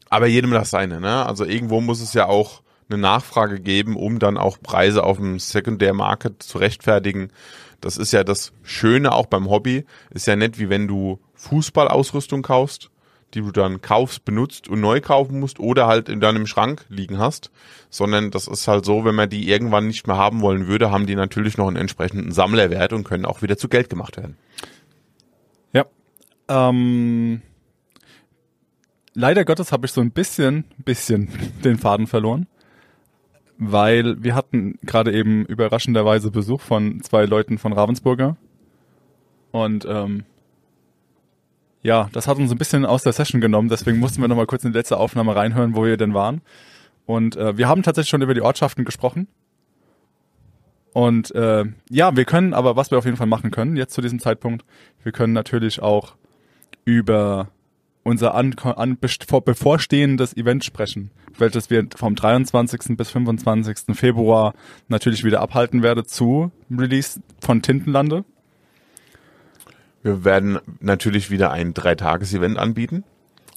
Aber 0.09 0.27
jedem 0.27 0.51
das 0.51 0.71
seine, 0.71 0.99
ne? 0.99 1.25
Also 1.25 1.45
irgendwo 1.45 1.79
muss 1.79 2.01
es 2.01 2.13
ja 2.13 2.25
auch 2.25 2.63
eine 2.91 3.01
Nachfrage 3.01 3.59
geben, 3.59 3.95
um 3.95 4.19
dann 4.19 4.37
auch 4.37 4.59
Preise 4.61 5.03
auf 5.03 5.17
dem 5.17 5.39
Secondary 5.39 5.93
Market 5.93 6.43
zu 6.43 6.57
rechtfertigen. 6.57 7.31
Das 7.79 7.97
ist 7.97 8.13
ja 8.13 8.23
das 8.23 8.53
Schöne 8.63 9.11
auch 9.11 9.25
beim 9.25 9.49
Hobby. 9.49 9.85
Ist 10.11 10.27
ja 10.27 10.35
nicht 10.35 10.59
wie 10.59 10.69
wenn 10.69 10.87
du 10.87 11.19
Fußballausrüstung 11.35 12.43
kaufst, 12.43 12.91
die 13.33 13.41
du 13.41 13.51
dann 13.51 13.81
kaufst, 13.81 14.25
benutzt 14.25 14.67
und 14.67 14.81
neu 14.81 15.01
kaufen 15.01 15.39
musst 15.39 15.59
oder 15.59 15.87
halt 15.87 16.09
in 16.09 16.19
deinem 16.19 16.47
Schrank 16.47 16.85
liegen 16.89 17.17
hast, 17.17 17.51
sondern 17.89 18.31
das 18.31 18.47
ist 18.47 18.67
halt 18.67 18.85
so, 18.85 19.05
wenn 19.05 19.15
man 19.15 19.29
die 19.29 19.49
irgendwann 19.49 19.87
nicht 19.87 20.07
mehr 20.07 20.17
haben 20.17 20.41
wollen 20.41 20.67
würde, 20.67 20.91
haben 20.91 21.07
die 21.07 21.15
natürlich 21.15 21.57
noch 21.57 21.67
einen 21.67 21.77
entsprechenden 21.77 22.31
Sammlerwert 22.31 22.93
und 22.93 23.03
können 23.03 23.25
auch 23.25 23.41
wieder 23.41 23.57
zu 23.57 23.69
Geld 23.69 23.89
gemacht 23.89 24.17
werden. 24.17 24.37
Ja. 25.73 25.85
Ähm, 26.49 27.41
leider 29.13 29.45
Gottes 29.45 29.71
habe 29.71 29.85
ich 29.85 29.91
so 29.91 30.01
ein 30.01 30.11
bisschen, 30.11 30.65
bisschen 30.77 31.29
den 31.63 31.77
Faden 31.77 32.07
verloren, 32.07 32.47
weil 33.63 34.23
wir 34.23 34.33
hatten 34.33 34.79
gerade 34.81 35.13
eben 35.13 35.45
überraschenderweise 35.45 36.31
Besuch 36.31 36.61
von 36.61 37.01
zwei 37.03 37.25
Leuten 37.25 37.59
von 37.59 37.73
Ravensburger 37.73 38.35
und 39.51 39.85
ähm, 39.87 40.23
ja, 41.83 42.09
das 42.11 42.27
hat 42.27 42.37
uns 42.37 42.51
ein 42.51 42.57
bisschen 42.57 42.85
aus 42.85 43.03
der 43.03 43.13
Session 43.13 43.39
genommen, 43.39 43.69
deswegen 43.69 43.99
mussten 43.99 44.19
wir 44.21 44.27
noch 44.27 44.35
mal 44.35 44.47
kurz 44.47 44.63
in 44.63 44.71
die 44.71 44.77
letzte 44.77 44.97
Aufnahme 44.97 45.35
reinhören, 45.35 45.75
wo 45.75 45.85
wir 45.85 45.97
denn 45.97 46.15
waren. 46.15 46.41
Und 47.05 47.35
äh, 47.35 47.57
wir 47.57 47.67
haben 47.67 47.83
tatsächlich 47.83 48.09
schon 48.09 48.21
über 48.21 48.33
die 48.33 48.41
Ortschaften 48.41 48.83
gesprochen. 48.83 49.27
Und 50.93 51.33
äh, 51.35 51.65
ja, 51.89 52.15
wir 52.15 52.25
können, 52.25 52.53
aber 52.53 52.75
was 52.75 52.91
wir 52.91 52.97
auf 52.97 53.05
jeden 53.05 53.17
Fall 53.17 53.27
machen 53.27 53.51
können, 53.51 53.77
jetzt 53.77 53.93
zu 53.93 54.01
diesem 54.01 54.19
Zeitpunkt, 54.19 54.65
wir 55.03 55.11
können 55.11 55.33
natürlich 55.33 55.81
auch 55.81 56.15
über 56.83 57.49
unser 58.03 58.33
an, 58.35 58.53
an, 58.55 58.97
vor, 59.27 59.43
bevorstehendes 59.43 60.35
Event 60.35 60.63
sprechen, 60.63 61.11
welches 61.37 61.69
wir 61.69 61.87
vom 61.95 62.15
23. 62.15 62.97
bis 62.97 63.09
25. 63.11 63.95
Februar 63.95 64.53
natürlich 64.87 65.23
wieder 65.23 65.41
abhalten 65.41 65.83
werden 65.83 66.05
zu 66.05 66.51
Release 66.69 67.21
von 67.39 67.61
Tintenlande. 67.61 68.25
Wir 70.03 70.25
werden 70.25 70.59
natürlich 70.79 71.29
wieder 71.29 71.51
ein 71.51 71.73
Dreitages-Event 71.73 72.57
anbieten. 72.57 73.03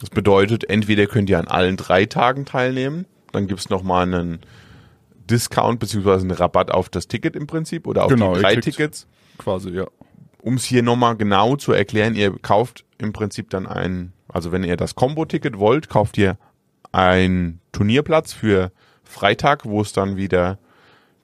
Das 0.01 0.11
bedeutet, 0.11 0.69
entweder 0.69 1.07
könnt 1.07 1.31
ihr 1.31 1.39
an 1.39 1.49
allen 1.49 1.77
drei 1.77 2.05
Tagen 2.05 2.45
teilnehmen, 2.45 3.07
dann 3.33 3.47
gibt's 3.47 3.71
noch 3.71 3.83
mal 3.83 4.03
einen 4.03 4.41
Discount 5.31 5.81
beziehungsweise 5.81 6.23
einen 6.23 6.33
Rabatt 6.33 6.71
auf 6.71 6.89
das 6.89 7.09
Ticket 7.09 7.37
im 7.37 7.47
Prinzip 7.47 7.87
oder 7.87 8.05
auf 8.05 8.11
Genau, 8.11 8.35
die 8.35 8.43
drei 8.43 8.57
Tickets. 8.57 9.07
Quasi, 9.39 9.71
ja. 9.71 9.87
Um 10.43 10.55
es 10.55 10.65
hier 10.65 10.83
nochmal 10.83 11.17
genau 11.17 11.57
zu 11.57 11.73
erklären, 11.73 12.15
ihr 12.15 12.31
kauft 12.39 12.85
im 12.99 13.13
Prinzip 13.13 13.51
dann 13.51 13.67
ein, 13.67 14.13
also 14.35 14.51
wenn 14.51 14.65
ihr 14.65 14.77
das 14.77 14.97
Combo-Ticket 14.97 15.61
wollt, 15.61 15.89
kauft 15.89 16.19
ihr 16.19 16.37
einen 16.91 17.61
Turnierplatz 17.71 18.33
für 18.33 18.73
Freitag, 19.05 19.65
wo 19.65 19.81
es 19.81 19.93
dann 19.93 20.17
wieder 20.17 20.59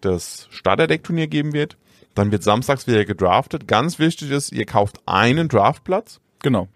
das 0.00 0.46
Starterdeck-Turnier 0.50 1.26
geben 1.26 1.52
wird. 1.52 1.76
Dann 2.14 2.30
wird 2.30 2.44
samstags 2.44 2.86
wieder 2.86 3.04
gedraftet. 3.04 3.66
Ganz 3.66 3.98
wichtig 3.98 4.30
ist, 4.30 4.52
ihr 4.52 4.64
kauft 4.64 5.00
einen 5.06 5.48
Draftplatz. 5.48 6.20
Genau. 6.40 6.68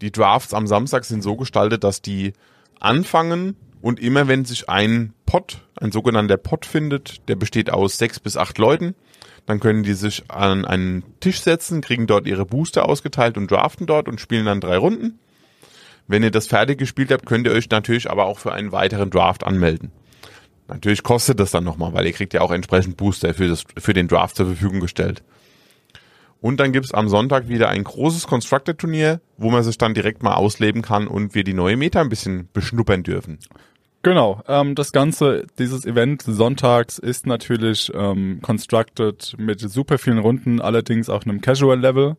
Die 0.00 0.10
Drafts 0.10 0.54
am 0.54 0.66
Samstag 0.66 1.04
sind 1.04 1.22
so 1.22 1.36
gestaltet, 1.36 1.84
dass 1.84 2.00
die 2.00 2.32
anfangen 2.80 3.54
und 3.82 4.00
immer 4.00 4.28
wenn 4.28 4.46
sich 4.46 4.70
ein 4.70 5.12
Pot, 5.26 5.60
ein 5.78 5.92
sogenannter 5.92 6.38
Pot 6.38 6.64
findet, 6.64 7.28
der 7.28 7.36
besteht 7.36 7.68
aus 7.68 7.98
sechs 7.98 8.18
bis 8.18 8.38
acht 8.38 8.56
Leuten, 8.56 8.94
dann 9.48 9.60
können 9.60 9.82
die 9.82 9.94
sich 9.94 10.30
an 10.30 10.66
einen 10.66 11.02
Tisch 11.20 11.40
setzen, 11.40 11.80
kriegen 11.80 12.06
dort 12.06 12.26
ihre 12.26 12.44
Booster 12.44 12.86
ausgeteilt 12.86 13.38
und 13.38 13.50
draften 13.50 13.86
dort 13.86 14.06
und 14.06 14.20
spielen 14.20 14.44
dann 14.44 14.60
drei 14.60 14.76
Runden. 14.76 15.18
Wenn 16.06 16.22
ihr 16.22 16.30
das 16.30 16.46
fertig 16.46 16.76
gespielt 16.76 17.10
habt, 17.10 17.24
könnt 17.24 17.46
ihr 17.46 17.54
euch 17.54 17.70
natürlich 17.70 18.10
aber 18.10 18.26
auch 18.26 18.38
für 18.38 18.52
einen 18.52 18.72
weiteren 18.72 19.08
Draft 19.08 19.44
anmelden. 19.44 19.90
Natürlich 20.66 21.02
kostet 21.02 21.40
das 21.40 21.50
dann 21.50 21.64
nochmal, 21.64 21.94
weil 21.94 22.04
ihr 22.04 22.12
kriegt 22.12 22.34
ja 22.34 22.42
auch 22.42 22.50
entsprechend 22.50 22.98
Booster 22.98 23.32
für, 23.32 23.48
das, 23.48 23.64
für 23.78 23.94
den 23.94 24.06
Draft 24.06 24.36
zur 24.36 24.44
Verfügung 24.44 24.80
gestellt. 24.80 25.22
Und 26.42 26.60
dann 26.60 26.72
gibt's 26.72 26.92
am 26.92 27.08
Sonntag 27.08 27.48
wieder 27.48 27.70
ein 27.70 27.84
großes 27.84 28.26
Constructor-Turnier, 28.26 29.22
wo 29.38 29.50
man 29.50 29.62
sich 29.62 29.78
dann 29.78 29.94
direkt 29.94 30.22
mal 30.22 30.34
ausleben 30.34 30.82
kann 30.82 31.08
und 31.08 31.34
wir 31.34 31.42
die 31.42 31.54
neue 31.54 31.78
Meta 31.78 32.02
ein 32.02 32.10
bisschen 32.10 32.50
beschnuppern 32.52 33.02
dürfen. 33.02 33.38
Genau, 34.08 34.40
ähm, 34.48 34.74
das 34.74 34.92
Ganze, 34.92 35.46
dieses 35.58 35.84
Event 35.84 36.22
sonntags 36.22 36.98
ist 36.98 37.26
natürlich 37.26 37.92
ähm, 37.94 38.38
constructed 38.40 39.34
mit 39.36 39.60
super 39.60 39.98
vielen 39.98 40.16
Runden, 40.16 40.62
allerdings 40.62 41.10
auf 41.10 41.26
einem 41.26 41.42
Casual-Level. 41.42 42.16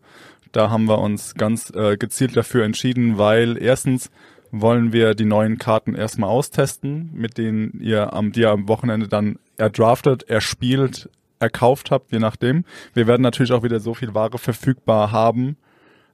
Da 0.52 0.70
haben 0.70 0.86
wir 0.86 1.00
uns 1.00 1.34
ganz 1.34 1.72
äh, 1.72 1.98
gezielt 1.98 2.38
dafür 2.38 2.64
entschieden, 2.64 3.18
weil 3.18 3.58
erstens 3.60 4.12
wollen 4.52 4.94
wir 4.94 5.16
die 5.16 5.26
neuen 5.26 5.58
Karten 5.58 5.96
erstmal 5.96 6.30
austesten, 6.30 7.10
mit 7.16 7.40
denen 7.40 7.80
ihr 7.82 8.14
am, 8.14 8.34
die 8.34 8.42
ihr 8.42 8.52
am 8.52 8.68
Wochenende 8.68 9.08
dann 9.08 9.40
erdraftet, 9.58 10.30
erspielt, 10.30 11.10
erkauft 11.40 11.90
habt, 11.90 12.12
je 12.12 12.20
nachdem. 12.20 12.66
Wir 12.94 13.08
werden 13.08 13.24
natürlich 13.24 13.52
auch 13.52 13.64
wieder 13.64 13.80
so 13.80 13.96
viel 13.96 14.14
Ware 14.14 14.38
verfügbar 14.38 15.12
haben, 15.12 15.58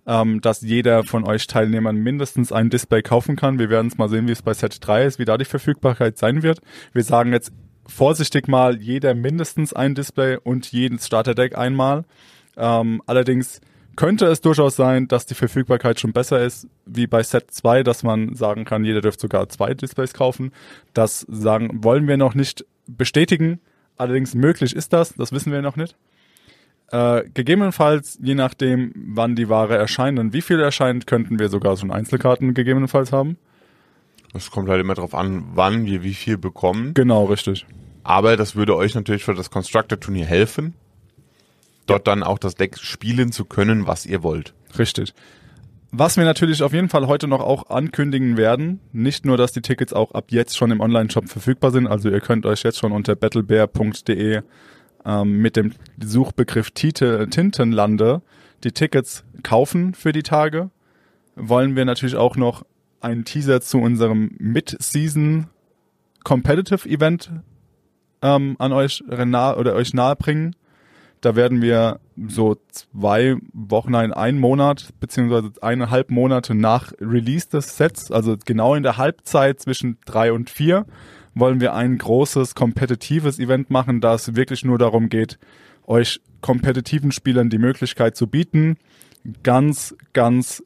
ähm, 0.07 0.41
dass 0.41 0.61
jeder 0.61 1.03
von 1.03 1.25
euch 1.25 1.47
Teilnehmern 1.47 1.97
mindestens 1.97 2.51
ein 2.51 2.69
Display 2.69 3.01
kaufen 3.01 3.35
kann. 3.35 3.59
Wir 3.59 3.69
werden 3.69 3.87
es 3.87 3.97
mal 3.97 4.09
sehen, 4.09 4.27
wie 4.27 4.33
es 4.33 4.41
bei 4.41 4.53
Set 4.53 4.77
3 4.81 5.05
ist, 5.05 5.19
wie 5.19 5.25
da 5.25 5.37
die 5.37 5.45
Verfügbarkeit 5.45 6.17
sein 6.17 6.43
wird. 6.43 6.59
Wir 6.93 7.03
sagen 7.03 7.33
jetzt 7.33 7.51
vorsichtig 7.87 8.47
mal, 8.47 8.81
jeder 8.81 9.13
mindestens 9.13 9.73
ein 9.73 9.95
Display 9.95 10.37
und 10.41 10.71
jedes 10.71 11.07
Starterdeck 11.07 11.57
einmal. 11.57 12.03
Ähm, 12.57 13.01
allerdings 13.05 13.61
könnte 13.95 14.25
es 14.25 14.41
durchaus 14.41 14.75
sein, 14.75 15.07
dass 15.07 15.25
die 15.25 15.35
Verfügbarkeit 15.35 15.99
schon 15.99 16.13
besser 16.13 16.43
ist, 16.43 16.67
wie 16.85 17.07
bei 17.07 17.23
Set 17.23 17.51
2, 17.51 17.83
dass 17.83 18.03
man 18.03 18.35
sagen 18.35 18.65
kann, 18.65 18.83
jeder 18.83 19.01
dürfte 19.01 19.21
sogar 19.21 19.47
zwei 19.49 19.73
Displays 19.73 20.13
kaufen. 20.13 20.51
Das 20.93 21.25
sagen, 21.29 21.83
wollen 21.83 22.07
wir 22.07 22.17
noch 22.17 22.35
nicht 22.35 22.65
bestätigen. 22.87 23.59
Allerdings 23.97 24.35
möglich 24.35 24.75
ist 24.75 24.91
das, 24.91 25.13
das 25.13 25.31
wissen 25.31 25.51
wir 25.51 25.61
noch 25.61 25.77
nicht. 25.77 25.95
Äh, 26.95 27.25
gegebenenfalls, 27.34 28.17
je 28.21 28.36
nachdem, 28.36 28.93
wann 28.95 29.36
die 29.36 29.49
Ware 29.49 29.75
erscheint 29.75 30.17
und 30.17 30.31
wie 30.31 30.41
viel 30.41 30.62
erscheint, 30.62 31.05
könnten 31.08 31.39
wir 31.39 31.49
sogar 31.49 31.75
schon 31.75 31.91
Einzelkarten 31.91 32.53
gegebenenfalls 32.53 33.12
haben. 33.12 33.36
Es 34.34 34.49
kommt 34.49 34.69
halt 34.69 34.79
immer 34.79 34.93
darauf 34.93 35.13
an, 35.13 35.43
wann 35.55 35.86
wir 35.86 36.03
wie 36.03 36.13
viel 36.13 36.38
bekommen. 36.38 36.93
Genau, 36.93 37.25
richtig. 37.25 37.65
Aber 38.03 38.38
das 38.38 38.55
würde 38.55 38.77
euch 38.77 38.95
natürlich 38.95 39.25
für 39.25 39.34
das 39.34 39.49
Constructor-Turnier 39.51 40.25
helfen, 40.25 40.73
dort 41.86 42.08
dann 42.08 42.23
auch 42.23 42.39
das 42.39 42.55
Deck 42.55 42.77
spielen 42.77 43.34
zu 43.34 43.43
können, 43.43 43.88
was 43.88 44.05
ihr 44.05 44.23
wollt. 44.23 44.53
Richtig. 44.79 45.13
Was 45.91 46.15
wir 46.15 46.23
natürlich 46.23 46.63
auf 46.63 46.71
jeden 46.71 46.88
Fall 46.88 47.08
heute 47.08 47.27
noch 47.27 47.41
auch 47.41 47.69
ankündigen 47.69 48.38
werden, 48.38 48.79
nicht 48.93 49.25
nur, 49.25 49.36
dass 49.36 49.51
die 49.51 49.62
Tickets 49.62 49.91
auch 49.91 50.13
ab 50.13 50.27
jetzt 50.29 50.55
schon 50.55 50.71
im 50.71 50.79
Online-Shop 50.79 51.27
verfügbar 51.27 51.71
sind, 51.71 51.88
also 51.88 52.10
ihr 52.10 52.21
könnt 52.21 52.45
euch 52.45 52.63
jetzt 52.63 52.79
schon 52.79 52.93
unter 52.93 53.17
battlebear.de 53.17 54.43
ähm, 55.05 55.41
mit 55.41 55.55
dem 55.55 55.73
Suchbegriff 56.03 56.71
Tite, 56.71 57.27
Tintenlande 57.29 58.21
die 58.63 58.71
Tickets 58.71 59.23
kaufen 59.43 59.93
für 59.93 60.11
die 60.11 60.23
Tage, 60.23 60.71
wollen 61.35 61.75
wir 61.75 61.85
natürlich 61.85 62.15
auch 62.15 62.35
noch 62.35 62.65
einen 63.01 63.25
Teaser 63.25 63.61
zu 63.61 63.77
unserem 63.79 64.31
Mid-Season 64.39 65.47
Competitive 66.23 66.89
Event 66.89 67.31
ähm, 68.21 68.55
an 68.57 68.73
euch 68.73 69.03
nahe 69.08 69.58
oder 69.58 69.75
euch 69.75 69.93
nahe 69.93 70.15
bringen. 70.15 70.56
Da 71.21 71.35
werden 71.35 71.62
wir 71.62 71.99
so 72.27 72.58
zwei 72.71 73.35
Wochen, 73.53 73.91
nein, 73.91 74.13
einen 74.13 74.39
Monat, 74.39 74.89
beziehungsweise 74.99 75.51
eineinhalb 75.62 76.10
Monate 76.10 76.56
nach 76.56 76.93
Release 76.99 77.49
des 77.49 77.77
Sets, 77.77 78.12
also 78.12 78.35
genau 78.45 78.75
in 78.75 78.83
der 78.83 78.97
Halbzeit 78.97 79.60
zwischen 79.60 79.97
drei 80.06 80.31
und 80.31 80.49
vier, 80.49 80.85
wollen 81.36 81.60
wir 81.60 81.73
ein 81.73 81.98
großes, 81.98 82.56
kompetitives 82.56 83.38
Event 83.38 83.69
machen, 83.69 84.02
das 84.02 84.36
wirklich 84.36 84.65
nur 84.65 84.77
darum 84.77 85.10
geht, 85.10 85.38
euch 85.86 86.21
kompetitiven 86.42 87.12
Spielern 87.12 87.50
die 87.50 87.58
Möglichkeit 87.58 88.15
zu 88.15 88.27
bieten, 88.27 88.77
ganz, 89.44 89.96
ganz, 90.13 90.63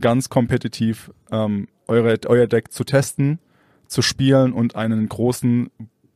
ganz 0.00 0.28
kompetitiv 0.28 1.10
ähm, 1.30 1.68
eure, 1.88 2.18
euer 2.26 2.46
Deck 2.46 2.72
zu 2.72 2.84
testen, 2.84 3.38
zu 3.88 4.00
spielen 4.00 4.52
und 4.52 4.76
einen 4.76 5.08
großen, 5.08 5.70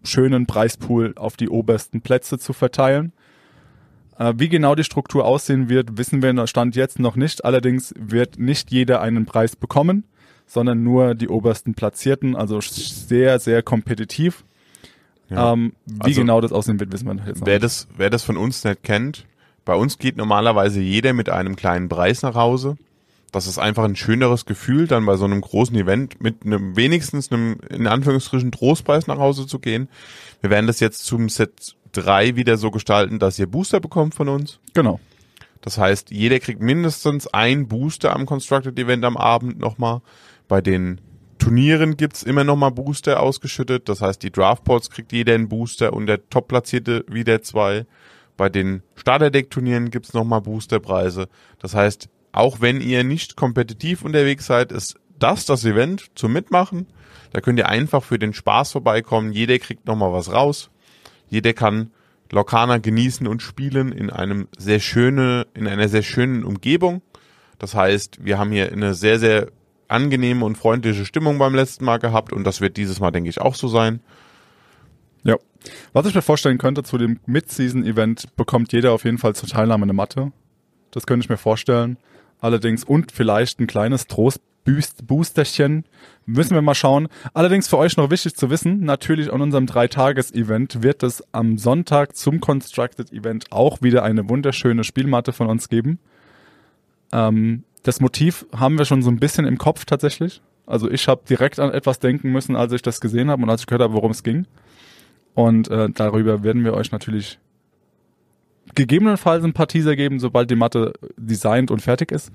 schönen 0.04 0.46
Preispool 0.46 1.14
auf 1.16 1.36
die 1.36 1.48
obersten 1.48 2.00
Plätze 2.00 2.38
zu 2.38 2.52
verteilen. 2.52 3.12
Äh, 4.18 4.34
wie 4.36 4.48
genau 4.48 4.74
die 4.74 4.84
Struktur 4.84 5.24
aussehen 5.24 5.68
wird, 5.68 5.98
wissen 5.98 6.22
wir 6.22 6.30
in 6.30 6.46
Stand 6.46 6.76
jetzt 6.76 6.98
noch 6.98 7.16
nicht. 7.16 7.44
Allerdings 7.44 7.92
wird 7.98 8.38
nicht 8.38 8.70
jeder 8.70 9.00
einen 9.00 9.26
Preis 9.26 9.56
bekommen, 9.56 10.04
sondern 10.46 10.82
nur 10.82 11.14
die 11.14 11.28
obersten 11.28 11.74
Platzierten, 11.74 12.36
also 12.36 12.60
sehr, 12.60 13.38
sehr 13.38 13.62
kompetitiv. 13.62 14.44
Ja. 15.28 15.52
Ähm, 15.52 15.72
wie 15.86 16.00
Also- 16.10 16.20
genau 16.20 16.40
das 16.40 16.52
aussehen 16.52 16.78
wird, 16.78 16.92
wissen 16.92 17.06
wir 17.06 17.14
jetzt 17.26 17.40
noch. 17.40 17.46
Wer 17.46 17.54
nicht. 17.54 17.64
das, 17.64 17.88
wer 17.96 18.10
das 18.10 18.22
von 18.22 18.36
uns 18.36 18.62
nicht 18.64 18.82
kennt, 18.84 19.26
bei 19.64 19.74
uns 19.74 19.98
geht 19.98 20.16
normalerweise 20.16 20.80
jeder 20.80 21.12
mit 21.12 21.28
einem 21.28 21.56
kleinen 21.56 21.88
Preis 21.88 22.22
nach 22.22 22.34
Hause. 22.36 22.76
Das 23.32 23.48
ist 23.48 23.58
einfach 23.58 23.82
ein 23.84 23.96
schöneres 23.96 24.46
Gefühl, 24.46 24.86
dann 24.86 25.04
bei 25.04 25.16
so 25.16 25.24
einem 25.24 25.40
großen 25.40 25.76
Event 25.76 26.22
mit 26.22 26.46
einem 26.46 26.76
wenigstens 26.76 27.32
einem 27.32 27.58
in 27.68 27.88
Anführungsstrichen 27.88 28.52
Trostpreis 28.52 29.08
nach 29.08 29.18
Hause 29.18 29.46
zu 29.48 29.58
gehen. 29.58 29.88
Wir 30.40 30.50
werden 30.50 30.68
das 30.68 30.78
jetzt 30.78 31.04
zum 31.04 31.28
Set 31.28 31.74
3 31.92 32.36
wieder 32.36 32.56
so 32.56 32.70
gestalten, 32.70 33.18
dass 33.18 33.38
ihr 33.38 33.46
Booster 33.48 33.80
bekommt 33.80 34.14
von 34.14 34.28
uns. 34.28 34.60
Genau. 34.74 35.00
Das 35.60 35.76
heißt, 35.76 36.12
jeder 36.12 36.38
kriegt 36.38 36.60
mindestens 36.62 37.26
ein 37.26 37.66
Booster 37.66 38.14
am 38.14 38.24
Constructed 38.26 38.78
Event 38.78 39.04
am 39.04 39.16
Abend 39.16 39.58
nochmal. 39.58 40.00
Bei 40.48 40.60
den 40.60 41.00
Turnieren 41.38 41.96
gibt's 41.96 42.22
immer 42.22 42.44
nochmal 42.44 42.70
Booster 42.70 43.20
ausgeschüttet. 43.20 43.88
Das 43.88 44.00
heißt, 44.00 44.22
die 44.22 44.32
Draftpots 44.32 44.90
kriegt 44.90 45.12
jeder 45.12 45.34
einen 45.34 45.48
Booster 45.48 45.92
und 45.92 46.06
der 46.06 46.28
Top-Platzierte 46.28 47.04
wieder 47.08 47.42
zwei. 47.42 47.86
Bei 48.36 48.48
den 48.48 48.82
Starterdeck-Turnieren 48.96 49.90
gibt's 49.90 50.12
nochmal 50.12 50.40
Boosterpreise. 50.40 51.28
Das 51.58 51.74
heißt, 51.74 52.08
auch 52.32 52.60
wenn 52.60 52.80
ihr 52.80 53.04
nicht 53.04 53.36
kompetitiv 53.36 54.04
unterwegs 54.04 54.46
seid, 54.46 54.72
ist 54.72 54.96
das 55.18 55.46
das 55.46 55.64
Event 55.64 56.06
zum 56.14 56.32
Mitmachen. 56.32 56.86
Da 57.32 57.40
könnt 57.40 57.58
ihr 57.58 57.68
einfach 57.68 58.02
für 58.02 58.18
den 58.18 58.34
Spaß 58.34 58.72
vorbeikommen. 58.72 59.32
Jeder 59.32 59.58
kriegt 59.58 59.86
nochmal 59.86 60.12
was 60.12 60.32
raus. 60.32 60.70
Jeder 61.28 61.52
kann 61.52 61.90
Lorcaner 62.30 62.80
genießen 62.80 63.26
und 63.26 63.42
spielen 63.42 63.92
in 63.92 64.10
einem 64.10 64.48
sehr 64.58 64.80
schöne, 64.80 65.46
in 65.54 65.66
einer 65.66 65.88
sehr 65.88 66.02
schönen 66.02 66.44
Umgebung. 66.44 67.02
Das 67.58 67.74
heißt, 67.74 68.24
wir 68.24 68.38
haben 68.38 68.50
hier 68.50 68.70
eine 68.72 68.94
sehr, 68.94 69.18
sehr 69.18 69.48
angenehme 69.88 70.44
und 70.44 70.56
freundliche 70.56 71.04
Stimmung 71.04 71.38
beim 71.38 71.54
letzten 71.54 71.84
Mal 71.84 71.98
gehabt 71.98 72.32
und 72.32 72.44
das 72.44 72.60
wird 72.60 72.76
dieses 72.76 73.00
Mal, 73.00 73.10
denke 73.10 73.30
ich, 73.30 73.40
auch 73.40 73.54
so 73.54 73.68
sein. 73.68 74.00
Ja. 75.24 75.36
Was 75.92 76.06
ich 76.06 76.14
mir 76.14 76.22
vorstellen 76.22 76.58
könnte, 76.58 76.82
zu 76.84 76.98
dem 76.98 77.18
Mid-Season-Event 77.26 78.36
bekommt 78.36 78.72
jeder 78.72 78.92
auf 78.92 79.04
jeden 79.04 79.18
Fall 79.18 79.34
zur 79.34 79.48
Teilnahme 79.48 79.82
eine 79.84 79.92
Matte. 79.92 80.32
Das 80.92 81.06
könnte 81.06 81.24
ich 81.24 81.28
mir 81.28 81.36
vorstellen. 81.36 81.98
Allerdings 82.38 82.84
und 82.84 83.12
vielleicht 83.12 83.58
ein 83.58 83.66
kleines 83.66 84.06
Trost-Boosterchen. 84.06 85.84
Müssen 86.26 86.54
wir 86.54 86.62
mal 86.62 86.74
schauen. 86.74 87.08
Allerdings 87.34 87.66
für 87.66 87.78
euch 87.78 87.96
noch 87.96 88.10
wichtig 88.10 88.36
zu 88.36 88.50
wissen, 88.50 88.84
natürlich 88.84 89.32
an 89.32 89.40
unserem 89.40 89.66
Dreitages-Event 89.66 90.82
wird 90.82 91.02
es 91.02 91.24
am 91.32 91.58
Sonntag 91.58 92.16
zum 92.16 92.40
Constructed-Event 92.40 93.50
auch 93.50 93.82
wieder 93.82 94.04
eine 94.04 94.28
wunderschöne 94.28 94.84
Spielmatte 94.84 95.32
von 95.32 95.48
uns 95.48 95.68
geben. 95.68 95.98
Ähm, 97.12 97.64
das 97.86 98.00
Motiv 98.00 98.46
haben 98.52 98.78
wir 98.78 98.84
schon 98.84 99.02
so 99.02 99.10
ein 99.10 99.20
bisschen 99.20 99.46
im 99.46 99.58
Kopf 99.58 99.84
tatsächlich. 99.84 100.42
Also 100.66 100.90
ich 100.90 101.06
habe 101.06 101.22
direkt 101.28 101.60
an 101.60 101.70
etwas 101.70 102.00
denken 102.00 102.32
müssen, 102.32 102.56
als 102.56 102.72
ich 102.72 102.82
das 102.82 103.00
gesehen 103.00 103.30
habe 103.30 103.44
und 103.44 103.48
als 103.48 103.60
ich 103.60 103.66
gehört 103.68 103.82
habe, 103.82 103.94
worum 103.94 104.10
es 104.10 104.24
ging. 104.24 104.46
Und 105.34 105.70
äh, 105.70 105.88
darüber 105.94 106.42
werden 106.42 106.64
wir 106.64 106.74
euch 106.74 106.90
natürlich 106.90 107.38
gegebenenfalls 108.74 109.44
ein 109.44 109.52
paar 109.52 109.68
Teaser 109.68 109.94
geben, 109.94 110.18
sobald 110.18 110.50
die 110.50 110.56
Matte 110.56 110.94
designt 111.16 111.70
und 111.70 111.80
fertig 111.80 112.10
ist. 112.10 112.32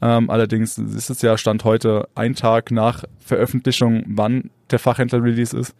Ähm, 0.00 0.30
allerdings 0.30 0.78
ist 0.78 1.10
es 1.10 1.20
ja 1.20 1.36
Stand 1.36 1.64
heute 1.64 2.08
ein 2.14 2.34
Tag 2.34 2.70
nach 2.70 3.04
Veröffentlichung, 3.18 4.02
wann 4.06 4.50
der 4.70 4.78
Fachhändler-Release 4.78 5.58
ist, 5.58 5.74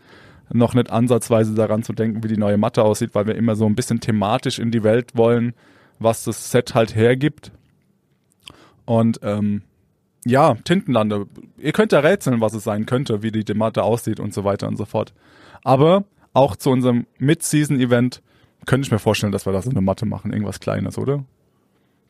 noch 0.52 0.74
nicht 0.74 0.90
ansatzweise 0.90 1.54
daran 1.54 1.82
zu 1.82 1.94
denken, 1.94 2.22
wie 2.22 2.28
die 2.28 2.36
neue 2.36 2.58
Matte 2.58 2.82
aussieht, 2.82 3.14
weil 3.14 3.26
wir 3.26 3.34
immer 3.34 3.56
so 3.56 3.64
ein 3.64 3.74
bisschen 3.74 4.00
thematisch 4.00 4.58
in 4.58 4.70
die 4.70 4.82
Welt 4.82 5.12
wollen, 5.14 5.54
was 5.98 6.24
das 6.24 6.50
Set 6.50 6.74
halt 6.74 6.94
hergibt. 6.94 7.50
Und 8.87 9.20
ähm, 9.22 9.62
ja, 10.24 10.55
Tintenlande. 10.64 11.26
Ihr 11.59 11.72
könnt 11.72 11.93
ja 11.93 12.01
rätseln, 12.01 12.41
was 12.41 12.55
es 12.55 12.64
sein 12.64 12.87
könnte, 12.87 13.22
wie 13.22 13.30
die 13.30 13.55
Matte 13.55 13.82
aussieht 13.82 14.18
und 14.18 14.34
so 14.34 14.45
weiter 14.45 14.66
und 14.66 14.76
so 14.76 14.84
fort. 14.84 15.12
Aber 15.62 16.05
auch 16.32 16.57
zu 16.57 16.70
unserem 16.70 17.07
Mid-Season-Event 17.18 18.22
könnte 18.66 18.87
ich 18.87 18.93
mir 18.93 18.99
vorstellen, 18.99 19.32
dass 19.32 19.47
wir 19.47 19.53
da 19.53 19.62
so 19.62 19.70
eine 19.70 19.80
Matte 19.80 20.07
machen, 20.07 20.32
irgendwas 20.32 20.61
Kleines, 20.61 20.99
oder? 20.99 21.24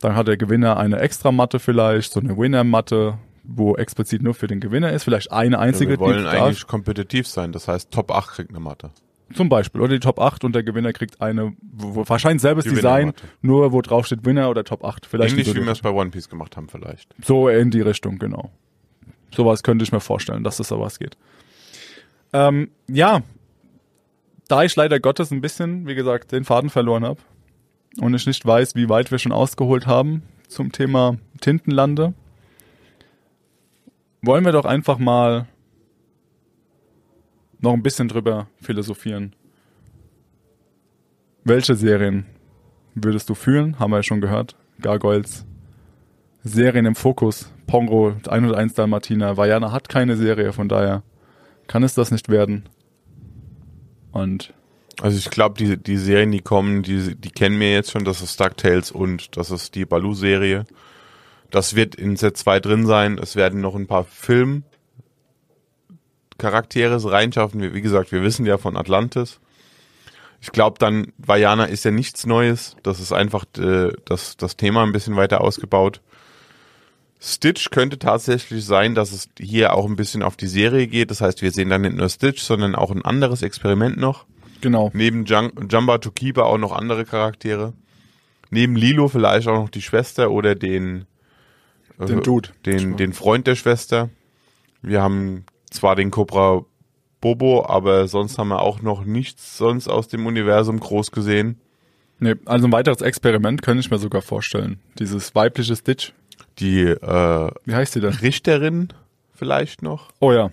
Dann 0.01 0.15
hat 0.15 0.29
der 0.29 0.37
Gewinner 0.37 0.77
eine 0.77 0.99
extra 1.01 1.33
Matte 1.33 1.59
vielleicht, 1.59 2.13
so 2.13 2.21
eine 2.21 2.37
Winner-Matte, 2.37 3.19
wo 3.45 3.77
explizit 3.77 4.23
nur 4.23 4.35
für 4.35 4.47
den 4.47 4.61
Gewinner 4.61 4.93
ist, 4.93 5.05
vielleicht 5.05 5.33
eine 5.33 5.59
einzige. 5.59 5.93
wir 5.93 5.99
wollen 5.99 6.27
eigentlich 6.27 6.67
kompetitiv 6.67 7.27
sein. 7.27 7.53
Das 7.53 7.69
heißt, 7.69 7.91
Top 7.91 8.11
8 8.11 8.29
kriegt 8.29 8.51
eine 8.51 8.61
Matte. 8.61 8.91
Zum 9.35 9.49
Beispiel, 9.49 9.81
oder 9.81 9.95
die 9.95 10.01
Top 10.01 10.21
8 10.21 10.45
und 10.45 10.55
der 10.55 10.63
Gewinner 10.63 10.93
kriegt 10.93 11.21
eine, 11.21 11.53
wo, 11.61 12.09
wahrscheinlich 12.09 12.43
selbes 12.43 12.65
Die 12.65 12.71
Design, 12.71 13.13
nur 13.43 13.73
wo 13.73 13.83
drauf 13.83 14.07
steht 14.07 14.25
Winner 14.25 14.51
oder 14.51 14.65
Top 14.65 14.85
8. 14.85 15.07
Vielleicht 15.07 15.33
Ähnlich 15.33 15.55
wie 15.55 15.65
wir 15.65 15.73
es 15.73 15.81
bei 15.81 15.91
One 15.91 16.11
Piece 16.11 16.29
gemacht 16.29 16.57
haben 16.57 16.69
vielleicht. 16.69 17.15
So 17.23 17.49
in 17.49 17.71
die 17.71 17.81
Richtung, 17.81 18.19
genau. 18.19 18.51
Sowas 19.35 19.63
könnte 19.63 19.83
ich 19.83 19.93
mir 19.93 20.01
vorstellen, 20.01 20.45
dass 20.45 20.61
es 20.61 20.69
sowas 20.69 20.99
geht. 20.99 21.17
Ähm, 22.33 22.71
ja, 22.89 23.23
da 24.49 24.63
ich 24.63 24.77
leider 24.77 25.01
Gottes 25.01 25.31
ein 25.31 25.41
bisschen, 25.41 25.87
wie 25.87 25.95
gesagt, 25.95 26.33
den 26.33 26.45
Faden 26.45 26.71
verloren 26.71 27.05
habe 27.05 27.21
und 28.01 28.15
ich 28.15 28.27
nicht 28.27 28.47
weiß, 28.47 28.77
wie 28.77 28.89
weit 28.89 29.11
wir 29.11 29.19
schon 29.19 29.33
ausgeholt 29.33 29.87
haben 29.87 30.23
zum 30.49 30.71
Thema 30.71 31.19
Tintenlande, 31.41 32.15
wollen 34.23 34.45
wir 34.45 34.53
doch 34.53 34.65
einfach 34.65 34.99
mal 34.99 35.47
noch 37.67 37.75
ein 37.75 37.83
bisschen 37.83 38.09
drüber 38.09 38.49
philosophieren. 38.61 39.35
Welche 41.45 41.75
Serien 41.75 42.27
würdest 42.95 43.29
du 43.29 43.35
fühlen? 43.35 43.79
Haben 43.79 43.91
wir 43.91 43.99
ja 43.99 44.03
schon 44.03 44.21
gehört. 44.21 44.57
Gargoyles, 44.81 45.45
Serien 46.43 46.87
im 46.87 46.95
Fokus. 46.95 47.53
Pongo, 47.67 48.15
101 48.29 48.75
Dalmatiner. 48.75 49.37
Vajana 49.37 49.73
hat 49.73 49.89
keine 49.89 50.17
Serie, 50.17 50.53
von 50.53 50.69
daher 50.69 51.03
kann 51.67 51.83
es 51.83 51.95
das 51.95 52.11
nicht 52.13 52.29
werden. 52.29 52.69
Und 54.13 54.55
Also 55.03 55.19
ich 55.19 55.31
glaube, 55.31 55.59
die, 55.59 55.77
die 55.77 55.97
Serien, 55.97 56.31
die 56.31 56.41
kommen, 56.41 56.85
die, 56.85 57.17
die 57.17 57.31
kennen 57.31 57.59
wir 57.59 57.73
jetzt 57.73 57.91
schon. 57.91 58.05
Das 58.05 58.23
ist 58.23 58.41
DuckTales 58.41 58.93
und 58.93 59.37
das 59.37 59.51
ist 59.51 59.75
die 59.75 59.85
Baloo-Serie. 59.85 60.65
Das 61.51 61.75
wird 61.75 61.97
in 61.97 62.17
Set 62.17 62.37
2 62.37 62.61
drin 62.61 62.87
sein. 62.87 63.19
Es 63.19 63.35
werden 63.35 63.61
noch 63.61 63.75
ein 63.75 63.89
paar 63.89 64.05
Film-Charaktere 66.37 67.11
reinschaffen. 67.11 67.75
Wie, 67.75 67.81
gesagt, 67.81 68.13
wir 68.13 68.23
wissen 68.23 68.47
ja 68.47 68.59
von 68.59 68.77
Atlantis. 68.77 69.41
Ich 70.41 70.53
glaube 70.53 70.79
dann, 70.79 71.13
Vajana 71.19 71.65
ist 71.65 71.85
ja 71.85 71.91
nichts 71.91 72.27
Neues. 72.27 72.77
Das 72.83 73.01
ist 73.01 73.13
einfach 73.13 73.45
äh, 73.59 73.93
das, 74.05 74.37
das 74.37 74.57
Thema 74.57 74.83
ein 74.83 74.93
bisschen 74.93 75.17
weiter 75.17 75.41
ausgebaut. 75.41 76.01
Stitch 77.19 77.71
könnte 77.71 77.99
tatsächlich 77.99 78.65
sein, 78.65 78.95
dass 78.95 79.11
es 79.11 79.29
hier 79.39 79.75
auch 79.75 79.87
ein 79.87 79.97
bisschen 79.97 80.23
auf 80.23 80.37
die 80.37 80.47
Serie 80.47 80.87
geht. 80.87 81.11
Das 81.11 81.23
heißt, 81.23 81.41
wir 81.41 81.51
sehen 81.51 81.71
dann 81.71 81.81
nicht 81.81 81.97
nur 81.97 82.09
Stitch, 82.09 82.43
sondern 82.43 82.75
auch 82.75 82.91
ein 82.91 83.05
anderes 83.05 83.43
Experiment 83.43 83.97
noch. 83.97 84.27
genau. 84.61 84.91
Neben 84.93 85.25
Jun 85.25 85.51
Jumba 85.71 85.99
to 85.99 86.11
Keeper 86.11 86.45
auch 86.45 86.59
noch 86.59 86.73
andere 86.73 87.05
Charaktere. 87.05 87.73
Neben 88.51 88.77
Lilo 88.77 89.09
vielleicht 89.09 89.49
auch 89.49 89.59
noch 89.59 89.71
die 89.71 89.83
Schwester 89.83 90.31
oder 90.31 90.55
den 90.55 91.07
Den 91.99 92.19
äh, 92.19 92.23
Dude. 92.23 92.51
den, 92.67 92.97
den 92.97 93.13
Freund 93.15 93.47
der 93.47 93.57
Schwester. 93.57 94.11
Wir 94.83 95.03
haben 95.03 95.47
zwar 95.71 95.97
den 95.97 96.11
Cobra 96.11 96.65
Bobo, 97.21 97.65
aber 97.67 98.09
sonst 98.09 98.39
haben 98.39 98.49
wir 98.49 98.61
auch 98.61 98.83
noch 98.83 99.05
nichts 99.05 99.57
sonst 99.57 99.89
aus 99.89 100.09
dem 100.09 100.27
Universum 100.27 100.81
groß 100.81 101.11
gesehen. 101.11 101.61
Nee, 102.19 102.35
also 102.45 102.67
ein 102.67 102.73
weiteres 102.73 103.01
Experiment 103.01 103.63
könnte 103.63 103.81
ich 103.81 103.91
mir 103.91 103.99
sogar 103.99 104.23
vorstellen. 104.23 104.79
Dieses 104.99 105.35
weibliche 105.35 105.77
Stitch. 105.77 106.13
Die 106.59 106.83
äh, 106.83 107.51
Wie 107.65 107.75
heißt 107.75 107.93
sie 107.93 108.01
denn? 108.01 108.15
Richterin 108.15 108.89
vielleicht 109.35 109.83
noch. 109.83 110.11
Oh 110.21 110.33
ja. 110.33 110.51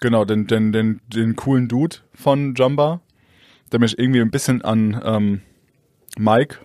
Genau, 0.00 0.24
den, 0.24 0.46
den, 0.46 0.72
den, 0.72 1.00
den 1.08 1.36
coolen 1.36 1.68
Dude 1.68 1.96
von 2.14 2.54
Jumba, 2.54 3.00
der 3.70 3.80
mich 3.80 3.98
irgendwie 3.98 4.22
ein 4.22 4.30
bisschen 4.30 4.62
an 4.62 5.00
ähm, 5.04 5.42
Mike 6.18 6.56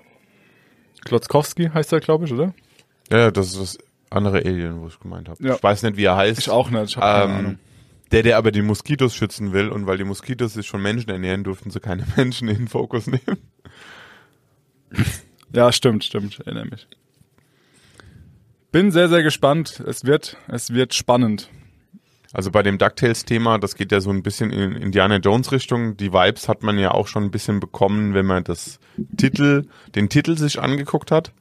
Klotzkowski 1.05 1.69
heißt 1.73 1.93
er, 1.93 1.99
glaube 1.99 2.25
ich, 2.25 2.33
oder? 2.33 2.53
Ja, 3.11 3.31
das 3.31 3.47
ist 3.47 3.59
das 3.59 3.77
andere 4.09 4.39
Alien, 4.39 4.81
wo 4.81 4.87
ich 4.87 4.99
gemeint 4.99 5.29
habe. 5.29 5.43
Ja. 5.45 5.55
Ich 5.55 5.63
weiß 5.63 5.83
nicht, 5.83 5.97
wie 5.97 6.05
er 6.05 6.15
heißt. 6.15 6.39
Ich 6.39 6.49
auch 6.49 6.69
nicht, 6.69 6.89
ich 6.91 6.95
keine 6.95 7.23
Ähm, 7.31 7.37
Ahnung. 7.37 7.59
Der, 8.11 8.21
der 8.23 8.37
aber 8.37 8.51
die 8.51 8.61
Moskitos 8.61 9.15
schützen 9.15 9.51
will 9.51 9.69
und 9.69 9.87
weil 9.87 9.97
die 9.97 10.03
Moskitos 10.03 10.53
sich 10.53 10.67
schon 10.67 10.81
Menschen 10.81 11.09
ernähren, 11.09 11.43
durften 11.43 11.71
sie 11.71 11.79
keine 11.79 12.05
Menschen 12.15 12.47
in 12.47 12.57
den 12.57 12.67
Fokus 12.67 13.07
nehmen. 13.07 13.37
Ja, 15.51 15.71
stimmt, 15.71 16.03
stimmt, 16.03 16.39
erinnere 16.39 16.65
mich. 16.65 16.87
Bin 18.71 18.91
sehr, 18.91 19.09
sehr 19.09 19.23
gespannt. 19.23 19.81
Es 19.85 20.05
wird, 20.05 20.37
es 20.47 20.73
wird 20.73 20.93
spannend. 20.93 21.49
Also 22.33 22.51
bei 22.51 22.61
dem 22.63 22.77
DuckTales-Thema, 22.77 23.57
das 23.59 23.75
geht 23.75 23.93
ja 23.93 24.01
so 24.01 24.09
ein 24.09 24.21
bisschen 24.21 24.51
in 24.51 24.73
Indiana 24.73 25.17
Jones-Richtung. 25.17 25.95
Die 25.95 26.11
Vibes 26.11 26.49
hat 26.49 26.63
man 26.63 26.77
ja 26.77 26.91
auch 26.91 27.07
schon 27.07 27.23
ein 27.23 27.31
bisschen 27.31 27.61
bekommen, 27.61 28.13
wenn 28.13 28.25
man 28.25 28.43
das 28.43 28.79
Titel, 29.15 29.67
den 29.95 30.09
Titel 30.09 30.37
sich 30.37 30.61
angeguckt 30.61 31.11
hat. 31.11 31.31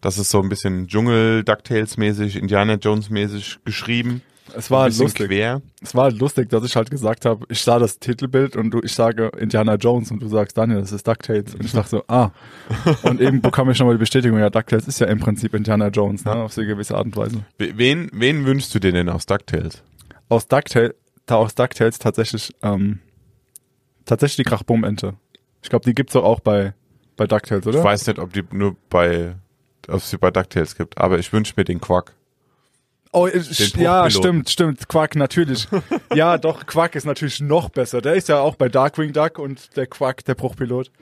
Das 0.00 0.16
ist 0.18 0.30
so 0.30 0.40
ein 0.40 0.48
bisschen 0.48 0.86
Dschungel, 0.88 1.42
DuckTales-mäßig, 1.44 2.36
Indiana 2.38 2.74
Jones-mäßig 2.74 3.58
geschrieben. 3.64 4.22
Es 4.56 4.68
war 4.70 4.80
ein 4.80 4.90
halt 4.90 4.98
lustig. 4.98 5.28
quer. 5.28 5.62
Es 5.80 5.94
war 5.94 6.04
halt 6.04 6.18
lustig, 6.18 6.48
dass 6.48 6.64
ich 6.64 6.74
halt 6.74 6.90
gesagt 6.90 7.24
habe, 7.24 7.46
ich 7.50 7.60
sah 7.62 7.78
das 7.78 8.00
Titelbild 8.00 8.56
und 8.56 8.72
du, 8.72 8.80
ich 8.82 8.92
sage 8.94 9.30
Indiana 9.38 9.76
Jones 9.76 10.10
und 10.10 10.20
du 10.20 10.26
sagst 10.28 10.58
Daniel, 10.58 10.80
das 10.80 10.90
ist 10.90 11.06
DuckTales. 11.06 11.54
Und 11.54 11.64
ich 11.64 11.70
dachte 11.72 11.88
so, 11.90 12.04
ah. 12.08 12.30
Und 13.04 13.20
eben 13.20 13.40
bekam 13.42 13.70
ich 13.70 13.78
nochmal 13.78 13.94
die 13.94 14.00
Bestätigung, 14.00 14.38
ja, 14.40 14.50
DuckTales 14.50 14.88
ist 14.88 14.98
ja 14.98 15.06
im 15.06 15.20
Prinzip 15.20 15.54
Indiana 15.54 15.88
Jones, 15.88 16.24
ne, 16.24 16.32
auf 16.34 16.52
so 16.52 16.62
eine 16.62 16.68
gewisse 16.70 16.96
Art 16.96 17.04
und 17.06 17.16
Weise. 17.16 17.44
We- 17.58 17.74
Wen, 17.76 18.08
wen 18.12 18.44
wünschst 18.44 18.74
du 18.74 18.80
dir 18.80 18.90
denn 18.92 19.08
aus 19.08 19.26
DuckTales? 19.26 19.82
Aus 20.28 20.48
DuckTales, 20.48 20.94
da 21.26 21.36
aus 21.36 21.54
DuckTales 21.54 21.98
tatsächlich, 21.98 22.52
ähm, 22.62 22.98
Tatsächlich 24.06 24.36
die 24.44 24.50
Krachbum-Ente. 24.50 25.14
Ich 25.62 25.68
glaube, 25.68 25.84
die 25.84 25.94
gibt's 25.94 26.14
doch 26.14 26.24
auch 26.24 26.40
bei, 26.40 26.74
bei 27.16 27.26
DuckTales, 27.28 27.64
oder? 27.66 27.78
Ich 27.78 27.84
weiß 27.84 28.06
nicht, 28.08 28.18
ob 28.18 28.32
die 28.32 28.42
nur 28.50 28.74
bei, 28.88 29.36
ob 29.88 29.96
es 29.96 30.10
sie 30.10 30.18
bei 30.18 30.30
DuckTales 30.30 30.76
gibt, 30.76 30.98
aber 30.98 31.18
ich 31.18 31.32
wünsche 31.32 31.54
mir 31.56 31.64
den 31.64 31.80
Quack. 31.80 32.12
Oh, 33.12 33.26
ich, 33.26 33.72
Den 33.72 33.82
ja, 33.82 34.08
stimmt, 34.08 34.50
stimmt. 34.50 34.88
Quack, 34.88 35.16
natürlich. 35.16 35.66
ja, 36.14 36.38
doch, 36.38 36.66
Quack 36.66 36.94
ist 36.94 37.06
natürlich 37.06 37.40
noch 37.40 37.68
besser. 37.68 38.00
Der 38.00 38.14
ist 38.14 38.28
ja 38.28 38.38
auch 38.38 38.54
bei 38.54 38.68
Darkwing 38.68 39.12
Duck 39.12 39.38
und 39.38 39.76
der 39.76 39.88
Quack, 39.88 40.24
der 40.24 40.36
Bruchpilot. 40.36 40.92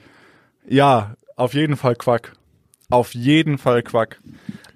Ja, 0.67 1.17
auf 1.37 1.53
jeden 1.53 1.77
Fall 1.77 1.97
Quack. 1.97 2.33
Auf 2.89 3.15
jeden 3.15 3.59
Fall 3.59 3.83
Quack. 3.83 4.21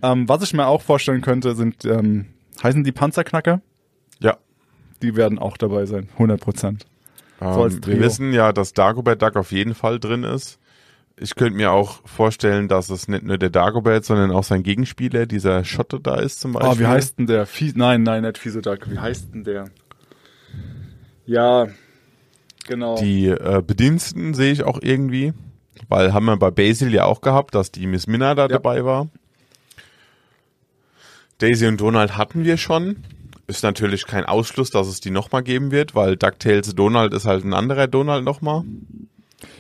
Ähm, 0.03 0.29
was 0.29 0.43
ich 0.43 0.53
mir 0.53 0.67
auch 0.67 0.83
vorstellen 0.83 1.23
könnte, 1.23 1.55
sind, 1.55 1.87
ähm, 1.87 2.27
heißen 2.63 2.85
die 2.85 2.93
Panzerknacker? 2.93 3.63
Ja. 4.21 4.37
Die 5.01 5.17
werden 5.17 5.39
auch 5.39 5.57
dabei 5.57 5.87
sein, 5.87 6.11
100 6.15 6.39
Prozent. 6.39 6.85
So 7.41 7.47
Ähm, 7.65 7.73
wir 7.73 7.81
Trio. 7.81 8.01
wissen 8.01 8.33
ja, 8.35 8.53
dass 8.53 8.75
Dagobert 8.75 9.23
Duck 9.23 9.37
auf 9.37 9.53
jeden 9.53 9.75
Fall 9.75 9.99
drin 9.99 10.23
ist. 10.25 10.59
Ich 11.17 11.35
könnte 11.35 11.57
mir 11.57 11.71
auch 11.71 12.01
vorstellen, 12.07 12.69
dass 12.69 12.91
es 12.91 13.07
nicht 13.07 13.23
nur 13.23 13.39
der 13.39 13.51
Dagobert, 13.51 14.05
sondern 14.05 14.31
auch 14.31 14.45
sein 14.45 14.63
Gegenspieler, 14.63 15.27
dieser 15.27 15.65
Schotte 15.65 16.01
da 16.01 16.17
ist 16.17 16.41
zum 16.41 16.53
Beispiel. 16.53 16.71
Oh, 16.73 16.79
wie 16.79 16.87
heißt 16.87 17.19
denn 17.19 17.27
der? 17.27 17.47
Fie 17.47 17.73
nein, 17.77 18.03
nein, 18.03 18.23
nicht 18.23 18.39
Fiese 18.39 18.63
Duck. 18.63 18.91
Wie 18.91 18.99
heißt 18.99 19.33
denn 19.35 19.45
der? 19.45 19.67
Ja, 21.27 21.69
genau. 22.67 22.97
Die 22.99 23.27
äh, 23.29 23.63
Bediensteten 23.65 24.35
sehe 24.35 24.53
ich 24.53 24.65
auch 24.65 24.79
irgendwie, 24.83 25.33
weil 25.89 26.13
haben 26.13 26.25
wir 26.25 26.37
bei 26.37 26.51
Basil 26.51 26.93
ja 26.93 27.05
auch 27.05 27.21
gehabt, 27.21 27.55
dass 27.55 27.71
die 27.71 27.87
Miss 27.87 28.07
Minna 28.07 28.35
da 28.35 28.43
Ja. 28.43 28.49
dabei 28.49 28.85
war. 28.85 29.09
Daisy 31.39 31.67
und 31.67 31.81
Donald 31.81 32.17
hatten 32.17 32.45
wir 32.45 32.57
schon. 32.57 32.97
Ist 33.49 33.63
natürlich 33.65 34.07
kein 34.07 34.25
Ausschluss, 34.25 34.71
dass 34.71 34.87
es 34.87 35.01
die 35.01 35.11
nochmal 35.11 35.43
geben 35.43 35.73
wird, 35.73 35.95
weil 35.95 36.17
DuckTales 36.17 36.75
Donald 36.75 37.13
ist 37.13 37.27
halt 37.27 37.45
ein 37.45 37.53
anderer 37.53 37.87
Donald 37.89 38.25
nochmal. 38.25 38.63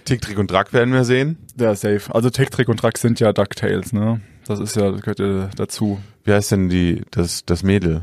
Tick, 0.04 0.20
Trick 0.20 0.38
und 0.38 0.50
Drack 0.50 0.72
werden 0.72 0.92
wir 0.92 1.04
sehen. 1.04 1.38
Der 1.54 1.74
safe. 1.74 2.14
Also 2.14 2.30
Tick, 2.30 2.50
Trick 2.50 2.68
und 2.68 2.78
Track 2.78 2.98
sind 2.98 3.20
ja 3.20 3.32
DuckTales, 3.32 3.92
ne? 3.92 4.20
Das 4.46 4.58
ist 4.58 4.74
ja, 4.76 4.90
das 4.90 5.00
gehört 5.02 5.18
ja 5.20 5.48
dazu. 5.56 6.00
Wie 6.24 6.32
heißt 6.32 6.50
denn 6.52 6.68
die, 6.68 7.02
das, 7.10 7.44
das 7.44 7.62
Mädel? 7.62 8.02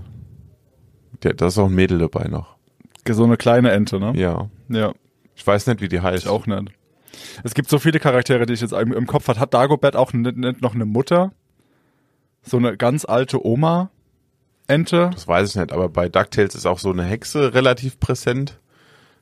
Der, 1.23 1.33
da 1.33 1.47
ist 1.47 1.57
auch 1.57 1.67
ein 1.67 1.75
Mädel 1.75 1.99
dabei 1.99 2.27
noch. 2.27 2.55
So 3.09 3.23
eine 3.23 3.37
kleine 3.37 3.71
Ente, 3.71 3.99
ne? 3.99 4.13
Ja. 4.15 4.49
Ja, 4.69 4.93
Ich 5.35 5.45
weiß 5.45 5.65
nicht, 5.67 5.81
wie 5.81 5.89
die 5.89 5.99
heißt. 6.01 6.25
ich 6.25 6.29
auch 6.29 6.45
nicht. 6.45 6.71
Es 7.43 7.53
gibt 7.55 7.69
so 7.69 7.79
viele 7.79 7.99
Charaktere, 7.99 8.45
die 8.45 8.53
ich 8.53 8.61
jetzt 8.61 8.71
im, 8.71 8.93
im 8.93 9.07
Kopf 9.07 9.27
hat. 9.27 9.39
Hat 9.39 9.53
Dagobert 9.53 9.95
auch 9.95 10.13
noch 10.13 10.75
eine 10.75 10.85
Mutter? 10.85 11.31
So 12.43 12.57
eine 12.57 12.77
ganz 12.77 13.05
alte 13.05 13.43
Oma? 13.45 13.89
Ente? 14.67 15.09
Das 15.11 15.27
weiß 15.27 15.49
ich 15.49 15.55
nicht, 15.55 15.71
aber 15.71 15.89
bei 15.89 16.07
DuckTales 16.07 16.53
ist 16.53 16.67
auch 16.67 16.77
so 16.79 16.91
eine 16.91 17.03
Hexe 17.03 17.53
relativ 17.55 17.99
präsent. 17.99 18.59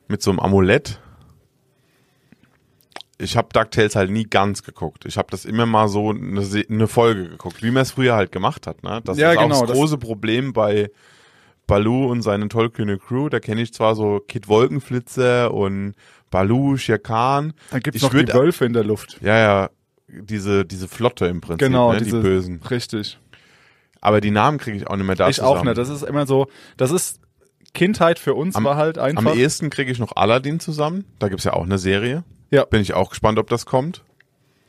Mit 0.06 0.22
so 0.22 0.30
einem 0.30 0.40
Amulett. 0.40 1.00
Ich 3.20 3.36
habe 3.36 3.48
DuckTales 3.52 3.96
halt 3.96 4.10
nie 4.10 4.24
ganz 4.24 4.62
geguckt. 4.62 5.04
Ich 5.04 5.18
habe 5.18 5.28
das 5.30 5.44
immer 5.44 5.66
mal 5.66 5.88
so 5.88 6.10
eine, 6.10 6.42
Se- 6.42 6.64
eine 6.70 6.86
Folge 6.86 7.28
geguckt, 7.30 7.62
wie 7.62 7.70
man 7.72 7.82
es 7.82 7.90
früher 7.92 8.14
halt 8.14 8.30
gemacht 8.30 8.66
hat. 8.68 8.82
Ne? 8.84 9.00
Das 9.04 9.18
Ja, 9.18 9.32
ist 9.32 9.38
genau, 9.40 9.56
auch 9.56 9.66
das 9.66 9.72
große 9.76 9.98
Problem 9.98 10.52
bei 10.52 10.90
Baloo 11.66 12.06
und 12.10 12.22
seine 12.22 12.48
tollkühne 12.48 12.98
Crew. 12.98 13.28
Da 13.28 13.40
kenne 13.40 13.60
ich 13.60 13.74
zwar 13.74 13.94
so 13.96 14.20
Kid 14.26 14.46
Wolkenflitzer 14.48 15.52
und 15.52 15.94
Baloo, 16.30 16.76
Shere 16.76 16.98
Khan. 17.00 17.54
Dann 17.70 17.80
gibt's 17.80 17.96
Ich 17.96 18.02
noch 18.02 18.14
würd- 18.14 18.26
die 18.26 18.34
Wölfe 18.34 18.64
in 18.66 18.72
der 18.72 18.84
Luft. 18.84 19.18
Ja, 19.20 19.36
ja, 19.36 19.70
diese, 20.06 20.64
diese 20.64 20.86
Flotte 20.88 21.26
im 21.26 21.40
Prinzip, 21.40 21.58
Genau, 21.66 21.92
ne? 21.92 21.98
diese, 21.98 22.16
die 22.18 22.22
Bösen. 22.22 22.60
Richtig. 22.70 23.18
Aber 24.00 24.20
die 24.20 24.30
Namen 24.30 24.58
kriege 24.58 24.76
ich 24.76 24.86
auch 24.86 24.96
nicht 24.96 25.06
mehr 25.06 25.16
da 25.16 25.28
ich 25.28 25.36
zusammen. 25.36 25.58
auch 25.58 25.64
nicht. 25.64 25.76
Das 25.76 25.88
ist 25.88 26.02
immer 26.04 26.24
so, 26.26 26.46
das 26.76 26.92
ist 26.92 27.20
Kindheit 27.74 28.18
für 28.20 28.34
uns 28.34 28.54
Am- 28.54 28.64
war 28.64 28.76
halt 28.76 28.96
Am 28.96 29.18
einfach. 29.18 29.34
ehesten 29.34 29.70
kriege 29.70 29.90
ich 29.90 29.98
noch 29.98 30.14
Aladdin 30.16 30.60
zusammen. 30.60 31.04
Da 31.18 31.28
gibt's 31.28 31.44
ja 31.44 31.52
auch 31.54 31.64
eine 31.64 31.78
Serie. 31.78 32.22
Ja. 32.50 32.64
Bin 32.64 32.80
ich 32.80 32.94
auch 32.94 33.10
gespannt, 33.10 33.38
ob 33.38 33.48
das 33.48 33.66
kommt. 33.66 34.02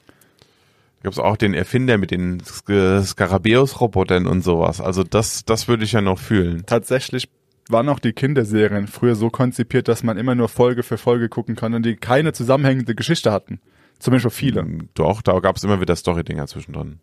Da 0.08 1.04
gibt's 1.04 1.20
auch 1.20 1.38
den 1.38 1.54
Erfinder 1.54 1.98
mit 1.98 2.12
den 2.12 2.42
Sk- 2.42 3.04
Skarabäus-Robotern 3.04 4.28
und 4.28 4.42
sowas. 4.44 4.82
Also 4.82 5.04
das, 5.04 5.46
das 5.46 5.68
würde 5.68 5.86
ich 5.86 5.94
ja 5.94 6.02
noch 6.02 6.20
fühlen. 6.20 6.64
tatsächlich 6.66 7.30
waren 7.70 7.88
auch 7.88 8.00
die 8.00 8.14
Kinderserien 8.14 8.88
früher 8.88 9.14
so 9.16 9.30
konzipiert, 9.30 9.88
dass 9.88 10.02
man 10.04 10.18
immer 10.18 10.34
nur 10.36 10.50
Folge 10.50 10.82
für 10.84 10.98
Folge 10.98 11.30
gucken 11.30 11.56
kann 11.56 11.74
und 11.76 11.84
die 11.86 11.96
keine 11.96 12.34
zusammenhängende 12.34 12.96
Geschichte 12.96 13.32
hatten. 13.32 13.62
Zumindest 14.00 14.36
viele. 14.36 14.66
Doch, 14.96 15.22
da 15.22 15.40
gab's 15.40 15.64
immer 15.64 15.80
wieder 15.80 15.96
Story-Dinger 15.96 16.48
zwischendrin. 16.48 17.00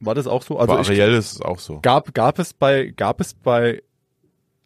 War 0.00 0.14
das 0.14 0.26
auch 0.26 0.42
so? 0.42 0.58
Also 0.58 0.78
ich, 0.80 0.88
Ariel 0.88 1.12
ist 1.14 1.32
es 1.32 1.40
auch 1.42 1.58
so. 1.58 1.80
gab, 1.82 2.14
gab 2.14 2.38
es 2.38 2.54
bei, 2.54 2.86
gab 2.96 3.20
es 3.20 3.34
bei 3.34 3.82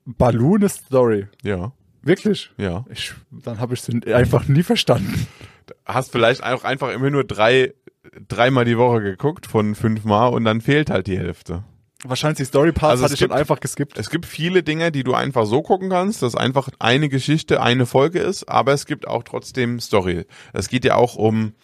Baloo 0.07 0.55
eine 0.57 0.69
Story? 0.69 1.27
Ja, 1.43 1.73
Wirklich? 2.09 2.51
ja. 2.57 2.85
Ich, 2.91 3.13
dann 3.31 3.61
habe 3.61 3.75
ich 3.75 3.83
sie 3.83 4.03
einfach 4.13 4.49
nie 4.49 4.63
verstanden. 4.63 5.27
Hast 5.87 6.11
vielleicht 6.13 6.43
auch 6.43 6.65
einfach 6.65 6.91
immer 6.93 7.11
nur 7.11 7.25
drei, 7.25 7.75
dreimal 8.27 8.65
die 8.65 8.79
Woche 8.79 9.03
geguckt 9.03 9.47
von 9.47 9.75
fünfmal 9.75 10.33
und 10.33 10.45
dann 10.45 10.61
fehlt 10.61 10.91
halt 10.91 11.07
die 11.07 11.19
Hälfte. 11.19 11.63
Wahrscheinlich 12.05 12.39
die 12.39 12.45
Story 12.45 12.71
Parts 12.73 12.93
Also 12.93 13.05
hatte 13.05 13.15
es 13.15 13.21
ich 13.21 13.25
gibt- 13.27 13.33
einfach 13.35 13.61
geskippt. 13.61 13.99
Es 13.99 14.09
gibt 14.09 14.25
viele 14.25 14.63
Dinge, 14.63 14.93
die 14.93 15.03
du 15.05 15.15
einfach 15.15 15.47
so 15.47 15.63
gucken 15.63 15.91
kannst, 15.91 16.23
dass 16.23 16.35
einfach 16.37 16.69
eine 16.79 17.09
Geschichte 17.09 17.61
eine 17.61 17.87
Folge 17.87 18.21
ist, 18.21 18.49
aber 18.49 18.73
es 18.73 18.87
gibt 18.87 19.07
auch 19.09 19.25
trotzdem 19.25 19.81
Story. 19.81 20.25
Es 20.53 20.69
geht 20.69 20.85
ja 20.85 20.95
auch 20.95 21.17
um 21.17 21.55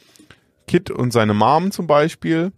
Kid 0.67 0.91
und 0.91 1.13
seine 1.13 1.35
Mom 1.35 1.71
zum 1.71 1.87
Beispiel. 1.87 2.53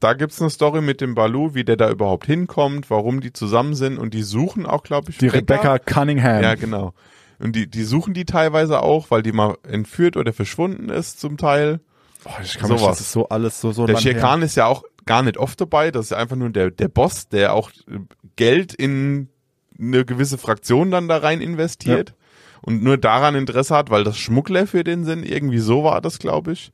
Da 0.00 0.14
gibt's 0.14 0.40
eine 0.40 0.48
Story 0.48 0.80
mit 0.80 1.02
dem 1.02 1.14
Baloo, 1.14 1.54
wie 1.54 1.62
der 1.62 1.76
da 1.76 1.90
überhaupt 1.90 2.24
hinkommt, 2.24 2.88
warum 2.88 3.20
die 3.20 3.34
zusammen 3.34 3.74
sind 3.74 3.98
und 3.98 4.14
die 4.14 4.22
suchen 4.22 4.64
auch, 4.64 4.82
glaube 4.82 5.10
ich, 5.10 5.18
Die 5.18 5.28
Rebecca 5.28 5.78
Cunningham. 5.78 6.42
Ja, 6.42 6.54
genau. 6.54 6.94
Und 7.40 7.56
die, 7.56 7.68
die 7.68 7.84
suchen 7.84 8.12
die 8.12 8.26
teilweise 8.26 8.82
auch, 8.82 9.10
weil 9.10 9.22
die 9.22 9.32
mal 9.32 9.56
entführt 9.66 10.16
oder 10.16 10.32
verschwunden 10.32 10.90
ist 10.90 11.20
zum 11.20 11.38
Teil. 11.38 11.80
Boah, 12.22 12.38
ich 12.42 12.58
kann 12.58 12.68
sowas. 12.68 12.98
das 12.98 13.00
ist 13.00 13.12
so 13.12 13.28
alles 13.30 13.60
so, 13.60 13.72
so 13.72 13.86
Der 13.86 13.96
Shere 13.96 14.44
ist 14.44 14.56
ja 14.56 14.66
auch 14.66 14.84
gar 15.06 15.22
nicht 15.22 15.38
oft 15.38 15.58
dabei. 15.58 15.90
Das 15.90 16.06
ist 16.06 16.10
ja 16.10 16.18
einfach 16.18 16.36
nur 16.36 16.50
der, 16.50 16.70
der 16.70 16.88
Boss, 16.88 17.28
der 17.28 17.54
auch 17.54 17.70
äh, 17.88 18.00
Geld 18.36 18.74
in 18.74 19.30
eine 19.78 20.04
gewisse 20.04 20.36
Fraktion 20.36 20.90
dann 20.90 21.08
da 21.08 21.16
rein 21.16 21.40
investiert 21.40 22.14
und 22.60 22.82
nur 22.82 22.98
daran 22.98 23.34
Interesse 23.34 23.74
hat, 23.74 23.88
weil 23.88 24.04
das 24.04 24.18
Schmuggler 24.18 24.66
für 24.66 24.84
den 24.84 25.04
sind. 25.04 25.24
Irgendwie 25.24 25.58
so 25.58 25.82
war 25.82 26.02
das, 26.02 26.18
glaube 26.18 26.52
ich. 26.52 26.72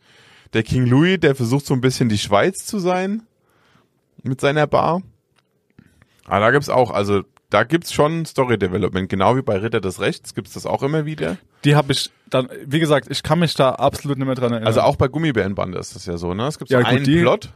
Der 0.53 0.65
King 0.65 0.87
Louis, 0.87 1.21
der 1.21 1.37
versucht 1.37 1.67
so 1.67 1.75
ein 1.75 1.81
bisschen 1.81 2.09
die 2.09 2.19
Schweiz 2.19 2.67
zu 2.67 2.81
sein 2.81 3.23
mit 4.25 4.41
seiner 4.41 4.67
Bar. 4.67 5.03
Aber 6.25 6.41
da 6.41 6.51
gibt's 6.51 6.69
auch, 6.69 6.91
also 6.91 7.23
da 7.57 7.65
gibt's 7.65 7.91
schon 7.91 8.27
Story 8.27 8.59
Development, 8.59 9.09
genau 9.09 9.35
wie 9.35 9.41
bei 9.41 9.57
Ritter 9.57 9.81
des 9.81 9.99
Rechts 9.99 10.35
gibt's 10.35 10.53
das 10.53 10.67
auch 10.67 10.83
immer 10.83 11.07
wieder. 11.07 11.39
Die 11.65 11.75
habe 11.75 11.93
ich 11.93 12.11
dann, 12.29 12.51
wie 12.67 12.81
gesagt, 12.81 13.11
ich 13.11 13.23
kann 13.23 13.39
mich 13.39 13.55
da 13.55 13.71
absolut 13.71 14.19
nicht 14.19 14.27
mehr 14.27 14.35
dran 14.35 14.53
erinnern. 14.53 14.67
Also 14.67 14.83
auch 14.83 14.97
bei 14.97 15.09
Gummibärenbande 15.09 15.79
ist 15.79 15.95
das 15.97 16.05
ja 16.05 16.19
so, 16.19 16.35
ne? 16.35 16.47
Es 16.49 16.59
gibt 16.59 16.71
Ja, 16.71 16.81
gut, 16.81 16.89
einen 16.89 17.05
die- 17.05 17.19
Plot 17.23 17.49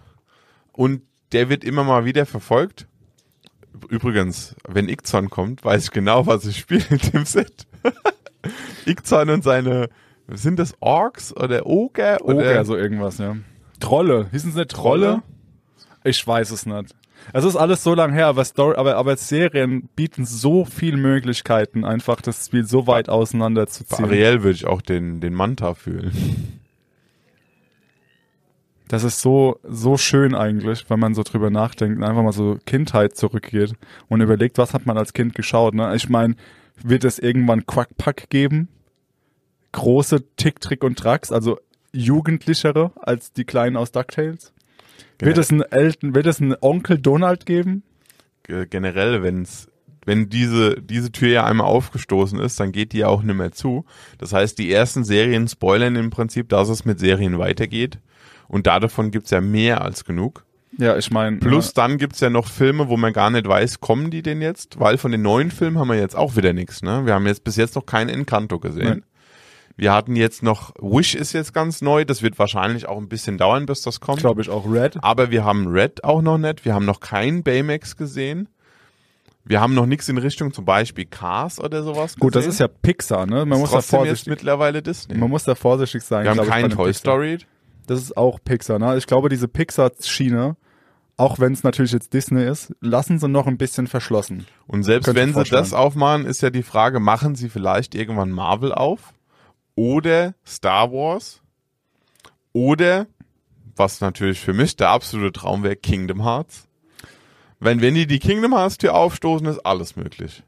und 0.72 1.02
der 1.32 1.50
wird 1.50 1.64
immer 1.64 1.84
mal 1.84 2.06
wieder 2.06 2.24
verfolgt. 2.24 2.86
Übrigens, 3.90 4.56
wenn 4.66 4.88
Ixon 4.88 5.28
kommt, 5.28 5.66
weiß 5.66 5.84
ich 5.84 5.90
genau, 5.90 6.26
was 6.26 6.46
ich 6.46 6.56
spiele 6.60 6.84
in 6.88 6.98
dem 7.12 7.26
Set. 7.26 7.66
Ixon 8.86 9.28
und 9.28 9.44
seine, 9.44 9.90
sind 10.28 10.58
das 10.58 10.72
Orks 10.80 11.36
oder 11.36 11.66
Oger? 11.66 12.24
Oder 12.24 12.36
Oger, 12.38 12.64
so 12.64 12.74
irgendwas, 12.74 13.18
ja. 13.18 13.36
Trolle. 13.80 14.28
Hießen 14.32 14.52
sie 14.52 14.58
nicht 14.60 14.70
Trolle? 14.70 15.06
Trolle? 15.06 15.22
Ich 16.04 16.26
weiß 16.26 16.52
es 16.52 16.64
nicht. 16.64 16.94
Es 17.32 17.44
ist 17.44 17.56
alles 17.56 17.82
so 17.82 17.94
lang 17.94 18.12
her, 18.12 18.26
aber 18.26 18.44
Story, 18.44 18.76
aber, 18.76 18.96
aber 18.96 19.16
Serien 19.16 19.88
bieten 19.94 20.24
so 20.24 20.64
viele 20.64 20.96
Möglichkeiten, 20.96 21.84
einfach 21.84 22.20
das 22.20 22.46
Spiel 22.46 22.64
so 22.64 22.86
weit 22.86 23.08
auseinander 23.08 23.66
zu 23.66 23.84
ziehen. 23.84 24.04
Ariel 24.04 24.42
würde 24.42 24.56
ich 24.56 24.66
auch 24.66 24.82
den, 24.82 25.20
den 25.20 25.34
Manta 25.34 25.74
fühlen. 25.74 26.12
Das 28.88 29.04
ist 29.04 29.20
so, 29.20 29.60
so 29.62 29.96
schön 29.96 30.34
eigentlich, 30.34 30.90
wenn 30.90 30.98
man 30.98 31.14
so 31.14 31.22
drüber 31.22 31.48
nachdenkt 31.48 31.98
und 31.98 32.02
einfach 32.02 32.24
mal 32.24 32.32
so 32.32 32.58
Kindheit 32.66 33.16
zurückgeht 33.16 33.74
und 34.08 34.20
überlegt, 34.20 34.58
was 34.58 34.74
hat 34.74 34.84
man 34.84 34.98
als 34.98 35.12
Kind 35.12 35.36
geschaut, 35.36 35.74
ne? 35.74 35.94
Ich 35.94 36.08
meine, 36.08 36.34
wird 36.82 37.04
es 37.04 37.20
irgendwann 37.20 37.66
Quackpack 37.66 38.30
geben? 38.30 38.68
Große 39.70 40.24
Tick, 40.34 40.60
Trick 40.60 40.82
und 40.82 40.98
Tracks, 40.98 41.30
also 41.30 41.60
jugendlichere 41.92 42.90
als 42.96 43.32
die 43.32 43.44
Kleinen 43.44 43.76
aus 43.76 43.92
DuckTales? 43.92 44.52
Wird 45.18 45.36
Ja. 45.36 45.40
es 45.40 45.50
einen 45.50 45.62
Elton, 45.62 46.14
wird 46.14 46.26
es 46.26 46.40
einen 46.40 46.54
Onkel 46.60 46.98
Donald 46.98 47.46
geben? 47.46 47.82
Ge- 48.44 48.66
Generell, 48.68 49.22
wenn's, 49.22 49.68
wenn 50.06 50.28
diese, 50.28 50.80
diese 50.80 51.12
Tür 51.12 51.28
ja 51.28 51.44
einmal 51.44 51.66
aufgestoßen 51.66 52.38
ist, 52.40 52.58
dann 52.58 52.72
geht 52.72 52.92
die 52.92 52.98
ja 52.98 53.08
auch 53.08 53.22
nicht 53.22 53.36
mehr 53.36 53.52
zu. 53.52 53.84
Das 54.18 54.32
heißt, 54.32 54.58
die 54.58 54.72
ersten 54.72 55.04
Serien 55.04 55.46
spoilern 55.48 55.96
im 55.96 56.10
Prinzip, 56.10 56.48
dass 56.48 56.68
es 56.68 56.84
mit 56.84 56.98
Serien 56.98 57.38
weitergeht. 57.38 57.98
Und 58.48 58.66
davon 58.66 59.10
gibt's 59.10 59.30
ja 59.30 59.40
mehr 59.40 59.82
als 59.82 60.04
genug. 60.04 60.44
Ja, 60.78 60.96
ich 60.96 61.10
meine. 61.10 61.36
Plus 61.38 61.74
dann 61.74 61.98
gibt's 61.98 62.20
ja 62.20 62.30
noch 62.30 62.46
Filme, 62.48 62.88
wo 62.88 62.96
man 62.96 63.12
gar 63.12 63.30
nicht 63.30 63.46
weiß, 63.46 63.80
kommen 63.80 64.10
die 64.10 64.22
denn 64.22 64.40
jetzt? 64.40 64.78
Weil 64.80 64.98
von 64.98 65.10
den 65.12 65.20
neuen 65.22 65.50
Filmen 65.50 65.78
haben 65.78 65.88
wir 65.88 65.96
jetzt 65.98 66.16
auch 66.16 66.36
wieder 66.36 66.52
nichts. 66.52 66.82
Ne? 66.82 67.04
Wir 67.06 67.14
haben 67.14 67.26
jetzt 67.26 67.44
bis 67.44 67.56
jetzt 67.56 67.74
noch 67.74 67.86
kein 67.86 68.08
Encanto 68.08 68.58
gesehen. 68.60 68.84
Nein. 68.88 69.04
Wir 69.80 69.94
hatten 69.94 70.14
jetzt 70.14 70.42
noch, 70.42 70.74
Wish 70.78 71.14
ist 71.14 71.32
jetzt 71.32 71.54
ganz 71.54 71.80
neu, 71.80 72.04
das 72.04 72.20
wird 72.20 72.38
wahrscheinlich 72.38 72.86
auch 72.86 72.98
ein 72.98 73.08
bisschen 73.08 73.38
dauern, 73.38 73.64
bis 73.64 73.80
das 73.80 73.98
kommt. 73.98 74.18
glaube 74.18 74.42
ich 74.42 74.50
auch 74.50 74.70
Red. 74.70 74.98
Aber 75.00 75.30
wir 75.30 75.42
haben 75.42 75.68
Red 75.68 76.04
auch 76.04 76.20
noch 76.20 76.36
nicht, 76.36 76.66
wir 76.66 76.74
haben 76.74 76.84
noch 76.84 77.00
keinen 77.00 77.42
Baymax 77.42 77.96
gesehen. 77.96 78.50
wir 79.42 79.58
haben 79.58 79.72
noch 79.72 79.86
nichts 79.86 80.06
in 80.10 80.18
Richtung 80.18 80.52
zum 80.52 80.66
Beispiel 80.66 81.06
Cars 81.06 81.58
oder 81.58 81.82
sowas. 81.82 82.16
Gut, 82.16 82.34
das 82.34 82.44
gesehen. 82.44 82.50
ist 82.50 82.58
ja 82.60 82.68
Pixar, 82.68 83.24
ne? 83.24 83.46
Man 83.46 83.58
muss 83.58 83.70
da 83.70 83.76
trotzdem 83.76 84.00
jetzt 84.00 84.08
vorsichtig, 84.08 84.26
mittlerweile 84.28 84.82
Disney. 84.82 85.16
man 85.16 85.30
muss 85.30 85.44
da 85.44 85.54
vorsichtig 85.54 86.02
sein. 86.02 86.24
wir 86.24 86.30
haben 86.32 86.46
keinen 86.46 86.68
Toy 86.68 86.88
Pixar. 86.88 87.00
Story. 87.00 87.38
Das 87.86 88.02
ist 88.02 88.18
auch 88.18 88.38
Pixar, 88.44 88.78
ne? 88.78 88.98
Ich 88.98 89.06
glaube, 89.06 89.30
diese 89.30 89.48
Pixar-Schiene, 89.48 90.56
auch 91.16 91.38
wenn 91.38 91.54
es 91.54 91.64
natürlich 91.64 91.92
jetzt 91.92 92.12
Disney 92.12 92.44
ist, 92.44 92.74
lassen 92.82 93.18
sie 93.18 93.28
noch 93.28 93.46
ein 93.46 93.56
bisschen 93.56 93.86
verschlossen. 93.86 94.46
Und 94.66 94.82
selbst 94.82 95.06
Könnte 95.06 95.22
ich 95.22 95.34
wenn 95.34 95.42
sie 95.42 95.50
das 95.50 95.72
aufmachen, 95.72 96.26
ist 96.26 96.42
ja 96.42 96.50
die 96.50 96.62
Frage, 96.62 97.00
machen 97.00 97.34
sie 97.34 97.48
vielleicht 97.48 97.94
irgendwann 97.94 98.30
Marvel 98.30 98.74
auf? 98.74 99.14
Oder 99.74 100.34
Star 100.46 100.92
Wars? 100.92 101.40
Oder, 102.52 103.06
was 103.76 104.00
natürlich 104.00 104.40
für 104.40 104.52
mich 104.52 104.76
der 104.76 104.88
absolute 104.90 105.32
Traum 105.32 105.62
wäre, 105.62 105.76
Kingdom 105.76 106.22
Hearts? 106.22 106.66
Wenn, 107.60 107.80
wenn 107.80 107.94
die 107.94 108.06
die 108.06 108.18
Kingdom 108.18 108.54
Hearts 108.54 108.78
Tür 108.78 108.94
aufstoßen, 108.94 109.46
ist 109.46 109.60
alles 109.60 109.96
möglich. 109.96 110.42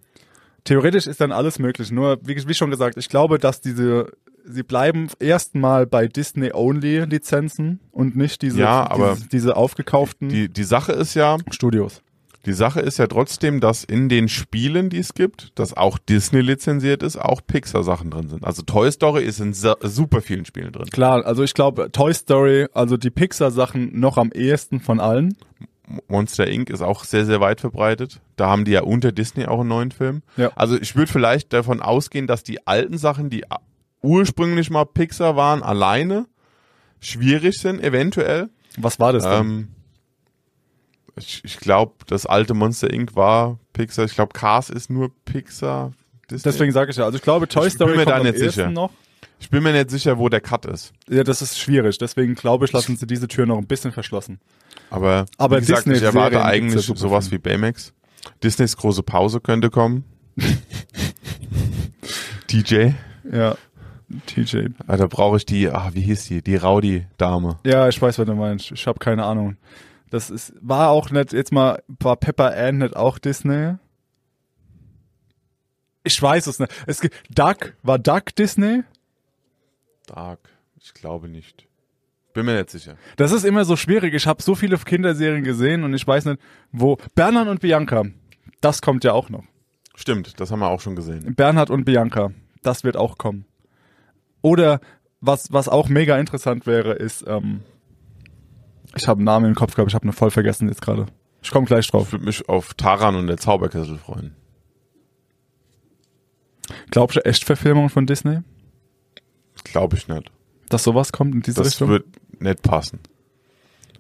Theoretisch 0.64 1.06
ist 1.06 1.20
dann 1.20 1.32
alles 1.32 1.58
möglich. 1.58 1.90
Nur, 1.90 2.18
wie, 2.22 2.36
wie 2.46 2.54
schon 2.54 2.70
gesagt, 2.70 2.96
ich 2.96 3.08
glaube, 3.08 3.38
dass 3.38 3.60
diese, 3.60 4.12
sie 4.44 4.62
bleiben 4.62 5.08
erstmal 5.18 5.86
bei 5.86 6.06
Disney-Only-Lizenzen 6.06 7.80
und 7.90 8.16
nicht 8.16 8.42
diese, 8.42 8.60
Ja, 8.60 8.88
diese, 8.94 9.28
diese 9.28 9.56
aufgekauften 9.56 10.28
Die, 10.28 10.48
die 10.48 10.64
Sache 10.64 10.92
ist 10.92 11.14
ja, 11.14 11.38
Studios. 11.50 12.02
Die 12.44 12.52
Sache 12.52 12.80
ist 12.80 12.98
ja 12.98 13.06
trotzdem, 13.06 13.60
dass 13.60 13.84
in 13.84 14.08
den 14.08 14.28
Spielen, 14.28 14.90
die 14.90 14.98
es 14.98 15.14
gibt, 15.14 15.52
dass 15.58 15.76
auch 15.76 15.98
Disney 15.98 16.40
lizenziert 16.40 17.02
ist, 17.02 17.16
auch 17.16 17.40
Pixar-Sachen 17.46 18.10
drin 18.10 18.28
sind. 18.28 18.44
Also 18.44 18.62
Toy 18.62 18.90
Story 18.90 19.24
ist 19.24 19.38
in 19.40 19.52
super 19.52 20.20
vielen 20.20 20.44
Spielen 20.44 20.72
drin. 20.72 20.86
Klar, 20.90 21.24
also 21.24 21.44
ich 21.44 21.54
glaube, 21.54 21.90
Toy 21.92 22.12
Story, 22.12 22.66
also 22.74 22.96
die 22.96 23.10
Pixar-Sachen 23.10 23.98
noch 23.98 24.18
am 24.18 24.32
ehesten 24.32 24.80
von 24.80 24.98
allen. 24.98 25.36
Monster 26.08 26.46
Inc. 26.46 26.70
ist 26.70 26.82
auch 26.82 27.04
sehr, 27.04 27.26
sehr 27.26 27.40
weit 27.40 27.60
verbreitet. 27.60 28.20
Da 28.36 28.48
haben 28.48 28.64
die 28.64 28.72
ja 28.72 28.82
unter 28.82 29.12
Disney 29.12 29.46
auch 29.46 29.60
einen 29.60 29.68
neuen 29.68 29.90
Film. 29.90 30.22
Ja. 30.36 30.50
Also 30.56 30.80
ich 30.80 30.96
würde 30.96 31.12
vielleicht 31.12 31.52
davon 31.52 31.80
ausgehen, 31.80 32.26
dass 32.26 32.42
die 32.42 32.66
alten 32.66 32.98
Sachen, 32.98 33.30
die 33.30 33.44
ursprünglich 34.00 34.70
mal 34.70 34.84
Pixar 34.84 35.36
waren, 35.36 35.62
alleine 35.62 36.26
schwierig 37.00 37.58
sind, 37.58 37.82
eventuell. 37.82 38.48
Was 38.78 38.98
war 38.98 39.12
das 39.12 39.24
denn? 39.24 39.40
Ähm, 39.40 39.68
ich 41.16 41.42
ich 41.44 41.58
glaube, 41.58 41.92
das 42.06 42.26
alte 42.26 42.54
Monster 42.54 42.90
Inc. 42.92 43.14
war 43.14 43.58
Pixar. 43.72 44.04
Ich 44.04 44.14
glaube, 44.14 44.32
Cars 44.32 44.70
ist 44.70 44.90
nur 44.90 45.10
Pixar. 45.24 45.92
Disney. 46.30 46.50
Deswegen 46.50 46.72
sage 46.72 46.90
ich 46.90 46.96
ja, 46.96 47.04
also 47.04 47.16
ich 47.16 47.22
glaube, 47.22 47.48
Toy 47.48 47.66
Ich 47.66 47.72
bin 47.72 47.76
Story 47.76 47.90
mir 47.96 48.04
kommt 48.04 48.08
da 48.16 48.22
nicht 48.22 48.38
sicher. 48.38 48.70
noch. 48.70 48.90
Ich 49.40 49.50
bin 49.50 49.62
mir 49.62 49.72
nicht 49.72 49.90
sicher, 49.90 50.18
wo 50.18 50.28
der 50.28 50.40
Cut 50.40 50.66
ist. 50.66 50.92
Ja, 51.08 51.24
das 51.24 51.42
ist 51.42 51.58
schwierig. 51.58 51.98
Deswegen 51.98 52.34
glaube 52.36 52.64
ich, 52.64 52.72
lassen 52.72 52.96
sie 52.96 53.06
diese 53.06 53.26
Tür 53.26 53.44
noch 53.44 53.58
ein 53.58 53.66
bisschen 53.66 53.90
verschlossen. 53.92 54.38
Aber, 54.88 55.26
Aber 55.36 55.56
wie 55.56 55.60
gesagt, 55.66 55.86
ich 55.88 56.02
erwarte 56.02 56.36
ja 56.36 56.44
eigentlich 56.44 56.84
sowas 56.86 57.30
wie 57.32 57.38
Baymax. 57.38 57.92
Disneys 58.42 58.76
große 58.76 59.02
Pause 59.02 59.40
könnte 59.40 59.68
kommen. 59.68 60.04
DJ. 62.50 62.90
Ja. 63.30 63.56
TJ. 64.26 64.66
Ah, 64.86 64.96
da 64.96 65.06
brauche 65.06 65.38
ich 65.38 65.46
die, 65.46 65.68
ah, 65.70 65.90
wie 65.92 66.02
hieß 66.02 66.26
die? 66.26 66.42
Die 66.42 66.56
Rowdy-Dame. 66.56 67.58
Ja, 67.64 67.88
ich 67.88 68.00
weiß, 68.00 68.18
was 68.18 68.26
du 68.26 68.34
meinst. 68.34 68.70
Ich 68.72 68.86
habe 68.86 68.98
keine 68.98 69.24
Ahnung. 69.24 69.56
Das 70.12 70.28
ist, 70.28 70.52
war 70.60 70.90
auch 70.90 71.08
nicht, 71.08 71.32
jetzt 71.32 71.52
mal, 71.52 71.82
war 71.88 72.16
Pepper 72.16 72.54
Ann 72.54 72.78
nicht 72.78 72.94
auch 72.94 73.18
Disney? 73.18 73.76
Ich 76.04 76.20
weiß 76.20 76.48
es 76.48 76.58
nicht. 76.58 76.70
Es 76.86 77.00
gibt, 77.00 77.14
Duck, 77.30 77.72
war 77.82 77.98
Duck 77.98 78.34
Disney? 78.36 78.82
Dark. 80.06 80.50
Ich 80.78 80.92
glaube 80.92 81.28
nicht. 81.28 81.66
Bin 82.34 82.44
mir 82.44 82.58
nicht 82.58 82.68
sicher. 82.68 82.98
Das 83.16 83.32
ist 83.32 83.46
immer 83.46 83.64
so 83.64 83.74
schwierig. 83.74 84.12
Ich 84.12 84.26
habe 84.26 84.42
so 84.42 84.54
viele 84.54 84.76
Kinderserien 84.76 85.44
gesehen 85.44 85.82
und 85.82 85.94
ich 85.94 86.06
weiß 86.06 86.26
nicht, 86.26 86.42
wo. 86.72 86.98
Bernhard 87.14 87.48
und 87.48 87.62
Bianca, 87.62 88.04
das 88.60 88.82
kommt 88.82 89.04
ja 89.04 89.14
auch 89.14 89.30
noch. 89.30 89.44
Stimmt, 89.94 90.38
das 90.40 90.50
haben 90.50 90.60
wir 90.60 90.68
auch 90.68 90.82
schon 90.82 90.94
gesehen. 90.94 91.34
Bernhard 91.34 91.70
und 91.70 91.86
Bianca, 91.86 92.32
das 92.62 92.84
wird 92.84 92.98
auch 92.98 93.16
kommen. 93.16 93.46
Oder 94.42 94.78
was, 95.22 95.54
was 95.54 95.70
auch 95.70 95.88
mega 95.88 96.18
interessant 96.18 96.66
wäre, 96.66 96.92
ist, 96.92 97.24
ähm, 97.26 97.62
ich 98.96 99.08
habe 99.08 99.18
einen 99.18 99.24
Namen 99.24 99.46
im 99.46 99.54
Kopf 99.54 99.74
gehabt, 99.74 99.90
ich 99.90 99.94
habe 99.94 100.06
ihn 100.06 100.12
voll 100.12 100.30
vergessen 100.30 100.68
jetzt 100.68 100.82
gerade. 100.82 101.06
Ich 101.42 101.50
komme 101.50 101.66
gleich 101.66 101.86
Ich 101.86 101.90
drauf. 101.90 102.12
würde 102.12 102.24
mich 102.24 102.48
auf 102.48 102.74
Taran 102.74 103.16
und 103.16 103.26
der 103.26 103.36
Zauberkessel 103.36 103.98
freuen. 103.98 104.34
Glaubst 106.90 107.16
du 107.16 107.24
Echtverfilmung 107.24 107.88
von 107.90 108.06
Disney? 108.06 108.38
Glaube 109.64 109.96
ich 109.96 110.08
nicht. 110.08 110.30
Dass 110.68 110.84
sowas 110.84 111.12
kommt 111.12 111.34
in 111.34 111.42
diese 111.42 111.58
Das 111.62 111.68
Richtung? 111.72 111.88
wird 111.88 112.06
nicht 112.40 112.62
passen. 112.62 113.00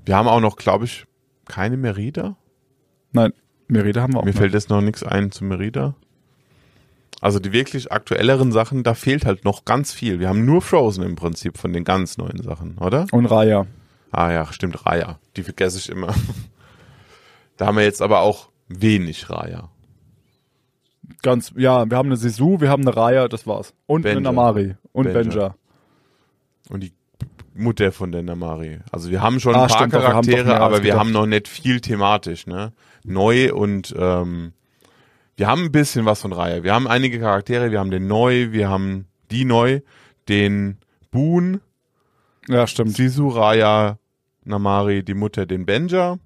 Wir 0.04 0.16
haben 0.16 0.28
auch 0.28 0.40
noch, 0.40 0.56
glaube 0.56 0.84
ich, 0.84 1.04
keine 1.46 1.76
Merida. 1.76 2.36
Nein, 3.12 3.32
Merida 3.68 4.02
haben 4.02 4.14
wir 4.14 4.20
auch 4.20 4.24
Mir 4.24 4.32
noch. 4.32 4.38
fällt 4.38 4.54
jetzt 4.54 4.70
noch 4.70 4.80
nichts 4.80 5.02
ein 5.02 5.30
zu 5.30 5.44
Merida. 5.44 5.94
Also 7.20 7.38
die 7.38 7.52
wirklich 7.52 7.92
aktuelleren 7.92 8.50
Sachen, 8.50 8.82
da 8.82 8.94
fehlt 8.94 9.26
halt 9.26 9.44
noch 9.44 9.64
ganz 9.64 9.92
viel. 9.92 10.18
Wir 10.18 10.28
haben 10.28 10.44
nur 10.44 10.60
Frozen 10.62 11.04
im 11.04 11.14
Prinzip 11.14 11.56
von 11.58 11.72
den 11.72 11.84
ganz 11.84 12.18
neuen 12.18 12.42
Sachen, 12.42 12.78
oder? 12.78 13.06
Und 13.12 13.26
Raya. 13.26 13.66
Ah 14.12 14.30
ja, 14.30 14.52
stimmt, 14.52 14.86
Raya. 14.86 15.18
Die 15.36 15.42
vergesse 15.42 15.78
ich 15.78 15.88
immer. 15.88 16.14
Da 17.58 17.66
haben 17.66 17.76
wir 17.76 17.84
jetzt 17.84 18.02
aber 18.02 18.20
auch 18.20 18.48
wenig 18.66 19.28
Raya. 19.30 19.68
Ganz, 21.22 21.52
ja, 21.56 21.88
wir 21.88 21.96
haben 21.96 22.08
eine 22.08 22.16
Sisu, 22.16 22.60
wir 22.60 22.70
haben 22.70 22.82
eine 22.82 22.96
Raya, 22.96 23.28
das 23.28 23.46
war's. 23.46 23.74
Und 23.86 24.06
eine 24.06 24.16
Benja. 24.16 24.32
Namari. 24.32 24.74
Und 24.92 25.04
Benja. 25.04 25.22
Benja. 25.22 25.54
Und 26.70 26.82
die 26.82 26.92
Mutter 27.54 27.92
von 27.92 28.10
der 28.10 28.22
Namari. 28.22 28.80
Also 28.90 29.10
wir 29.10 29.20
haben 29.20 29.38
schon 29.38 29.54
Ah, 29.54 29.64
ein 29.64 29.68
paar 29.68 29.78
stimmt, 29.78 29.92
wir 29.92 30.00
Charaktere, 30.00 30.54
als 30.54 30.60
aber 30.62 30.82
wir 30.82 30.98
haben 30.98 31.12
noch 31.12 31.26
nicht 31.26 31.46
viel 31.46 31.80
thematisch, 31.80 32.46
ne? 32.46 32.72
Neu 33.04 33.52
und 33.52 33.94
ähm, 33.96 34.52
wir 35.36 35.46
haben 35.46 35.64
ein 35.64 35.72
bisschen 35.72 36.04
was 36.06 36.22
von 36.22 36.32
Raya. 36.32 36.64
Wir 36.64 36.74
haben 36.74 36.88
einige 36.88 37.20
Charaktere, 37.20 37.70
wir 37.70 37.78
haben 37.78 37.90
den 37.90 38.06
Neu, 38.06 38.50
wir 38.50 38.70
haben 38.70 39.06
die 39.30 39.44
Neu, 39.44 39.80
den 40.28 40.78
Boon, 41.10 41.60
Ja, 42.48 42.66
stimmt. 42.66 42.96
Sisu, 42.96 43.28
Raya, 43.28 43.98
Namari, 44.44 45.02
die 45.02 45.14
Mutter, 45.14 45.46
den 45.46 45.66
Benja. 45.66 46.18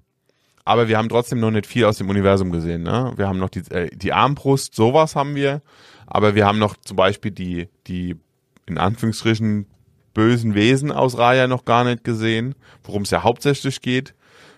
Aber 0.65 0.87
wir 0.87 0.97
haben 0.97 1.09
trotzdem 1.09 1.39
noch 1.39 1.51
nicht 1.51 1.65
viel 1.65 1.85
aus 1.85 1.97
dem 1.97 2.09
Universum 2.09 2.51
gesehen. 2.51 2.83
Ne? 2.83 3.13
Wir 3.15 3.27
haben 3.27 3.39
noch 3.39 3.49
die, 3.49 3.59
äh, 3.71 3.89
die 3.95 4.11
Armbrust, 4.11 4.75
sowas 4.75 5.15
haben 5.15 5.35
wir. 5.35 5.61
Aber 6.05 6.35
wir 6.35 6.45
haben 6.45 6.59
noch 6.59 6.75
zum 6.77 6.97
Beispiel 6.97 7.31
die, 7.31 7.69
die 7.87 8.17
in 8.65 8.77
Anführungsstrichen 8.77 9.67
bösen 10.13 10.55
Wesen 10.55 10.91
aus 10.91 11.17
Raya 11.17 11.47
noch 11.47 11.63
gar 11.63 11.83
nicht 11.83 12.03
gesehen, 12.03 12.55
worum 12.83 13.03
es 13.03 13.11
ja 13.11 13.23
hauptsächlich 13.23 13.81
geht. 13.81 14.13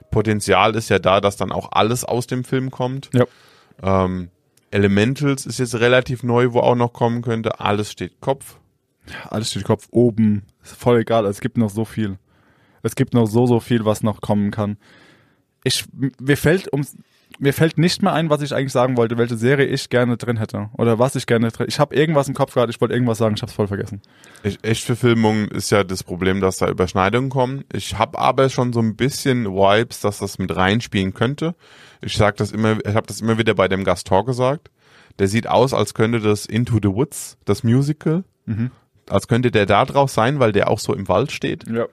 Potenzial 0.10 0.76
ist 0.76 0.90
ja 0.90 1.00
da, 1.00 1.22
dass 1.22 1.38
dann 1.38 1.52
auch 1.52 1.74
alles 1.74 2.04
aus 2.04 2.28
dem 2.28 2.44
Film 2.44 2.72
kommt. 2.72 3.10
Ja. 3.14 3.26
Ähm, 3.84 4.30
Elementals 4.72 5.46
ist 5.46 5.60
jetzt 5.60 5.76
relativ 5.76 6.24
neu, 6.24 6.54
wo 6.54 6.60
auch 6.60 6.76
noch 6.76 6.94
kommen 6.94 7.22
könnte. 7.22 7.60
Alles 7.60 7.92
steht 7.92 8.20
Kopf. 8.22 8.60
Alles 9.30 9.52
steht 9.52 9.64
Kopf 9.64 9.88
oben. 9.92 10.44
Ist 10.64 10.76
voll 10.76 11.00
egal, 11.00 11.26
es 11.26 11.42
gibt 11.42 11.58
noch 11.58 11.70
so 11.70 11.86
viel. 11.86 12.18
Es 12.84 12.96
gibt 12.96 13.14
noch 13.14 13.26
so, 13.28 13.46
so 13.46 13.60
viel, 13.60 13.86
was 13.86 14.04
noch 14.04 14.22
kommen 14.22 14.52
kann. 14.52 14.78
Ich, 15.64 15.86
mir 16.22 16.38
fällt 16.38 16.72
ums, 16.72 16.96
mir 17.38 17.54
fällt 17.54 17.78
nicht 17.78 18.02
mehr 18.02 18.14
ein, 18.14 18.30
was 18.30 18.42
ich 18.42 18.54
eigentlich 18.54 18.72
sagen 18.72 18.98
wollte, 18.98 19.18
welche 19.18 19.38
Serie 19.38 19.66
ich 19.66 19.90
gerne 19.90 20.18
drin 20.18 20.38
hätte. 20.38 20.70
Oder 20.78 21.00
was 21.00 21.16
ich 21.16 21.26
gerne 21.26 21.50
drin, 21.52 21.68
ich 21.70 21.80
habe 21.80 21.96
irgendwas 21.96 22.28
im 22.28 22.34
Kopf 22.34 22.54
gehabt, 22.54 22.74
ich 22.74 22.80
wollte 22.82 22.94
irgendwas 22.94 23.18
sagen, 23.18 23.36
ich 23.36 23.42
habe 23.42 23.50
es 23.50 23.56
voll 23.56 23.68
vergessen. 23.68 24.02
Echt- 24.44 24.66
Echtverfilmung 24.66 25.48
ist 25.50 25.70
ja 25.70 25.84
das 25.84 26.04
Problem, 26.04 26.42
dass 26.42 26.58
da 26.58 26.70
Überschneidungen 26.70 27.30
kommen. 27.30 27.66
Ich 27.74 27.98
habe 27.98 28.18
aber 28.20 28.50
schon 28.50 28.74
so 28.74 28.80
ein 28.82 28.96
bisschen 28.96 29.46
Vibes, 29.46 30.00
dass 30.02 30.20
das 30.20 30.40
mit 30.40 30.56
reinspielen 30.56 31.14
könnte. 31.14 31.56
Ich 32.02 32.16
sag 32.16 32.38
das 32.38 32.52
immer, 32.52 32.78
ich 32.86 32.96
habe 32.96 33.08
das 33.08 33.22
immer 33.22 33.38
wieder 33.38 33.54
bei 33.54 33.68
dem 33.68 33.84
Gastor 33.84 34.26
gesagt. 34.26 34.72
Der 35.20 35.28
sieht 35.28 35.48
aus, 35.48 35.74
als 35.74 35.94
könnte 35.94 36.22
das 36.22 36.46
Into 36.46 36.76
the 36.82 36.88
Woods, 36.90 37.38
das 37.44 37.64
Musical, 37.64 38.24
als 39.10 39.28
könnte 39.28 39.52
der 39.52 39.66
da 39.66 39.84
drauf 39.86 40.10
sein, 40.10 40.40
weil 40.40 40.54
der 40.54 40.70
auch 40.70 40.80
so 40.80 40.94
im 40.96 41.08
Wald 41.10 41.32
steht. 41.34 41.68
Ja. 41.70 41.86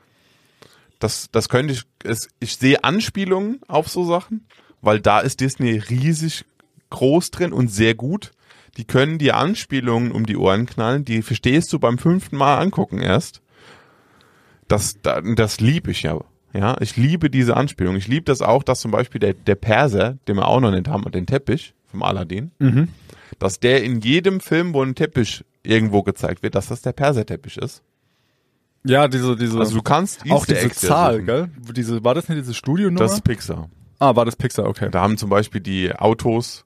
Das, 0.98 1.28
das 1.30 1.48
könnte 1.48 1.74
ich, 1.74 1.82
es, 2.04 2.28
ich 2.40 2.56
sehe 2.56 2.82
Anspielungen 2.84 3.60
auf 3.68 3.88
so 3.88 4.04
Sachen, 4.04 4.46
weil 4.80 5.00
da 5.00 5.20
ist 5.20 5.40
Disney 5.40 5.78
riesig 5.78 6.44
groß 6.90 7.30
drin 7.30 7.52
und 7.52 7.68
sehr 7.68 7.94
gut. 7.94 8.30
Die 8.76 8.84
können 8.84 9.18
die 9.18 9.32
Anspielungen 9.32 10.12
um 10.12 10.26
die 10.26 10.36
Ohren 10.36 10.66
knallen, 10.66 11.04
die 11.04 11.22
verstehst 11.22 11.72
du 11.72 11.78
beim 11.78 11.98
fünften 11.98 12.36
Mal 12.36 12.58
angucken 12.58 13.00
erst. 13.00 13.40
Das, 14.68 14.96
da- 15.02 15.20
das 15.20 15.60
lieb 15.60 15.88
ich 15.88 16.02
ja. 16.02 16.20
Ja, 16.52 16.76
ich 16.80 16.96
liebe 16.96 17.28
diese 17.28 17.56
Anspielung. 17.56 17.96
Ich 17.96 18.08
liebe 18.08 18.24
das 18.24 18.40
auch, 18.40 18.62
dass 18.62 18.80
zum 18.80 18.90
Beispiel 18.90 19.18
der, 19.18 19.34
der 19.34 19.54
Perser, 19.56 20.16
den 20.26 20.36
wir 20.36 20.48
auch 20.48 20.60
noch 20.60 20.70
nicht 20.70 20.88
haben, 20.88 21.10
den 21.12 21.26
Teppich 21.26 21.74
vom 21.86 22.02
Aladdin, 22.02 22.50
dass 23.38 23.60
der 23.60 23.84
in 23.84 24.00
jedem 24.00 24.40
Film, 24.40 24.72
wo 24.72 24.82
ein 24.82 24.94
Teppich 24.94 25.44
irgendwo 25.62 26.02
gezeigt 26.02 26.42
wird, 26.42 26.54
dass 26.54 26.68
das 26.68 26.80
der 26.80 26.92
Perserteppich 26.92 27.58
ist. 27.58 27.82
Ja, 28.86 29.08
diese, 29.08 29.36
diese, 29.36 29.58
Also 29.58 29.74
du 29.74 29.82
kannst 29.82 30.20
auch 30.30 30.46
diese 30.46 30.60
Eggs 30.60 30.80
Zahl, 30.80 31.22
gell? 31.22 31.50
Diese, 31.74 32.02
war 32.04 32.14
das 32.14 32.28
nicht 32.28 32.40
diese 32.40 32.54
Studionummer? 32.54 32.98
Das 33.00 33.14
ist 33.14 33.24
Pixar. 33.24 33.68
ah, 33.98 34.14
war 34.16 34.24
das 34.24 34.36
Pixar, 34.36 34.66
okay. 34.66 34.88
Da 34.90 35.00
haben 35.02 35.16
zum 35.18 35.28
Beispiel 35.30 35.60
die 35.60 35.92
Autos 35.94 36.64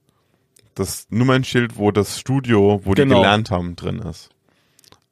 das 0.75 1.07
Nummernschild, 1.11 1.77
wo 1.77 1.91
das 1.91 2.18
Studio, 2.18 2.81
wo 2.85 2.95
die 2.95 3.03
Genau. 3.03 3.16
gelernt 3.16 3.51
haben, 3.51 3.75
drin 3.77 3.99
ist. 4.01 4.31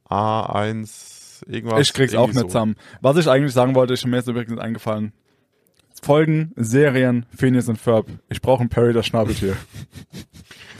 A1, 0.08 1.44
irgendwas. 1.46 1.80
Ich 1.80 1.92
krieg's 1.92 2.14
auch 2.14 2.28
nicht 2.28 2.40
zusammen. 2.40 2.76
Was 3.00 3.16
ich 3.16 3.28
eigentlich 3.28 3.52
sagen 3.52 3.74
wollte, 3.74 3.94
ist 3.94 4.06
mir 4.06 4.16
jetzt 4.16 4.28
übrigens 4.28 4.58
eingefallen. 4.58 5.12
Folgen, 6.02 6.52
Serien, 6.56 7.26
Phineas 7.36 7.68
und 7.68 7.76
Ferb. 7.76 8.06
Ich 8.28 8.40
brauche 8.40 8.62
ein 8.62 8.68
Perry, 8.68 8.92
das 8.92 9.06
Schnabeltier. 9.06 9.56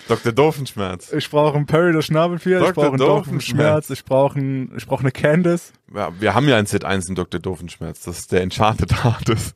Dr. 0.09 0.32
Doofenschmerz. 0.32 1.12
Ich 1.12 1.30
brauche 1.30 1.56
einen 1.56 1.66
Perry 1.66 1.92
das 1.92 2.06
Schnabeltier, 2.06 2.59
ich 2.59 2.64
Dr. 2.64 2.74
brauche 2.74 2.86
einen 2.88 2.98
Doofenschmerz. 2.98 3.90
Ich 3.90 4.04
brauche 4.04 4.38
einen, 4.38 4.72
ich 4.76 4.86
brauche 4.86 5.00
eine 5.00 5.12
Candice. 5.12 5.72
Ja, 5.94 6.11
wir 6.18 6.34
haben 6.34 6.48
ja 6.48 6.59
in 6.59 6.66
Set 6.66 6.84
1 6.84 7.06
einen 7.06 7.14
Dr. 7.14 7.38
Doofenschmerz. 7.40 8.02
Das 8.04 8.18
ist 8.18 8.32
der 8.32 8.42
Enchanted 8.42 9.04
Artist. 9.04 9.54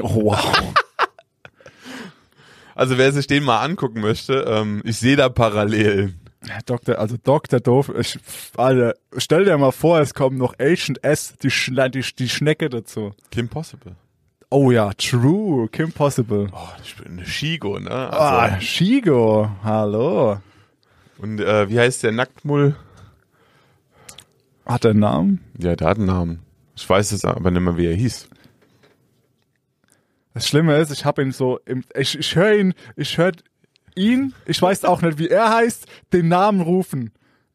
Oh, 0.00 0.24
wow. 0.24 0.74
Also 2.76 2.98
wer 2.98 3.10
sich 3.10 3.26
den 3.26 3.42
mal 3.42 3.62
angucken 3.62 4.02
möchte, 4.02 4.44
ähm, 4.46 4.82
ich 4.84 4.98
sehe 4.98 5.16
da 5.16 5.30
Parallelen. 5.30 6.20
Ja, 6.46 6.58
Dr. 6.66 6.98
Also 6.98 7.16
Dr. 7.16 7.58
Doof, 7.58 7.90
ich, 7.98 8.18
Alter, 8.54 8.94
stell 9.16 9.46
dir 9.46 9.56
mal 9.56 9.72
vor, 9.72 9.98
es 10.00 10.12
kommt 10.12 10.36
noch 10.36 10.58
Agent 10.58 11.02
S, 11.02 11.34
die, 11.42 11.50
Schla 11.50 11.88
die, 11.88 12.04
die 12.18 12.28
Schnecke 12.28 12.68
dazu. 12.68 13.14
Kim 13.30 13.48
Possible. 13.48 13.96
Oh 14.50 14.70
ja, 14.70 14.92
true, 14.94 15.68
Kim 15.68 15.92
Possible. 15.92 16.48
Oh, 16.52 16.68
ich 16.82 16.96
bin 16.96 17.12
eine 17.18 17.26
Shigo, 17.26 17.78
ne? 17.80 17.90
Ah, 17.90 18.44
Also, 18.44 18.60
Shigo, 18.60 19.50
hallo. 19.64 20.40
Und 21.18 21.40
äh, 21.40 21.68
wie 21.68 21.78
heißt 21.80 22.02
der 22.04 22.12
Nacktmull? 22.12 22.76
Hat 24.64 24.84
er 24.84 24.90
einen 24.92 25.00
Namen? 25.00 25.44
Ja, 25.58 25.74
der 25.74 25.88
hat 25.88 25.98
einen 25.98 26.06
Namen. 26.06 26.42
Ich 26.76 26.88
weiß 26.88 27.12
es 27.12 27.24
aber 27.24 27.50
nicht 27.50 27.60
mehr, 27.62 27.76
wie 27.76 27.86
er 27.86 27.94
hieß. 27.94 28.28
Das 30.34 30.46
Schlimme 30.46 30.76
ist, 30.76 30.90
ich 30.90 31.04
habe 31.04 31.22
ihn 31.22 31.32
so, 31.32 31.58
im, 31.64 31.82
ich, 31.94 32.18
ich 32.18 32.36
höre 32.36 32.54
ihn, 32.56 32.74
ich 32.94 33.16
höre 33.16 33.32
ihn, 33.94 34.34
ich 34.44 34.60
weiß 34.60 34.84
auch 34.84 35.00
nicht, 35.02 35.18
wie 35.18 35.28
er 35.28 35.52
heißt, 35.54 35.86
den 36.12 36.28
Namen 36.28 36.60
rufen. 36.60 37.10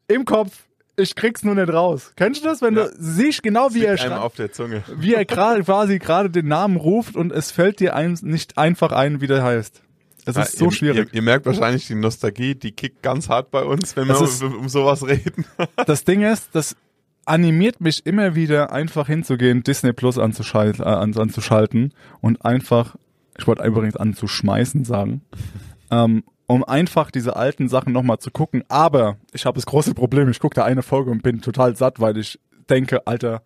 Im 0.08 0.24
Kopf, 0.24 0.64
ich 0.96 1.14
krieg's 1.14 1.42
nur 1.42 1.54
nicht 1.54 1.72
raus. 1.72 2.12
Kennst 2.16 2.42
du 2.42 2.48
das, 2.48 2.60
wenn 2.62 2.76
Ja. 2.76 2.84
du 2.88 2.90
siehst 2.98 3.42
genau, 3.42 3.72
wie 3.72 3.84
er 3.84 3.96
schreibt? 3.96 4.20
auf 4.20 4.34
der 4.34 4.52
Zunge. 4.52 4.82
wie 4.96 5.14
er 5.14 5.24
gerade 5.26 5.62
quasi 5.64 5.98
gerade 5.98 6.30
den 6.30 6.48
Namen 6.48 6.76
ruft 6.76 7.16
und 7.16 7.32
es 7.32 7.50
fällt 7.50 7.80
dir 7.80 7.94
ein, 7.96 8.18
nicht 8.22 8.58
einfach 8.58 8.92
ein, 8.92 9.20
wie 9.20 9.26
der 9.26 9.42
heißt. 9.42 9.82
Es 10.24 10.36
ist 10.36 10.54
Ja, 10.54 10.58
so 10.58 10.64
ihr, 10.66 10.72
schwierig. 10.72 11.08
Ihr, 11.08 11.14
ihr 11.16 11.22
merkt 11.22 11.46
wahrscheinlich 11.46 11.86
die 11.88 11.94
Nostalgie, 11.96 12.54
die 12.54 12.70
kickt 12.72 13.02
ganz 13.02 13.28
hart 13.28 13.50
bei 13.50 13.62
uns, 13.64 13.96
wenn 13.96 14.06
wir 14.06 14.14
Das 14.14 14.22
ist- 14.34 14.42
um, 14.42 14.54
um 14.56 14.68
sowas 14.68 15.06
reden. 15.06 15.44
Das 15.86 16.04
Ding 16.04 16.22
ist, 16.22 16.50
das 16.52 16.76
animiert 17.24 17.80
mich 17.80 18.04
immer 18.06 18.34
wieder, 18.34 18.72
einfach 18.72 19.06
hinzugehen, 19.06 19.62
Disney 19.62 19.92
Plus 19.92 20.18
anzuschal 20.18 20.72
äh, 20.78 20.82
an, 20.82 21.16
anzuschalten 21.16 21.94
und 22.20 22.44
einfach, 22.44 22.96
ich 23.38 23.46
wollte 23.46 23.64
übrigens 23.64 23.96
anzuschmeißen 23.96 24.84
sagen, 24.84 25.22
ähm, 25.90 26.22
um 26.46 26.64
einfach 26.64 27.10
diese 27.10 27.36
alten 27.36 27.68
Sachen 27.68 27.92
nochmal 27.92 28.18
zu 28.18 28.30
gucken. 28.30 28.64
Aber 28.68 29.16
ich 29.32 29.46
habe 29.46 29.56
das 29.56 29.66
große 29.66 29.94
Problem, 29.94 30.28
ich 30.30 30.40
gucke 30.40 30.54
da 30.54 30.64
eine 30.64 30.82
Folge 30.82 31.10
und 31.10 31.22
bin 31.22 31.40
total 31.40 31.76
satt, 31.76 32.00
weil 32.00 32.16
ich 32.18 32.38
denke, 32.68 33.06
Alter, 33.06 33.42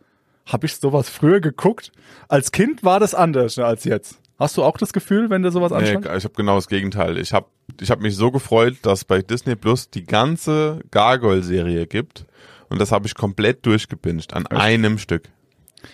habe 0.46 0.66
ich 0.66 0.76
sowas 0.76 1.08
früher 1.08 1.40
geguckt? 1.40 1.92
Als 2.28 2.52
Kind 2.52 2.84
war 2.84 3.00
das 3.00 3.14
anders 3.14 3.56
ne, 3.56 3.64
als 3.64 3.84
jetzt. 3.84 4.18
Hast 4.38 4.56
du 4.56 4.62
auch 4.62 4.76
das 4.76 4.92
Gefühl, 4.92 5.30
wenn 5.30 5.42
du 5.42 5.50
sowas 5.50 5.72
Nee, 5.72 5.96
anschaust? 5.96 6.16
ich 6.18 6.24
habe 6.24 6.34
genau 6.34 6.56
das 6.56 6.68
Gegenteil. 6.68 7.16
Ich 7.18 7.32
habe 7.32 7.46
ich 7.80 7.90
hab 7.90 8.00
mich 8.00 8.14
so 8.16 8.30
gefreut, 8.30 8.76
dass 8.82 9.04
bei 9.04 9.22
Disney 9.22 9.56
Plus 9.56 9.88
die 9.90 10.04
ganze 10.04 10.80
Gargoyle-Serie 10.90 11.86
gibt. 11.86 12.26
Und 12.68 12.80
das 12.80 12.92
habe 12.92 13.06
ich 13.06 13.14
komplett 13.14 13.64
durchgebinged 13.64 14.34
an 14.34 14.46
einem 14.48 14.98
Stück. 14.98 15.30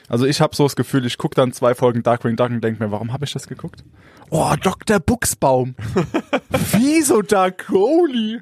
Also 0.09 0.26
ich 0.26 0.40
habe 0.40 0.55
so 0.55 0.64
das 0.64 0.76
Gefühl, 0.76 1.07
ich 1.07 1.18
gucke 1.18 1.34
dann 1.34 1.53
zwei 1.53 1.74
Folgen 1.74 2.03
Darkwing 2.03 2.36
Duck 2.36 2.51
und 2.51 2.62
denke 2.62 2.82
mir, 2.84 2.90
warum 2.90 3.12
habe 3.12 3.24
ich 3.24 3.32
das 3.32 3.47
geguckt? 3.47 3.84
Oh, 4.30 4.55
Dr. 4.61 4.99
Buchsbaum. 5.01 5.74
Wieso 6.72 7.22
Duck? 7.22 7.68
Holy. 7.68 8.40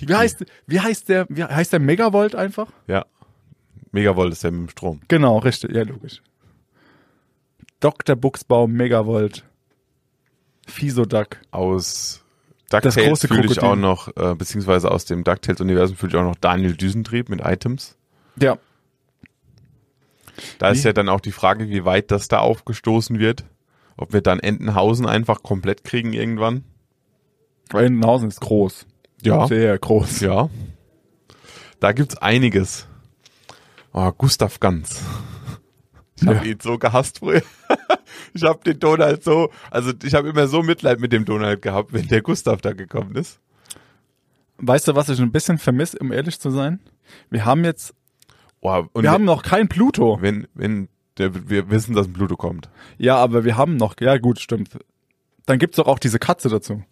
Wie 0.00 0.14
heißt, 0.14 0.44
wie 0.66 0.80
heißt 0.80 1.08
der, 1.08 1.26
wie 1.28 1.44
heißt 1.44 1.72
der 1.72 1.80
Megavolt 1.80 2.34
einfach? 2.34 2.68
Ja. 2.86 3.06
Megavolt 3.92 4.32
ist 4.32 4.42
ja 4.44 4.50
mit 4.50 4.60
dem 4.60 4.68
Strom. 4.68 5.00
Genau, 5.08 5.38
richtig, 5.38 5.74
ja, 5.74 5.82
logisch. 5.82 6.22
Dr. 7.80 8.16
Buchsbaum, 8.16 8.72
Megavolt. 8.72 9.44
Fisoduck. 10.66 11.38
Aus 11.50 12.24
Das 12.68 12.82
DuckTales 12.82 13.26
fühle 13.26 13.46
ich 13.46 13.62
auch 13.62 13.76
noch, 13.76 14.08
äh, 14.16 14.34
beziehungsweise 14.34 14.90
aus 14.90 15.04
dem 15.04 15.24
DuckTales-Universum 15.24 15.96
fühle 15.96 16.10
ich 16.10 16.16
auch 16.16 16.24
noch 16.24 16.36
Daniel 16.36 16.76
Düsentrieb 16.76 17.28
mit 17.28 17.40
Items. 17.42 17.96
Ja. 18.40 18.58
Da 20.58 20.70
ist 20.70 20.82
Wie? 20.84 20.88
ja 20.88 20.92
dann 20.92 21.08
auch 21.08 21.20
die 21.20 21.32
Frage, 21.32 21.68
wie 21.68 21.84
weit 21.84 22.10
das 22.10 22.28
da 22.28 22.38
aufgestoßen 22.40 23.18
wird. 23.18 23.44
Ob 23.96 24.12
wir 24.12 24.20
dann 24.20 24.40
Entenhausen 24.40 25.06
einfach 25.06 25.42
komplett 25.42 25.82
kriegen 25.84 26.12
irgendwann. 26.12 26.64
Entenhausen 27.72 28.28
ist 28.28 28.40
groß. 28.40 28.86
Ja. 29.22 29.46
Sehr 29.46 29.78
groß. 29.78 30.20
Ja. 30.20 30.50
Da 31.80 31.92
gibt's 31.92 32.16
einiges. 32.18 32.86
Oh, 33.92 34.12
Gustav 34.12 34.60
Ganz. 34.60 35.02
Ich 36.20 36.26
habe 36.26 36.36
Ja. 36.38 36.42
ihn 36.52 36.58
so 36.60 36.78
gehasst 36.78 37.18
früher. 37.20 37.42
Ich 38.32 38.42
habe 38.44 38.62
den 38.64 38.78
Donald 38.78 39.24
so, 39.24 39.50
also 39.70 39.92
ich 40.04 40.14
habe 40.14 40.28
immer 40.28 40.46
so 40.46 40.62
Mitleid 40.62 41.00
mit 41.00 41.10
dem 41.12 41.24
Donald 41.24 41.62
gehabt, 41.62 41.92
wenn 41.94 42.06
der 42.08 42.20
Gustav 42.22 42.60
da 42.60 42.72
gekommen 42.72 43.14
ist. 43.16 43.40
Weißt 44.58 44.88
du, 44.88 44.94
was 44.94 45.08
ich 45.08 45.18
ein 45.20 45.32
bisschen 45.32 45.56
vermisse, 45.58 45.98
um 45.98 46.12
ehrlich 46.12 46.38
zu 46.38 46.50
sein? 46.50 46.80
Wir 47.30 47.44
haben 47.46 47.64
jetzt, 47.64 47.94
Oh, 48.66 48.86
und 48.92 49.04
wir 49.04 49.10
haben 49.10 49.24
noch 49.24 49.42
kein 49.42 49.68
Pluto. 49.68 50.18
wenn, 50.20 50.48
wenn 50.54 50.88
der, 51.18 51.48
wir 51.48 51.70
wissen, 51.70 51.94
dass 51.94 52.06
ein 52.06 52.12
Pluto 52.12 52.36
kommt. 52.36 52.68
Ja, 52.98 53.16
aber 53.16 53.44
wir 53.44 53.56
haben 53.56 53.76
noch, 53.76 53.94
ja 54.00 54.18
gut, 54.18 54.40
stimmt. 54.40 54.70
Dann 55.46 55.58
gibt's 55.58 55.76
doch 55.76 55.86
auch 55.86 55.98
diese 56.00 56.18
Katze 56.18 56.48
dazu. 56.48 56.82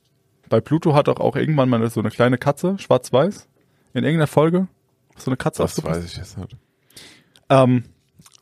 Bei 0.48 0.60
Pluto 0.60 0.94
hat 0.94 1.08
doch 1.08 1.18
auch 1.18 1.36
irgendwann 1.36 1.68
mal 1.68 1.88
so 1.90 2.00
eine 2.00 2.10
kleine 2.10 2.38
Katze, 2.38 2.78
schwarz-weiß, 2.78 3.48
in 3.92 4.04
irgendeiner 4.04 4.28
Folge. 4.28 4.68
So 5.16 5.30
eine 5.30 5.36
Katze 5.36 5.62
Das 5.62 5.82
weiß 5.82 6.04
ich 6.04 6.16
jetzt 6.16 6.38
nicht. 6.38 6.56
Ähm, 7.48 7.84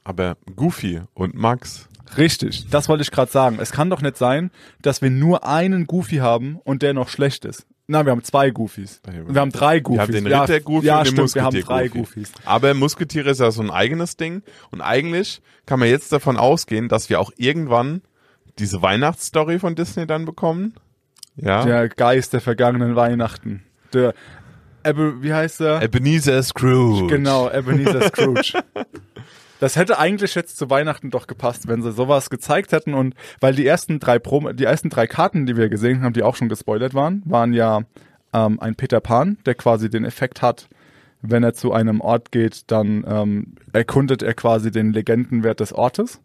Aber 0.04 0.36
Goofy 0.54 1.00
und 1.14 1.34
Max, 1.34 1.88
richtig, 2.16 2.68
das 2.70 2.88
wollte 2.88 3.02
ich 3.02 3.10
gerade 3.10 3.30
sagen. 3.30 3.58
Es 3.60 3.72
kann 3.72 3.88
doch 3.90 4.02
nicht 4.02 4.16
sein, 4.18 4.50
dass 4.82 5.00
wir 5.00 5.10
nur 5.10 5.46
einen 5.46 5.86
Goofy 5.86 6.16
haben 6.16 6.58
und 6.64 6.82
der 6.82 6.92
noch 6.92 7.08
schlecht 7.08 7.44
ist. 7.44 7.66
Na, 7.92 8.06
wir 8.06 8.12
haben 8.12 8.24
zwei 8.24 8.50
Goofies. 8.50 9.02
Wir 9.28 9.40
haben 9.40 9.52
drei 9.52 9.80
Goofies. 9.80 9.98
wir 9.98 10.02
haben 10.02 10.24
den 10.24 10.26
Ritter 10.26 10.60
Goofy 10.60 10.86
ja, 10.86 10.98
und 10.98 11.06
den 11.06 11.12
stimmt, 11.12 11.34
wir 11.34 11.44
haben 11.44 11.54
Musketier 11.54 11.76
drei. 11.76 11.88
Goofies. 11.88 12.32
Aber 12.46 12.72
Musketiere 12.72 13.30
ist 13.30 13.40
ja 13.40 13.50
so 13.50 13.60
ein 13.60 13.70
eigenes 13.70 14.16
Ding. 14.16 14.42
Und 14.70 14.80
eigentlich 14.80 15.42
kann 15.66 15.78
man 15.78 15.90
jetzt 15.90 16.10
davon 16.10 16.38
ausgehen, 16.38 16.88
dass 16.88 17.10
wir 17.10 17.20
auch 17.20 17.32
irgendwann 17.36 18.00
diese 18.58 18.80
Weihnachtsstory 18.80 19.58
von 19.58 19.74
Disney 19.74 20.06
dann 20.06 20.24
bekommen. 20.24 20.72
Ja. 21.36 21.66
Der 21.66 21.90
Geist 21.90 22.32
der 22.32 22.40
vergangenen 22.40 22.96
Weihnachten. 22.96 23.62
Der, 23.92 24.14
Ebe, 24.84 25.22
wie 25.22 25.34
heißt 25.34 25.60
er? 25.60 25.82
Ebenezer 25.82 26.42
Scrooge. 26.42 27.08
Genau, 27.08 27.50
Ebenezer 27.50 28.08
Scrooge. 28.08 28.54
Das 29.62 29.76
hätte 29.76 30.00
eigentlich 30.00 30.34
jetzt 30.34 30.58
zu 30.58 30.70
Weihnachten 30.70 31.10
doch 31.10 31.28
gepasst, 31.28 31.68
wenn 31.68 31.82
sie 31.82 31.92
sowas 31.92 32.30
gezeigt 32.30 32.72
hätten 32.72 32.94
und 32.94 33.14
weil 33.38 33.54
die 33.54 33.64
ersten 33.64 34.00
drei 34.00 34.18
Prom 34.18 34.56
die 34.56 34.64
ersten 34.64 34.90
drei 34.90 35.06
Karten, 35.06 35.46
die 35.46 35.56
wir 35.56 35.68
gesehen 35.68 36.02
haben, 36.02 36.14
die 36.14 36.24
auch 36.24 36.34
schon 36.34 36.48
gespoilert 36.48 36.94
waren, 36.94 37.22
waren 37.26 37.52
ja 37.52 37.82
ähm, 38.32 38.58
ein 38.58 38.74
Peter 38.74 39.00
Pan, 39.00 39.38
der 39.46 39.54
quasi 39.54 39.88
den 39.88 40.04
Effekt 40.04 40.42
hat, 40.42 40.68
wenn 41.20 41.44
er 41.44 41.54
zu 41.54 41.72
einem 41.72 42.00
Ort 42.00 42.32
geht, 42.32 42.72
dann 42.72 43.04
ähm, 43.06 43.54
erkundet 43.72 44.24
er 44.24 44.34
quasi 44.34 44.72
den 44.72 44.92
Legendenwert 44.92 45.60
des 45.60 45.72
Ortes. 45.72 46.20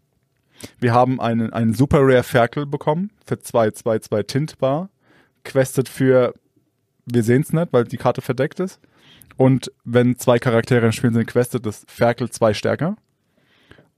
Wir 0.80 0.92
haben 0.92 1.20
einen, 1.20 1.52
einen 1.52 1.74
Super 1.74 2.00
Rare 2.00 2.24
Ferkel 2.24 2.66
bekommen 2.66 3.12
für 3.24 3.38
2, 3.38 3.70
2, 3.70 4.00
2 4.00 4.22
Tintbar. 4.24 4.90
Questet 5.44 5.88
für, 5.88 6.34
wir 7.06 7.22
sehen 7.22 7.42
es 7.42 7.52
nicht, 7.52 7.72
weil 7.72 7.84
die 7.84 7.98
Karte 7.98 8.20
verdeckt 8.20 8.58
ist. 8.58 8.80
Und 9.36 9.70
wenn 9.84 10.16
zwei 10.16 10.40
Charaktere 10.40 10.86
im 10.86 10.90
Spiel 10.90 11.12
sind, 11.12 11.28
questet 11.28 11.64
das 11.64 11.84
Ferkel 11.86 12.30
zwei 12.30 12.52
stärker. 12.52 12.96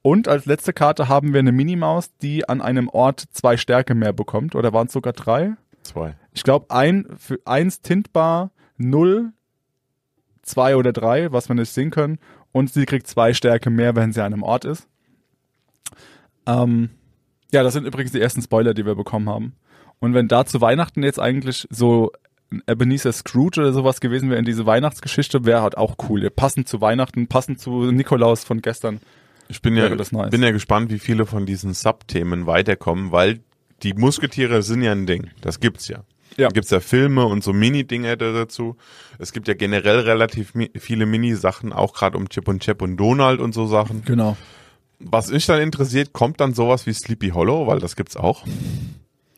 Und 0.02 0.28
als 0.28 0.46
letzte 0.46 0.72
Karte 0.72 1.08
haben 1.08 1.32
wir 1.32 1.40
eine 1.40 1.52
Minimaus, 1.52 2.16
die 2.22 2.48
an 2.48 2.62
einem 2.62 2.88
Ort 2.88 3.24
zwei 3.32 3.56
Stärke 3.56 3.94
mehr 3.94 4.12
bekommt. 4.12 4.54
Oder 4.54 4.72
waren 4.72 4.86
es 4.86 4.92
sogar 4.92 5.12
drei? 5.12 5.54
Zwei. 5.82 6.16
Ich 6.32 6.42
glaube, 6.42 6.66
ein, 6.70 7.06
für 7.18 7.38
eins 7.44 7.82
Tintbar, 7.82 8.50
null, 8.76 9.32
zwei 10.42 10.76
oder 10.76 10.92
drei, 10.92 11.32
was 11.32 11.48
wir 11.48 11.54
nicht 11.54 11.72
sehen 11.72 11.90
können. 11.90 12.18
Und 12.52 12.72
sie 12.72 12.86
kriegt 12.86 13.06
zwei 13.06 13.34
Stärke 13.34 13.70
mehr, 13.70 13.94
wenn 13.94 14.12
sie 14.12 14.22
an 14.22 14.32
einem 14.32 14.42
Ort 14.42 14.64
ist. 14.64 14.88
Ähm, 16.46 16.90
ja, 17.52 17.62
das 17.62 17.74
sind 17.74 17.86
übrigens 17.86 18.12
die 18.12 18.20
ersten 18.20 18.42
Spoiler, 18.42 18.74
die 18.74 18.86
wir 18.86 18.94
bekommen 18.94 19.28
haben. 19.28 19.54
Und 19.98 20.14
wenn 20.14 20.28
da 20.28 20.46
zu 20.46 20.60
Weihnachten 20.60 21.02
jetzt 21.02 21.20
eigentlich 21.20 21.68
so 21.70 22.10
Ebenezer 22.66 23.12
Scrooge 23.12 23.60
oder 23.60 23.72
sowas 23.72 24.00
gewesen 24.00 24.30
wäre 24.30 24.38
in 24.38 24.44
diese 24.44 24.66
Weihnachtsgeschichte, 24.66 25.44
wäre 25.44 25.62
halt 25.62 25.76
auch 25.76 25.96
cool. 26.08 26.28
Passend 26.30 26.68
zu 26.68 26.80
Weihnachten, 26.80 27.28
passend 27.28 27.60
zu 27.60 27.92
Nikolaus 27.92 28.44
von 28.44 28.62
gestern. 28.62 29.00
Ich 29.50 29.62
bin 29.62 29.76
ja, 29.76 29.88
nice. 29.88 30.10
bin 30.30 30.42
ja 30.42 30.52
gespannt, 30.52 30.90
wie 30.90 30.98
viele 30.98 31.26
von 31.26 31.44
diesen 31.44 31.74
Subthemen 31.74 32.46
weiterkommen, 32.46 33.10
weil 33.10 33.40
die 33.82 33.94
Musketiere 33.94 34.62
sind 34.62 34.82
ja 34.82 34.92
ein 34.92 35.06
Ding. 35.06 35.30
Das 35.40 35.60
gibt's 35.60 35.88
ja. 35.88 36.04
Ja. 36.36 36.48
Da 36.48 36.52
gibt's 36.52 36.70
ja 36.70 36.78
Filme 36.80 37.26
und 37.26 37.42
so 37.42 37.52
Mini-Dinge 37.52 38.16
da 38.16 38.32
dazu. 38.32 38.76
Es 39.18 39.32
gibt 39.32 39.48
ja 39.48 39.54
generell 39.54 40.00
relativ 40.00 40.54
mi 40.54 40.70
viele 40.76 41.04
Mini-Sachen, 41.04 41.72
auch 41.72 41.92
gerade 41.92 42.16
um 42.16 42.28
Chip 42.28 42.46
und 42.46 42.62
Chap 42.62 42.82
und 42.82 42.96
Donald 42.96 43.40
und 43.40 43.52
so 43.52 43.66
Sachen. 43.66 44.04
Genau. 44.04 44.36
Was 45.00 45.32
mich 45.32 45.46
dann 45.46 45.60
interessiert, 45.60 46.12
kommt 46.12 46.40
dann 46.40 46.54
sowas 46.54 46.86
wie 46.86 46.92
Sleepy 46.92 47.30
Hollow, 47.30 47.66
weil 47.66 47.80
das 47.80 47.96
gibt's 47.96 48.16
auch. 48.16 48.44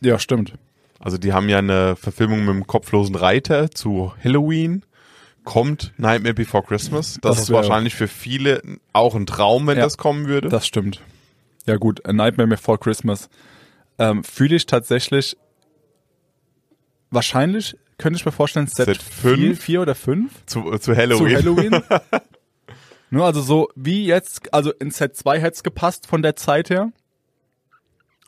Ja, 0.00 0.18
stimmt. 0.18 0.54
Also 0.98 1.18
die 1.18 1.32
haben 1.32 1.48
ja 1.48 1.58
eine 1.58 1.96
Verfilmung 1.96 2.40
mit 2.40 2.54
dem 2.54 2.66
kopflosen 2.66 3.14
Reiter 3.14 3.70
zu 3.70 4.12
Halloween. 4.22 4.82
Kommt 5.44 5.92
Nightmare 5.96 6.34
Before 6.34 6.62
Christmas. 6.62 7.18
Das, 7.20 7.36
Das 7.36 7.42
ist 7.44 7.50
wahrscheinlich 7.52 7.94
für 7.94 8.08
viele 8.08 8.62
auch 8.92 9.14
ein 9.14 9.26
Traum, 9.26 9.66
wenn 9.66 9.76
Ja. 9.78 9.84
das 9.84 9.98
kommen 9.98 10.26
würde. 10.28 10.48
Das 10.48 10.66
stimmt. 10.66 11.00
Ja 11.66 11.76
gut, 11.76 12.06
A 12.06 12.12
Nightmare 12.12 12.48
Before 12.48 12.78
Christmas 12.78 13.28
ähm, 13.98 14.24
fühle 14.24 14.56
ich 14.56 14.66
tatsächlich 14.66 15.36
wahrscheinlich 17.10 17.76
könnte 17.98 18.16
ich 18.16 18.24
mir 18.24 18.32
vorstellen, 18.32 18.66
Set, 18.66 18.86
Set 18.86 19.02
4, 19.02 19.30
fünf? 19.36 19.60
4 19.62 19.82
oder 19.82 19.94
5 19.94 20.46
Zu, 20.46 20.62
zu 20.72 20.78
zu 20.78 20.96
Halloween. 20.96 21.36
Halloween. 21.36 21.82
Nur 23.10 23.26
also 23.26 23.40
so 23.42 23.68
wie 23.76 24.06
jetzt, 24.06 24.52
also 24.52 24.72
in 24.72 24.90
Set 24.90 25.16
2 25.16 25.38
hätte 25.38 25.54
es 25.54 25.62
gepasst 25.62 26.06
von 26.08 26.22
der 26.22 26.34
Zeit 26.34 26.68
her. 26.70 26.90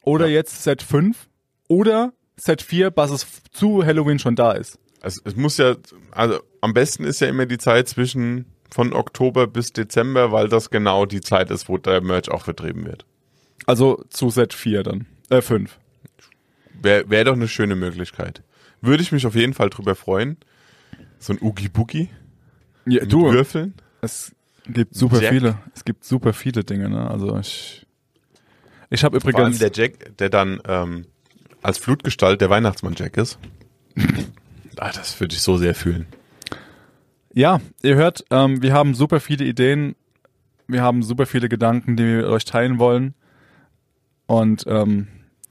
Oder 0.03 0.29
jetzt 0.29 0.63
Set 0.63 0.83
5. 0.83 1.29
Oder 1.67 2.13
Set 2.37 2.63
4, 2.63 2.93
was 2.95 3.11
es 3.11 3.27
zu 3.51 3.85
Halloween 3.85 4.19
schon 4.21 4.37
da 4.37 4.53
ist. 4.53 4.79
Es, 5.05 5.21
es 5.25 5.37
muss 5.37 5.59
ja, 5.59 5.77
also 6.13 6.41
am 6.61 6.73
besten 6.75 7.05
ist 7.05 7.21
ja 7.21 7.29
immer 7.29 7.47
die 7.47 7.59
Zeit 7.59 7.89
zwischen 7.89 8.47
von 8.71 8.93
Oktober 8.93 9.47
bis 9.47 9.73
Dezember, 9.73 10.33
weil 10.33 10.49
das 10.49 10.71
genau 10.71 11.07
die 11.07 11.21
Zeit 11.21 11.51
ist, 11.51 11.69
wo 11.69 11.79
der 11.79 12.01
Merch 12.01 12.31
auch 12.31 12.43
vertrieben 12.45 12.85
wird. 12.87 13.05
Also 13.67 14.05
zu 14.11 14.31
Set 14.31 14.53
4 14.55 14.83
dann. 14.83 15.07
Äh, 15.31 15.43
5. 15.43 15.79
Wäre 16.83 17.09
wär 17.09 17.25
doch 17.25 17.35
eine 17.35 17.49
schöne 17.49 17.77
Möglichkeit. 17.77 18.43
Würde 18.81 19.03
ich 19.03 19.13
mich 19.13 19.27
auf 19.27 19.35
jeden 19.35 19.55
Fall 19.55 19.71
drüber 19.71 19.95
freuen. 19.95 20.37
So 21.19 21.33
ein 21.33 21.39
Oogie 21.41 21.69
Boogie 21.69 22.09
Ja, 22.87 23.03
mit 23.03 23.13
du, 23.13 23.31
Würfeln. 23.33 23.75
es 24.03 24.35
gibt 24.67 24.95
super 24.95 25.21
Jack. 25.23 25.33
viele. 25.33 25.59
Es 25.75 25.85
gibt 25.85 26.05
super 26.05 26.33
viele 26.33 26.65
Dinge, 26.65 26.89
ne? 26.89 27.11
Also 27.11 27.39
ich. 27.39 27.87
Ich 28.91 29.05
habe 29.05 29.21
Vor 29.21 29.29
allem 29.35 29.53
übrigens. 29.53 29.59
der 29.61 29.71
Jack, 29.73 30.17
der 30.19 30.29
dann 30.31 30.61
ähm, 30.67 31.07
als 31.63 31.79
Flutgestalt 31.79 32.41
der 32.41 32.51
Weihnachtsmann 32.51 32.95
Jack 32.97 33.17
ist. 33.17 33.39
ah, 34.79 34.91
das 34.93 35.19
würde 35.21 35.35
ich 35.35 35.43
so 35.43 35.57
sehr 35.57 35.75
fühlen. 35.75 36.07
Ja, 37.33 37.61
ihr 37.83 37.97
hört, 37.97 38.25
ähm, 38.31 38.63
wir 38.63 38.73
haben 38.73 38.95
super 38.95 39.21
viele 39.21 39.45
Ideen, 39.45 39.97
wir 40.69 40.83
haben 40.83 41.03
super 41.03 41.27
viele 41.27 41.49
Gedanken, 41.49 41.97
die 41.97 42.05
wir 42.05 42.17
mit 42.19 42.27
euch 42.27 42.45
teilen 42.45 42.79
wollen. 42.79 43.15
Und 44.27 44.65
ähm, 44.67 45.09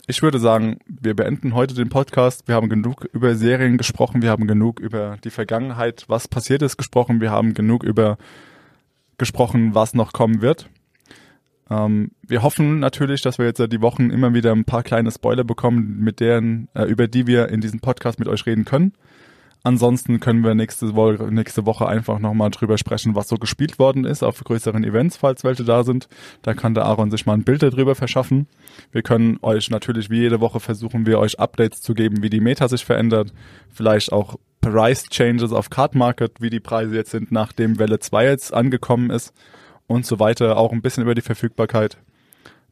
ich 0.08 0.22
würde 0.22 0.40
sagen, 0.40 0.80
wir 0.88 1.16
beenden 1.16 1.54
heute 1.54 1.76
den 1.76 1.90
Podcast. 1.90 2.48
Wir 2.48 2.56
haben 2.56 2.70
genug 2.70 3.06
über 3.14 3.36
Serien 3.36 3.78
gesprochen, 3.78 4.22
wir 4.22 4.30
haben 4.30 4.48
genug 4.48 4.80
über 4.80 5.18
die 5.24 5.30
Vergangenheit, 5.30 6.06
was 6.08 6.28
passiert 6.28 6.62
ist, 6.62 6.78
gesprochen, 6.78 7.22
wir 7.22 7.32
haben 7.32 7.54
genug 7.54 7.84
über 7.84 8.18
gesprochen, 9.18 9.76
was 9.76 9.94
noch 9.94 10.12
kommen 10.12 10.42
wird. 10.42 10.70
Ähm, 11.70 12.12
wir 12.22 12.44
hoffen 12.44 12.80
natürlich, 12.80 13.22
dass 13.22 13.38
wir 13.38 13.46
jetzt 13.46 13.62
die 13.72 13.82
Wochen 13.82 14.10
immer 14.10 14.34
wieder 14.34 14.52
ein 14.52 14.66
paar 14.66 14.84
kleine 14.84 15.12
Spoiler 15.12 15.44
bekommen, 15.44 16.00
mit 16.00 16.20
deren, 16.20 16.68
äh, 16.74 16.84
über 16.84 17.08
die 17.08 17.28
wir 17.28 17.50
in 17.50 17.62
diesem 17.62 17.80
Podcast 17.80 18.20
mit 18.20 18.28
euch 18.28 18.46
reden 18.46 18.66
können. 18.66 18.94
Ansonsten 19.66 20.20
können 20.20 20.44
wir 20.44 20.56
nächste 20.56 20.94
Woche, 20.94 21.32
nächste 21.32 21.66
Woche 21.66 21.88
einfach 21.88 22.20
nochmal 22.20 22.52
drüber 22.52 22.78
sprechen, 22.78 23.16
was 23.16 23.30
so 23.30 23.38
gespielt 23.38 23.80
worden 23.80 24.04
ist 24.04 24.22
auf 24.22 24.44
größeren 24.44 24.84
Events, 24.84 25.16
falls 25.16 25.46
welche 25.46 25.64
da 25.64 25.86
sind. 25.86 26.10
Da 26.42 26.54
kann 26.54 26.74
der 26.74 26.84
Aaron 26.84 27.10
sich 27.10 27.26
mal 27.26 27.36
ein 27.36 27.46
Bild 27.46 27.64
darüber 27.64 27.96
verschaffen. 27.96 28.48
Wir 28.92 29.04
können 29.04 29.40
euch 29.42 29.70
natürlich 29.70 30.10
wie 30.10 30.20
jede 30.20 30.42
Woche 30.42 30.60
versuchen, 30.60 31.06
wir 31.06 31.18
euch 31.18 31.40
Updates 31.40 31.82
zu 31.82 31.94
geben, 31.94 32.22
wie 32.22 32.30
die 32.30 32.42
Meta 32.42 32.68
sich 32.68 32.84
verändert. 32.84 33.34
Vielleicht 33.70 34.12
auch 34.12 34.38
Price 34.60 35.06
Changes 35.06 35.54
auf 35.54 35.70
Card 35.70 35.96
Market, 35.96 36.42
wie 36.42 36.50
die 36.50 36.60
Preise 36.60 36.96
jetzt 36.96 37.12
sind, 37.12 37.32
nachdem 37.32 37.80
Welle 37.80 38.00
2 38.00 38.26
jetzt 38.26 38.54
angekommen 38.54 39.12
ist 39.12 39.34
und 39.88 40.06
so 40.06 40.20
weiter. 40.20 40.58
Auch 40.58 40.74
ein 40.74 40.82
bisschen 40.82 41.04
über 41.04 41.16
die 41.16 41.22
Verfügbarkeit. 41.22 41.98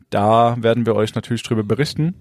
Da 0.10 0.58
werden 0.62 0.86
wir 0.86 0.96
euch 0.96 1.16
natürlich 1.16 1.44
drüber 1.44 1.64
berichten. 1.64 2.16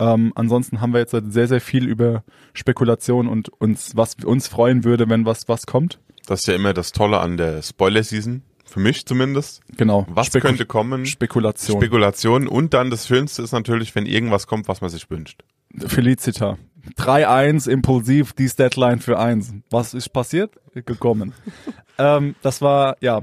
Ähm, 0.00 0.32
ansonsten 0.34 0.80
haben 0.80 0.92
wir 0.92 1.00
jetzt 1.00 1.14
sehr, 1.28 1.48
sehr 1.48 1.60
viel 1.60 1.86
über 1.86 2.22
Spekulation 2.54 3.28
und 3.28 3.48
uns, 3.48 3.96
was 3.96 4.14
uns 4.24 4.48
freuen 4.48 4.84
würde, 4.84 5.08
wenn 5.08 5.24
was, 5.24 5.48
was 5.48 5.66
kommt. 5.66 5.98
Das 6.26 6.40
ist 6.40 6.46
ja 6.46 6.54
immer 6.54 6.74
das 6.74 6.92
Tolle 6.92 7.20
an 7.20 7.36
der 7.36 7.62
Spoiler-Season. 7.62 8.42
Für 8.64 8.80
mich 8.80 9.06
zumindest. 9.06 9.62
Genau. 9.78 10.06
Was 10.10 10.26
Spekul- 10.26 10.42
könnte 10.42 10.66
kommen? 10.66 11.06
Spekulation. 11.06 11.80
Spekulation. 11.80 12.46
Und 12.46 12.74
dann 12.74 12.90
das 12.90 13.06
Schönste 13.06 13.40
ist 13.42 13.52
natürlich, 13.52 13.94
wenn 13.94 14.04
irgendwas 14.04 14.46
kommt, 14.46 14.68
was 14.68 14.82
man 14.82 14.90
sich 14.90 15.10
wünscht. 15.10 15.42
Felicita. 15.86 16.58
3-1 16.98 17.66
impulsiv, 17.68 18.34
dies 18.34 18.56
Deadline 18.56 19.00
für 19.00 19.18
1. 19.18 19.54
Was 19.70 19.94
ist 19.94 20.10
passiert? 20.10 20.52
Gekommen. 20.74 21.32
ähm, 21.98 22.34
das 22.42 22.60
war, 22.60 22.96
ja, 23.00 23.22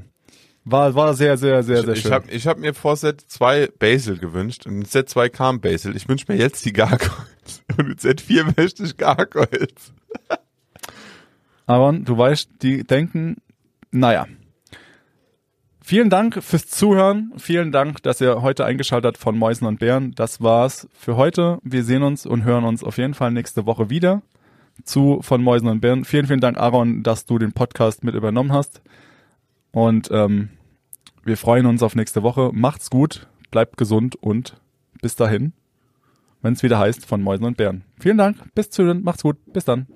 war, 0.66 0.95
war 0.95 1.13
sehr, 1.13 1.38
sehr, 1.38 1.63
sehr, 1.63 1.84
sehr 1.84 1.93
ich 1.93 2.01
schön. 2.01 2.11
habe 2.11 2.32
ich 2.32 2.47
hab 2.47 2.57
mir 2.57 2.74
vor 2.74 2.95
Set 2.95 3.22
2 3.22 3.70
Basil 3.80 4.18
gewünscht 4.18 4.66
und 4.66 4.74
in 4.74 4.86
Set 4.86 5.07
2 5.09 5.30
kam 5.30 5.61
Basil. 5.61 5.95
Ich 5.95 6.09
wünsche 6.09 6.26
mir 6.28 6.38
jetzt 6.38 6.66
die 6.66 6.74
Gargoyles. 6.74 7.13
Und 7.78 7.91
in 7.91 7.97
Set 7.99 8.22
4 8.22 8.53
möchte 8.57 8.84
ich 8.84 8.97
Gargoyles. 8.97 9.93
Aaron, 11.68 12.03
du 12.03 12.18
weißt, 12.18 12.49
die 12.63 12.84
denken, 12.84 13.38
naja. 13.91 14.28
Vielen 15.84 16.09
Dank 16.09 16.43
fürs 16.43 16.68
Zuhören. 16.68 17.34
Vielen 17.38 17.72
Dank, 17.72 18.01
dass 18.01 18.20
ihr 18.20 18.41
heute 18.41 18.66
eingeschaltet 18.66 19.09
habt 19.09 19.18
von 19.18 19.38
Mäusen 19.38 19.68
und 19.68 19.80
Bären. 19.80 20.13
Das 20.16 20.41
war's 20.41 20.88
für 20.93 21.16
heute. 21.16 21.59
Wir 21.61 21.84
sehen 21.84 22.01
uns 22.01 22.26
und 22.26 22.43
hören 22.43 22.63
uns 22.63 22.84
auf 22.84 22.97
jeden 22.97 23.13
Fall 23.13 23.30
nächste 23.30 23.68
Woche 23.68 23.91
wieder 23.91 24.24
zu 24.84 25.20
von 25.22 25.43
Mäusen 25.43 25.68
und 25.68 25.82
Bären. 25.82 26.03
Vielen, 26.05 26.26
vielen 26.26 26.41
Dank, 26.41 26.57
Aaron, 26.57 27.03
dass 27.03 27.26
du 27.26 27.38
den 27.38 27.53
Podcast 27.53 28.03
mit 28.03 28.16
übernommen 28.16 28.51
hast. 28.51 28.82
Und 29.76 30.08
ähm, 30.10 30.48
wir 31.26 31.36
freuen 31.36 31.66
uns 31.66 31.84
auf 31.84 31.96
nächste 31.96 32.24
Woche. 32.24 32.52
Macht's 32.54 32.90
gut, 32.90 33.28
bleibt 33.52 33.76
gesund 33.76 34.16
und 34.16 34.56
bis 35.02 35.18
dahin, 35.18 35.52
wenn 36.42 36.54
es 36.54 36.64
wieder 36.64 36.80
heißt 36.80 37.06
von 37.06 37.22
Mäusen 37.22 37.44
und 37.46 37.58
Bären. 37.58 37.84
Vielen 38.00 38.18
Dank, 38.18 38.38
bis 38.56 38.70
zuhören, 38.70 39.04
macht's 39.04 39.24
gut, 39.24 39.36
bis 39.52 39.66
dann. 39.66 39.88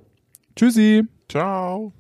Tschüssi. 0.57 1.05
Ciao. 1.29 1.93